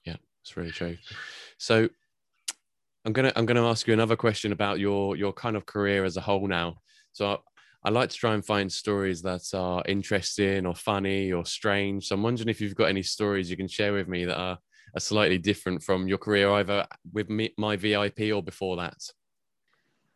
Yeah, 0.05 0.17
it's 0.41 0.55
really 0.55 0.71
true. 0.71 0.97
So 1.57 1.89
I'm 3.07 3.13
gonna 3.13 3.31
I'm 3.37 3.45
gonna 3.45 3.65
ask 3.65 3.87
you 3.87 3.93
another 3.93 4.17
question 4.17 4.51
about 4.51 4.79
your 4.79 5.15
your 5.15 5.31
kind 5.31 5.55
of 5.55 5.65
career 5.65 6.03
as 6.03 6.17
a 6.17 6.21
whole 6.21 6.45
now. 6.45 6.81
So 7.13 7.31
I, 7.31 7.37
I 7.85 7.89
like 7.89 8.09
to 8.09 8.17
try 8.17 8.33
and 8.33 8.45
find 8.45 8.69
stories 8.69 9.21
that 9.21 9.43
are 9.53 9.81
interesting 9.87 10.65
or 10.65 10.75
funny 10.75 11.31
or 11.31 11.45
strange. 11.45 12.07
So 12.07 12.15
I'm 12.15 12.21
wondering 12.23 12.49
if 12.49 12.59
you've 12.59 12.75
got 12.75 12.89
any 12.89 13.03
stories 13.03 13.49
you 13.49 13.55
can 13.55 13.69
share 13.69 13.93
with 13.93 14.09
me 14.09 14.25
that 14.25 14.37
are, 14.37 14.57
are 14.93 14.99
slightly 14.99 15.37
different 15.37 15.83
from 15.83 16.09
your 16.09 16.17
career, 16.17 16.51
either 16.51 16.85
with 17.13 17.29
me, 17.29 17.53
my 17.57 17.77
VIP 17.77 18.33
or 18.33 18.43
before 18.43 18.75
that. 18.75 18.97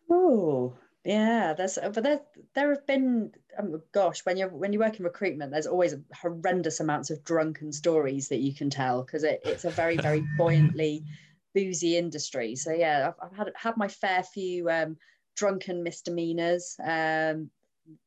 Oh, 0.09 0.75
yeah, 1.05 1.53
there's 1.53 1.77
uh, 1.77 1.91
but 1.91 2.03
there 2.03 2.19
there 2.55 2.71
have 2.71 2.85
been 2.85 3.31
oh 3.57 3.81
gosh 3.93 4.25
when 4.25 4.35
you're 4.35 4.49
when 4.49 4.73
you 4.73 4.79
work 4.79 4.99
in 4.99 5.05
recruitment, 5.05 5.53
there's 5.53 5.65
always 5.65 5.95
horrendous 6.13 6.81
amounts 6.81 7.09
of 7.09 7.23
drunken 7.23 7.71
stories 7.71 8.27
that 8.27 8.39
you 8.39 8.53
can 8.53 8.69
tell 8.69 9.01
because 9.03 9.23
it, 9.23 9.39
it's 9.45 9.63
a 9.63 9.69
very 9.69 9.95
very 9.95 10.25
buoyantly 10.37 11.05
boozy 11.53 11.97
industry. 11.97 12.55
So 12.55 12.71
yeah, 12.71 13.09
I've, 13.09 13.31
I've 13.31 13.37
had 13.37 13.51
had 13.55 13.77
my 13.77 13.87
fair 13.87 14.23
few 14.23 14.69
um, 14.69 14.97
drunken 15.35 15.83
misdemeanors. 15.83 16.75
Um, 16.83 17.49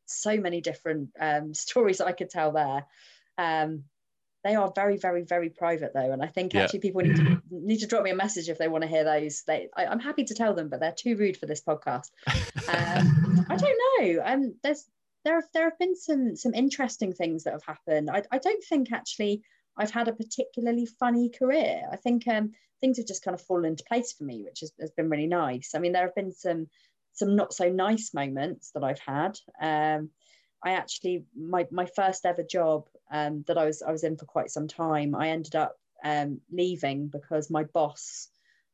so 0.07 0.37
many 0.37 0.61
different 0.61 1.11
um, 1.21 1.55
stories 1.55 2.01
I 2.01 2.13
could 2.13 2.31
tell 2.31 2.53
there. 2.53 2.87
Um, 3.39 3.85
they 4.45 4.55
are 4.55 4.71
very, 4.75 4.99
very, 4.99 5.23
very 5.23 5.49
private 5.49 5.93
though, 5.95 6.13
and 6.13 6.23
I 6.23 6.27
think 6.27 6.53
yeah. 6.53 6.65
actually 6.65 6.81
people 6.81 7.01
need 7.01 7.17
to 7.17 7.43
need 7.51 7.79
to 7.79 7.87
drop 7.87 8.03
me 8.03 8.11
a 8.11 8.15
message 8.15 8.51
if 8.51 8.59
they 8.59 8.69
want 8.69 8.83
to 8.83 8.89
hear 8.89 9.05
those. 9.05 9.43
They, 9.47 9.69
I, 9.75 9.85
am 9.85 10.01
happy 10.01 10.25
to 10.25 10.35
tell 10.35 10.53
them, 10.55 10.69
but 10.69 10.81
they're 10.81 10.93
too 10.93 11.17
rude 11.17 11.39
for 11.39 11.47
this 11.47 11.63
podcast. 11.63 12.11
Um, 12.69 13.47
I 13.51 13.57
don't 13.57 13.81
know. 13.99 14.23
Um, 14.23 14.55
there's 14.63 14.85
there 15.25 15.37
have 15.37 15.49
there 15.55 15.65
have 15.65 15.79
been 15.79 15.97
some 15.97 16.37
some 16.37 16.53
interesting 16.53 17.15
things 17.15 17.45
that 17.45 17.55
have 17.55 17.65
happened. 17.65 18.11
I, 18.11 18.23
I 18.31 18.39
don't 18.39 18.63
think 18.63 18.93
actually 18.93 19.43
I've 19.77 19.91
had 19.91 20.09
a 20.09 20.13
particularly 20.13 20.87
funny 20.87 21.31
career. 21.31 21.83
I 21.91 21.97
think 21.97 22.27
um, 22.29 22.53
things 22.81 22.99
have 22.99 23.07
just 23.07 23.25
kind 23.25 23.35
of 23.35 23.43
fallen 23.43 23.65
into 23.65 23.85
place 23.85 24.13
for 24.13 24.25
me, 24.25 24.43
which 24.45 24.61
has, 24.61 24.73
has 24.81 24.91
been 24.93 25.11
really 25.11 25.27
nice. 25.27 25.73
I 25.75 25.79
mean, 25.79 25.93
there 25.93 26.05
have 26.05 26.15
been 26.15 26.33
some 26.33 26.69
some 27.13 27.37
not 27.37 27.55
so 27.55 27.69
nice 27.69 28.13
moments 28.13 28.73
that 28.73 28.83
I've 28.83 28.99
had. 28.99 29.39
Um, 29.61 30.11
I 30.65 30.73
actually 30.73 31.25
my 31.37 31.67
my 31.71 31.87
first 31.87 32.25
ever 32.25 32.43
job 32.43 32.89
um, 33.11 33.45
that 33.47 33.59
I 33.59 33.67
was 33.67 33.83
I 33.83 33.93
was 33.93 34.05
in 34.05 34.17
for 34.17 34.27
quite 34.27 34.51
some 34.51 34.69
time. 34.69 35.15
I 35.15 35.29
ended 35.29 35.55
up 35.55 35.77
um, 36.05 36.41
leaving 36.51 37.09
because 37.09 37.51
my 37.51 37.65
boss 37.65 38.29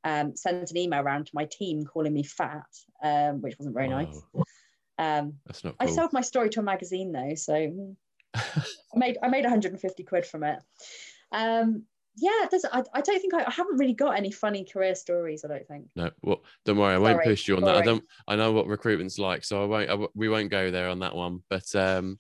um, 0.05 0.37
sent 0.37 0.71
an 0.71 0.77
email 0.77 1.01
around 1.01 1.27
to 1.27 1.33
my 1.35 1.47
team 1.47 1.85
calling 1.85 2.13
me 2.13 2.23
fat, 2.23 2.67
um, 3.03 3.43
which 3.43 3.59
wasn't 3.59 3.75
very 3.75 3.89
wow. 3.89 4.03
nice. 4.03 4.23
Um, 4.99 5.35
That's 5.47 5.65
not. 5.65 5.79
Cool. 5.79 5.89
I 5.89 5.93
sold 5.93 6.13
my 6.13 6.21
story 6.21 6.51
to 6.51 6.61
a 6.61 6.63
magazine 6.63 7.13
though, 7.13 7.35
so 7.35 7.95
I 8.35 8.97
made 8.97 9.19
I 9.23 9.29
made 9.29 9.45
150 9.45 10.03
quid 10.05 10.27
from 10.27 10.45
it. 10.45 10.59
Um, 11.33 11.85
yeah, 12.17 12.47
I, 12.73 12.83
I 12.93 13.01
don't 13.01 13.21
think 13.21 13.35
I, 13.35 13.45
I, 13.45 13.51
haven't 13.51 13.79
really 13.79 13.95
got 13.95 14.17
any 14.17 14.31
funny 14.31 14.65
career 14.65 14.95
stories. 14.95 15.45
I 15.45 15.49
don't 15.49 15.67
think. 15.67 15.87
No, 15.95 16.11
well, 16.23 16.43
don't 16.65 16.77
worry, 16.77 16.95
I 16.95 16.99
won't 16.99 17.23
push 17.23 17.47
you 17.47 17.57
on 17.57 17.63
that. 17.63 17.77
I 17.77 17.83
don't. 17.83 18.05
I 18.27 18.37
know 18.37 18.53
what 18.53 18.67
recruitment's 18.67 19.19
like, 19.19 19.45
so 19.45 19.63
I 19.63 19.67
won't. 19.67 19.91
I, 19.91 20.07
we 20.15 20.29
won't 20.29 20.51
go 20.51 20.71
there 20.71 20.89
on 20.89 20.99
that 21.01 21.15
one. 21.15 21.43
But 21.49 21.75
um, 21.75 22.19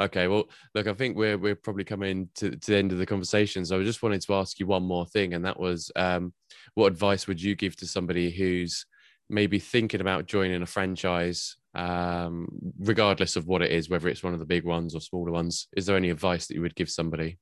okay, 0.00 0.28
well, 0.28 0.44
look, 0.74 0.86
I 0.86 0.94
think 0.94 1.16
we're 1.16 1.36
we're 1.36 1.56
probably 1.56 1.84
coming 1.84 2.28
to, 2.36 2.50
to 2.50 2.70
the 2.70 2.76
end 2.76 2.92
of 2.92 2.98
the 2.98 3.06
conversation. 3.06 3.66
So 3.66 3.80
I 3.80 3.84
just 3.84 4.02
wanted 4.02 4.22
to 4.22 4.34
ask 4.34 4.58
you 4.58 4.66
one 4.66 4.84
more 4.84 5.06
thing, 5.06 5.34
and 5.34 5.44
that 5.44 5.58
was, 5.58 5.90
um, 5.96 6.32
what 6.74 6.86
advice 6.86 7.26
would 7.26 7.42
you 7.42 7.54
give 7.54 7.76
to 7.76 7.86
somebody 7.86 8.30
who's 8.30 8.86
maybe 9.28 9.58
thinking 9.58 10.00
about 10.00 10.26
joining 10.26 10.62
a 10.62 10.66
franchise 10.66 11.56
um, 11.74 12.48
regardless 12.78 13.36
of 13.36 13.46
what 13.46 13.62
it 13.62 13.70
is, 13.70 13.88
whether 13.88 14.08
it's 14.08 14.22
one 14.22 14.32
of 14.32 14.38
the 14.38 14.46
big 14.46 14.64
ones 14.64 14.94
or 14.94 15.00
smaller 15.00 15.32
ones. 15.32 15.68
Is 15.76 15.86
there 15.86 15.96
any 15.96 16.10
advice 16.10 16.46
that 16.46 16.54
you 16.54 16.62
would 16.62 16.74
give 16.74 16.90
somebody? 16.90 17.38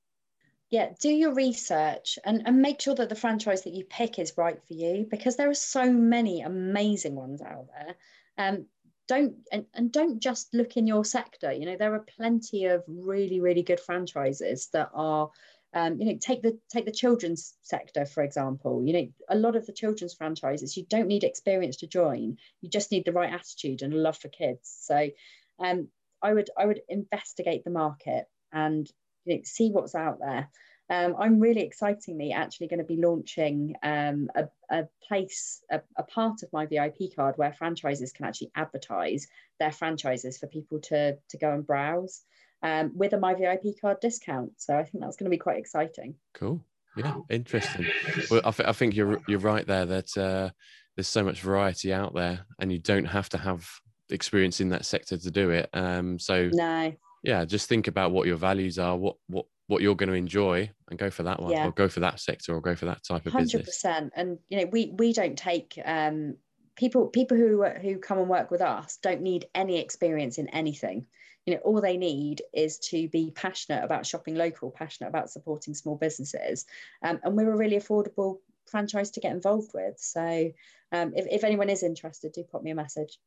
Yeah, 0.71 0.91
do 1.01 1.09
your 1.09 1.35
research 1.35 2.17
and, 2.25 2.43
and 2.47 2.63
make 2.63 2.81
sure 2.81 2.95
that 2.95 3.09
the 3.09 3.17
franchise 3.17 3.63
that 3.63 3.75
you 3.75 3.85
pick 3.85 4.21
is 4.21 4.35
right 4.37 4.59
for 4.69 4.75
you 4.75 5.07
because 5.11 5.37
there 5.37 5.51
are 5.51 5.55
so 5.55 5.93
many 5.93 6.43
amazing 6.43 7.17
ones 7.17 7.43
out 7.43 7.67
there. 7.77 7.95
Um, 8.39 8.67
don't 9.09 9.35
and, 9.51 9.67
and 9.75 9.91
don't 9.91 10.21
just 10.21 10.55
look 10.55 10.77
in 10.77 10.87
your 10.87 11.05
sector. 11.05 11.51
You 11.53 11.67
know, 11.67 11.77
there 11.77 11.95
are 11.95 12.07
plenty 12.17 12.67
of 12.67 12.85
really, 12.87 13.41
really 13.41 13.65
good 13.65 13.81
franchises 13.81 14.69
that 14.73 14.91
are 14.95 15.29
um, 15.73 16.01
you 16.01 16.07
know, 16.07 16.19
take 16.21 16.43
the 16.43 16.59
take 16.71 16.85
the 16.85 16.93
children's 16.93 17.55
sector 17.63 18.05
for 18.05 18.23
example. 18.23 18.83
You 18.85 18.93
know, 18.93 19.09
a 19.29 19.37
lot 19.37 19.57
of 19.57 19.67
the 19.67 19.73
children's 19.73 20.15
franchises, 20.15 20.77
you 20.77 20.85
don't 20.89 21.07
need 21.07 21.25
experience 21.25 21.79
to 21.79 21.87
join. 21.87 22.39
You 22.61 22.69
just 22.69 22.91
need 22.91 23.05
the 23.05 23.13
right 23.13 23.33
attitude 23.33 23.83
and 23.83 23.93
a 23.93 23.97
love 23.97 24.19
for 24.19 24.29
kids. 24.29 24.77
So, 24.81 25.11
um, 25.59 25.89
I 26.23 26.33
would 26.33 26.51
I 26.59 26.67
would 26.67 26.81
investigate 26.89 27.65
the 27.65 27.71
market 27.71 28.27
and 28.53 28.91
you 29.25 29.37
know, 29.37 29.43
see 29.45 29.71
what's 29.71 29.95
out 29.95 30.19
there. 30.21 30.49
Um, 30.91 31.15
I'm 31.17 31.39
really 31.39 31.61
excitingly 31.61 32.33
actually 32.33 32.67
going 32.67 32.81
to 32.81 32.85
be 32.85 32.97
launching 32.97 33.77
um, 33.85 34.29
a, 34.35 34.49
a, 34.71 34.89
place, 35.07 35.63
a, 35.71 35.81
a, 35.97 36.03
part 36.03 36.43
of 36.43 36.53
my 36.53 36.67
VIP 36.67 37.15
card 37.15 37.39
where 37.39 37.53
franchises 37.53 38.11
can 38.11 38.27
actually 38.27 38.51
advertise 38.57 39.29
their 39.61 39.71
franchises 39.71 40.37
for 40.39 40.49
people 40.49 40.81
to, 40.81 41.17
to 41.29 41.39
go 41.39 41.53
and 41.53 41.65
browse 41.65 42.25
um, 42.63 42.93
with 42.95 43.13
a 43.13 43.19
My 43.19 43.35
VIP 43.35 43.81
card 43.81 44.01
discount. 44.01 44.53
So 44.59 44.77
I 44.77 44.85
think 44.85 45.03
that's 45.03 45.17
going 45.17 45.27
to 45.27 45.31
be 45.31 45.39
quite 45.39 45.59
exciting. 45.59 46.15
Cool. 46.35 46.65
Yeah, 46.97 47.15
interesting. 47.31 47.87
Well, 48.31 48.43
I, 48.45 48.51
th- 48.51 48.69
I 48.69 48.73
think 48.73 48.97
you're 48.97 49.21
you're 49.29 49.39
right 49.39 49.67
there 49.67 49.87
that 49.87 50.17
uh, 50.19 50.51
there's 50.97 51.09
so 51.09 51.23
much 51.23 51.41
variety 51.41 51.93
out 51.93 52.15
there, 52.15 52.47
and 52.59 52.73
you 52.73 52.79
don't 52.79 53.05
have 53.05 53.29
to 53.31 53.39
have 53.39 53.69
experience 54.11 54.61
in 54.61 54.71
that 54.71 54.85
sector 54.85 55.17
to 55.17 55.31
do 55.31 55.51
it. 55.51 55.71
Um, 55.73 56.19
so 56.19 56.51
no, 56.53 56.93
yeah, 57.23 57.45
just 57.45 57.69
think 57.69 57.87
about 57.87 58.11
what 58.11 58.27
your 58.27 58.37
values 58.37 58.79
are, 58.79 58.97
what 58.97 59.17
what 59.29 59.47
what 59.69 59.83
you're 59.83 59.95
going 59.95 60.09
to 60.09 60.17
enjoy, 60.17 60.69
and 60.91 60.99
go 60.99 61.11
for 61.11 61.23
that 61.23 61.41
one, 61.41 61.53
yeah. 61.53 61.67
or 61.67 61.71
go 61.71 61.89
for 61.89 62.01
that 62.01 62.19
sector, 62.19 62.55
or 62.55 62.61
go 62.61 62.75
for 62.75 62.87
that 62.87 63.05
type 63.05 63.25
of 63.25 63.33
100%. 63.33 63.39
business. 63.39 63.53
Hundred 63.53 63.65
percent. 63.67 64.13
And 64.17 64.39
you 64.49 64.59
know, 64.59 64.67
we 64.67 64.93
we 64.97 65.13
don't 65.13 65.39
take 65.39 65.79
um, 65.85 66.37
people 66.75 67.07
people 67.07 67.37
who 67.37 67.65
who 67.65 67.99
come 67.99 68.19
and 68.19 68.29
work 68.29 68.51
with 68.51 68.63
us 68.63 68.99
don't 69.03 69.21
need 69.23 69.47
any 69.55 69.79
experience 69.79 70.39
in 70.39 70.49
anything 70.49 71.07
you 71.51 71.57
know 71.57 71.63
all 71.63 71.81
they 71.81 71.97
need 71.97 72.43
is 72.53 72.79
to 72.79 73.09
be 73.09 73.33
passionate 73.35 73.85
about 73.85 74.07
shopping 74.07 74.35
local 74.35 74.71
passionate 74.71 75.09
about 75.09 75.31
supporting 75.31 75.75
small 75.75 75.97
businesses 75.97 76.65
um, 77.03 77.21
and 77.25 77.37
we're 77.37 77.53
a 77.53 77.57
really 77.57 77.77
affordable 77.77 78.39
franchise 78.67 79.11
to 79.11 79.21
get 79.21 79.33
involved 79.33 79.73
with 79.75 79.99
so 79.99 80.51
um, 80.93 81.13
if, 81.17 81.27
if 81.31 81.45
anyone 81.45 81.69
is 81.69 81.83
interested 81.83 82.33
do 82.33 82.45
pop 82.45 82.63
me 82.63 82.71
a 82.71 82.75
message 82.75 83.19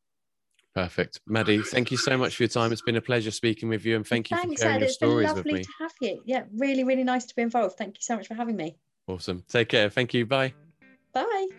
Perfect. 0.76 1.22
Maddy, 1.28 1.62
thank 1.62 1.92
you 1.92 1.98
so 1.98 2.18
much 2.18 2.36
for 2.36 2.42
your 2.42 2.48
time. 2.48 2.72
It's 2.72 2.82
been 2.82 2.96
a 2.96 3.02
pleasure 3.02 3.30
speaking 3.30 3.70
with 3.70 3.86
you 3.86 3.96
and 3.96 4.08
thank 4.08 4.32
you 4.32 4.38
Thanks, 4.38 4.56
for 4.56 4.66
sharing 4.66 4.78
Ed. 4.78 4.82
your 4.82 4.90
stories 4.90 5.32
with 5.32 5.46
me. 5.46 5.60
It's 5.60 5.68
been 5.68 5.84
lovely 5.84 6.10
to 6.10 6.10
have 6.10 6.16
you. 6.18 6.22
Yeah, 6.26 6.44
really, 6.58 6.84
really 6.84 7.04
nice 7.04 7.26
to 7.26 7.36
be 7.36 7.44
involved. 7.44 7.78
Thank 7.78 7.98
you 7.98 8.02
so 8.02 8.16
much 8.16 8.28
for 8.28 8.34
having 8.34 8.56
me. 8.56 8.76
Awesome. 9.08 9.44
Take 9.48 9.70
care. 9.70 9.92
Thank 9.92 10.16
you. 10.16 10.26
Bye. 10.26 10.56
Bye. 11.14 11.50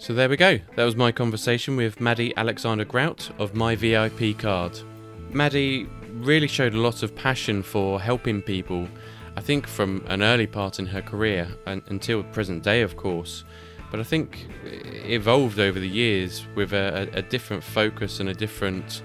So 0.00 0.14
there 0.14 0.30
we 0.30 0.38
go. 0.38 0.58
That 0.76 0.84
was 0.84 0.96
my 0.96 1.12
conversation 1.12 1.76
with 1.76 2.00
Maddy 2.00 2.34
Alexander 2.38 2.86
Grout 2.86 3.30
of 3.38 3.54
My 3.54 3.76
VIP 3.76 4.38
Card. 4.38 4.80
Maddy 5.28 5.90
really 6.14 6.46
showed 6.46 6.72
a 6.72 6.80
lot 6.80 7.02
of 7.02 7.14
passion 7.14 7.62
for 7.62 8.00
helping 8.00 8.40
people 8.40 8.88
I 9.36 9.42
think 9.42 9.66
from 9.66 10.02
an 10.06 10.22
early 10.22 10.46
part 10.46 10.78
in 10.78 10.86
her 10.86 11.02
career 11.02 11.48
and 11.66 11.82
until 11.88 12.22
present 12.22 12.62
day, 12.62 12.80
of 12.80 12.96
course. 12.96 13.44
But 13.90 14.00
I 14.00 14.02
think 14.02 14.48
evolved 14.64 15.58
over 15.58 15.78
the 15.78 15.88
years 15.88 16.46
with 16.54 16.72
a, 16.72 17.10
a 17.12 17.20
different 17.20 17.62
focus 17.62 18.20
and 18.20 18.30
a 18.30 18.34
different 18.34 19.02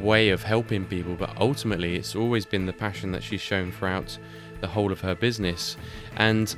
way 0.00 0.30
of 0.30 0.42
helping 0.42 0.84
people. 0.84 1.14
But 1.14 1.30
ultimately, 1.40 1.94
it's 1.94 2.16
always 2.16 2.44
been 2.44 2.66
the 2.66 2.72
passion 2.72 3.12
that 3.12 3.22
she's 3.22 3.40
shown 3.40 3.70
throughout 3.70 4.18
the 4.60 4.66
whole 4.66 4.90
of 4.90 5.00
her 5.00 5.14
business. 5.14 5.76
And 6.16 6.56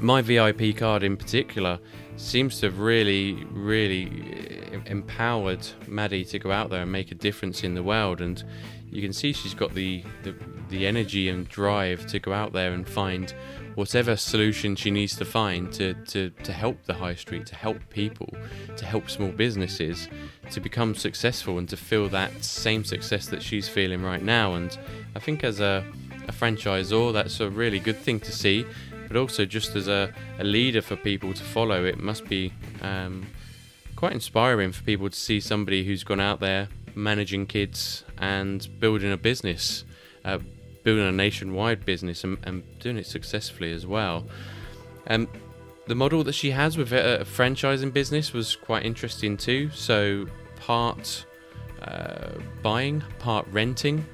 my 0.00 0.22
VIP 0.22 0.76
card 0.76 1.02
in 1.02 1.16
particular 1.16 1.78
seems 2.16 2.60
to 2.60 2.66
have 2.66 2.78
really, 2.78 3.44
really 3.50 4.70
uh, 4.72 4.80
empowered 4.86 5.66
Maddy 5.86 6.24
to 6.26 6.38
go 6.38 6.50
out 6.50 6.70
there 6.70 6.82
and 6.82 6.92
make 6.92 7.12
a 7.12 7.14
difference 7.14 7.62
in 7.62 7.74
the 7.74 7.82
world. 7.82 8.20
And 8.20 8.42
you 8.90 9.02
can 9.02 9.12
see 9.12 9.32
she's 9.32 9.54
got 9.54 9.74
the, 9.74 10.02
the, 10.22 10.34
the 10.68 10.86
energy 10.86 11.28
and 11.28 11.48
drive 11.48 12.06
to 12.06 12.18
go 12.18 12.32
out 12.32 12.52
there 12.52 12.72
and 12.72 12.88
find 12.88 13.34
whatever 13.74 14.16
solution 14.16 14.74
she 14.74 14.90
needs 14.90 15.14
to 15.16 15.24
find 15.24 15.70
to, 15.70 15.92
to, 16.06 16.30
to 16.30 16.52
help 16.52 16.82
the 16.84 16.94
high 16.94 17.14
street, 17.14 17.44
to 17.46 17.54
help 17.54 17.78
people, 17.90 18.32
to 18.76 18.86
help 18.86 19.10
small 19.10 19.28
businesses 19.28 20.08
to 20.50 20.60
become 20.60 20.94
successful 20.94 21.58
and 21.58 21.68
to 21.68 21.76
feel 21.76 22.08
that 22.08 22.42
same 22.42 22.84
success 22.84 23.26
that 23.26 23.42
she's 23.42 23.68
feeling 23.68 24.02
right 24.02 24.22
now. 24.22 24.54
And 24.54 24.76
I 25.14 25.18
think 25.18 25.44
as 25.44 25.60
a, 25.60 25.84
a 26.26 26.32
franchisor, 26.32 27.12
that's 27.12 27.38
a 27.40 27.50
really 27.50 27.78
good 27.78 27.98
thing 27.98 28.18
to 28.20 28.32
see 28.32 28.64
but 29.08 29.16
also 29.16 29.44
just 29.44 29.74
as 29.76 29.88
a, 29.88 30.12
a 30.38 30.44
leader 30.44 30.82
for 30.82 30.96
people 30.96 31.32
to 31.34 31.42
follow, 31.42 31.84
it 31.84 31.98
must 31.98 32.24
be 32.26 32.52
um, 32.82 33.26
quite 33.94 34.12
inspiring 34.12 34.72
for 34.72 34.82
people 34.84 35.08
to 35.08 35.16
see 35.16 35.40
somebody 35.40 35.84
who's 35.84 36.04
gone 36.04 36.20
out 36.20 36.40
there 36.40 36.68
managing 36.94 37.46
kids 37.46 38.04
and 38.18 38.68
building 38.80 39.12
a 39.12 39.16
business, 39.16 39.84
uh, 40.24 40.38
building 40.82 41.06
a 41.06 41.12
nationwide 41.12 41.84
business 41.84 42.24
and, 42.24 42.38
and, 42.44 42.62
doing 42.78 42.96
it 42.96 43.06
successfully 43.06 43.72
as 43.72 43.86
well. 43.86 44.26
Um, 45.08 45.28
the 45.86 45.94
model 45.94 46.24
that 46.24 46.34
she 46.34 46.50
has 46.50 46.76
with 46.76 46.92
a 46.92 47.24
franchising 47.24 47.92
business 47.92 48.32
was 48.32 48.56
quite 48.56 48.84
interesting 48.84 49.36
too. 49.36 49.70
So 49.70 50.26
part 50.56 51.26
uh, 51.82 52.32
buying, 52.62 53.02
part 53.18 53.46
renting, 53.52 54.04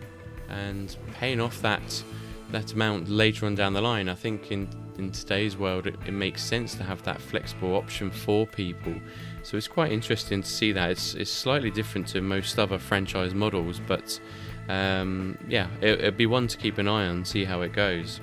and 0.49 0.95
paying 1.14 1.40
off 1.40 1.62
that 1.62 2.03
that 2.51 2.74
amount 2.74 3.09
later 3.09 3.47
on 3.47 3.55
down 3.55 3.72
the 3.72 3.80
line. 3.80 4.11
I 4.11 4.14
think 4.14 4.53
in 4.53 4.68
in 4.99 5.11
today's 5.11 5.57
world, 5.57 5.86
it, 5.86 5.97
it, 6.07 6.12
makes 6.12 6.43
sense 6.43 6.74
to 6.74 6.82
have 6.82 7.03
that 7.05 7.20
flexible 7.20 7.74
option 7.74 8.11
for 8.11 8.47
people. 8.47 8.95
So 9.43 9.57
it's 9.57 9.68
quite 9.68 9.93
interesting 9.93 10.43
to 10.43 10.49
see 10.49 10.72
that. 10.72 10.90
It's, 10.90 11.14
it's 11.14 11.30
slightly 11.30 11.70
different 11.70 12.09
to 12.09 12.20
most 12.20 12.59
other 12.59 12.78
franchise 12.78 13.34
models, 13.34 13.80
but 13.86 14.20
um, 14.68 15.38
yeah, 15.49 15.68
it, 15.80 16.01
it'd 16.01 16.16
be 16.16 16.26
one 16.26 16.47
to 16.49 16.57
keep 16.57 16.78
an 16.78 16.88
eye 16.88 17.07
on, 17.07 17.24
see 17.24 17.45
how 17.45 17.62
it 17.62 17.72
goes. 17.72 18.20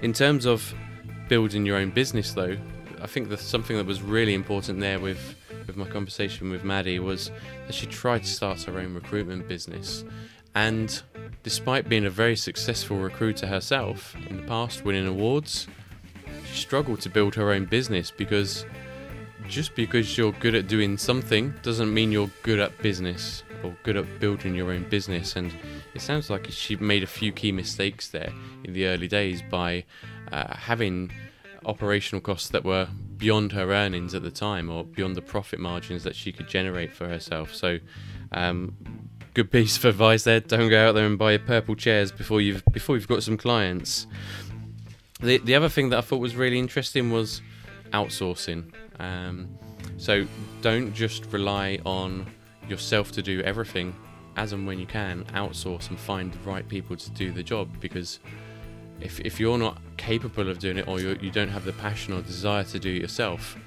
In 0.00 0.12
terms 0.12 0.46
of 0.46 0.74
building 1.28 1.64
your 1.64 1.76
own 1.76 1.90
business, 1.90 2.32
though, 2.32 2.56
I 3.00 3.06
think 3.06 3.28
that 3.28 3.40
something 3.40 3.76
that 3.76 3.86
was 3.86 4.02
really 4.02 4.34
important 4.34 4.80
there 4.80 5.00
with 5.00 5.36
with 5.66 5.76
my 5.76 5.86
conversation 5.86 6.50
with 6.50 6.64
Maddy 6.64 6.98
was 6.98 7.30
that 7.66 7.74
she 7.74 7.86
tried 7.86 8.24
to 8.24 8.28
start 8.28 8.62
her 8.62 8.78
own 8.78 8.94
recruitment 8.94 9.46
business, 9.46 10.04
and 10.54 11.02
Despite 11.42 11.88
being 11.88 12.04
a 12.04 12.10
very 12.10 12.36
successful 12.36 12.98
recruiter 12.98 13.46
herself 13.46 14.14
in 14.28 14.36
the 14.36 14.42
past, 14.44 14.84
winning 14.84 15.06
awards, 15.06 15.66
she 16.46 16.56
struggled 16.56 17.00
to 17.02 17.08
build 17.08 17.34
her 17.34 17.50
own 17.50 17.64
business 17.64 18.10
because 18.10 18.64
just 19.48 19.74
because 19.74 20.16
you're 20.16 20.32
good 20.32 20.54
at 20.54 20.68
doing 20.68 20.96
something 20.96 21.52
doesn't 21.62 21.92
mean 21.92 22.12
you're 22.12 22.30
good 22.42 22.60
at 22.60 22.76
business 22.80 23.42
or 23.62 23.76
good 23.82 23.96
at 23.96 24.20
building 24.20 24.54
your 24.54 24.72
own 24.72 24.88
business. 24.88 25.36
And 25.36 25.52
it 25.94 26.00
sounds 26.00 26.30
like 26.30 26.46
she 26.50 26.76
made 26.76 27.02
a 27.02 27.06
few 27.06 27.32
key 27.32 27.52
mistakes 27.52 28.08
there 28.08 28.32
in 28.64 28.72
the 28.72 28.86
early 28.86 29.08
days 29.08 29.42
by 29.50 29.84
uh, 30.30 30.54
having 30.56 31.12
operational 31.64 32.20
costs 32.20 32.48
that 32.50 32.64
were 32.64 32.88
beyond 33.16 33.52
her 33.52 33.72
earnings 33.72 34.14
at 34.14 34.22
the 34.22 34.30
time 34.30 34.70
or 34.70 34.84
beyond 34.84 35.16
the 35.16 35.22
profit 35.22 35.60
margins 35.60 36.02
that 36.04 36.16
she 36.16 36.32
could 36.32 36.48
generate 36.48 36.92
for 36.92 37.08
herself. 37.08 37.54
So, 37.54 37.78
um, 38.32 38.74
good 39.34 39.50
piece 39.50 39.76
of 39.76 39.84
advice 39.84 40.24
there. 40.24 40.40
Don't 40.40 40.68
go 40.68 40.88
out 40.88 40.92
there 40.92 41.06
and 41.06 41.18
buy 41.18 41.36
purple 41.38 41.74
chairs 41.74 42.12
before 42.12 42.40
you've 42.40 42.62
before 42.72 42.96
you've 42.96 43.08
got 43.08 43.22
some 43.22 43.36
clients. 43.36 44.06
The 45.20 45.38
the 45.38 45.54
other 45.54 45.68
thing 45.68 45.90
that 45.90 45.98
I 45.98 46.00
thought 46.00 46.18
was 46.18 46.36
really 46.36 46.58
interesting 46.58 47.10
was 47.10 47.40
outsourcing. 47.92 48.72
Um, 48.98 49.48
so 49.96 50.26
don't 50.60 50.92
just 50.92 51.26
rely 51.32 51.78
on 51.84 52.26
yourself 52.68 53.12
to 53.12 53.22
do 53.22 53.40
everything. 53.42 53.94
As 54.34 54.52
and 54.54 54.66
when 54.66 54.78
you 54.78 54.86
can, 54.86 55.24
outsource 55.34 55.90
and 55.90 55.98
find 55.98 56.32
the 56.32 56.38
right 56.38 56.66
people 56.66 56.96
to 56.96 57.10
do 57.10 57.30
the 57.30 57.42
job 57.42 57.68
because 57.80 58.18
if, 59.00 59.20
if 59.20 59.38
you're 59.38 59.58
not 59.58 59.78
capable 59.98 60.48
of 60.48 60.58
doing 60.58 60.78
it 60.78 60.88
or 60.88 60.98
you 61.00 61.30
don't 61.30 61.50
have 61.50 61.64
the 61.64 61.72
passion 61.74 62.14
or 62.14 62.22
desire 62.22 62.64
to 62.64 62.78
do 62.78 62.94
it 62.94 63.02
yourself, 63.02 63.58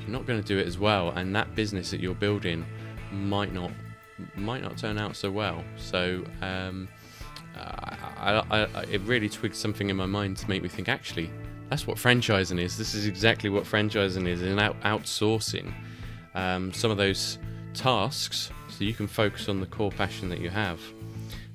you're 0.00 0.10
not 0.10 0.26
going 0.26 0.40
to 0.40 0.46
do 0.46 0.58
it 0.58 0.66
as 0.66 0.78
well. 0.78 1.10
And 1.10 1.34
that 1.34 1.54
business 1.54 1.90
that 1.90 2.00
you're 2.00 2.14
building 2.14 2.66
might 3.10 3.54
not 3.54 3.70
might 4.36 4.62
not 4.62 4.76
turn 4.76 4.98
out 4.98 5.16
so 5.16 5.30
well. 5.30 5.64
So 5.76 6.24
um, 6.42 6.88
I, 7.56 8.42
I, 8.50 8.68
I, 8.74 8.82
it 8.84 9.00
really 9.02 9.28
twigged 9.28 9.56
something 9.56 9.90
in 9.90 9.96
my 9.96 10.06
mind 10.06 10.36
to 10.38 10.48
make 10.48 10.62
me 10.62 10.68
think. 10.68 10.88
Actually, 10.88 11.30
that's 11.68 11.86
what 11.86 11.96
franchising 11.96 12.60
is. 12.60 12.76
This 12.76 12.94
is 12.94 13.06
exactly 13.06 13.50
what 13.50 13.64
franchising 13.64 14.26
is, 14.26 14.42
in 14.42 14.58
out, 14.58 14.80
outsourcing 14.82 15.72
um, 16.34 16.72
some 16.72 16.90
of 16.90 16.96
those 16.96 17.38
tasks 17.74 18.50
so 18.68 18.84
you 18.84 18.94
can 18.94 19.06
focus 19.06 19.48
on 19.48 19.60
the 19.60 19.66
core 19.66 19.90
passion 19.90 20.28
that 20.28 20.38
you 20.38 20.50
have. 20.50 20.80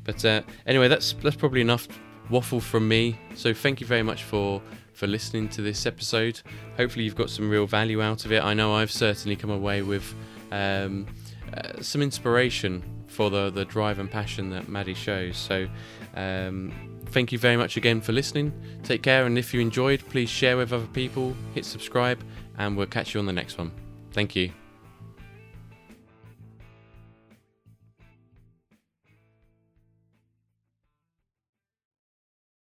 But 0.04 0.24
uh, 0.24 0.42
anyway, 0.66 0.88
that's 0.88 1.14
that's 1.14 1.36
probably 1.36 1.62
enough 1.62 1.88
waffle 2.30 2.60
from 2.60 2.88
me. 2.88 3.18
So 3.36 3.54
thank 3.54 3.82
you 3.82 3.88
very 3.88 4.04
much 4.04 4.24
for 4.24 4.62
for 4.94 5.08
listening 5.08 5.50
to 5.50 5.62
this 5.62 5.86
episode. 5.86 6.42
Hopefully, 6.78 7.06
you've 7.06 7.16
got 7.16 7.30
some 7.30 7.50
real 7.50 7.66
value 7.66 8.02
out 8.02 8.26
of 8.26 8.32
it. 8.32 8.44
I 8.44 8.54
know 8.54 8.76
I've 8.76 8.92
certainly 8.92 9.36
come 9.36 9.50
away 9.50 9.82
with. 9.82 10.14
Um, 10.52 11.08
uh, 11.54 11.82
some 11.82 12.02
inspiration 12.02 12.84
for 13.08 13.30
the, 13.30 13.50
the 13.50 13.66
drive 13.66 14.00
and 14.00 14.10
passion 14.10 14.50
that 14.50 14.68
Maddy 14.68 14.94
shows. 14.94 15.38
So, 15.38 15.68
um, 16.16 16.74
thank 17.08 17.32
you 17.32 17.40
very 17.40 17.58
much 17.58 17.78
again 17.78 18.02
for 18.02 18.12
listening. 18.12 18.52
Take 18.84 19.04
care, 19.04 19.26
and 19.26 19.38
if 19.38 19.54
you 19.54 19.62
enjoyed, 19.62 20.02
please 20.10 20.30
share 20.30 20.58
with 20.58 20.74
other 20.74 20.88
people, 20.88 21.36
hit 21.54 21.66
subscribe, 21.66 22.24
and 22.58 22.76
we'll 22.76 22.88
catch 22.88 23.14
you 23.14 23.20
on 23.20 23.26
the 23.26 23.34
next 23.34 23.58
one. 23.58 23.72
Thank 24.12 24.36
you. 24.36 24.65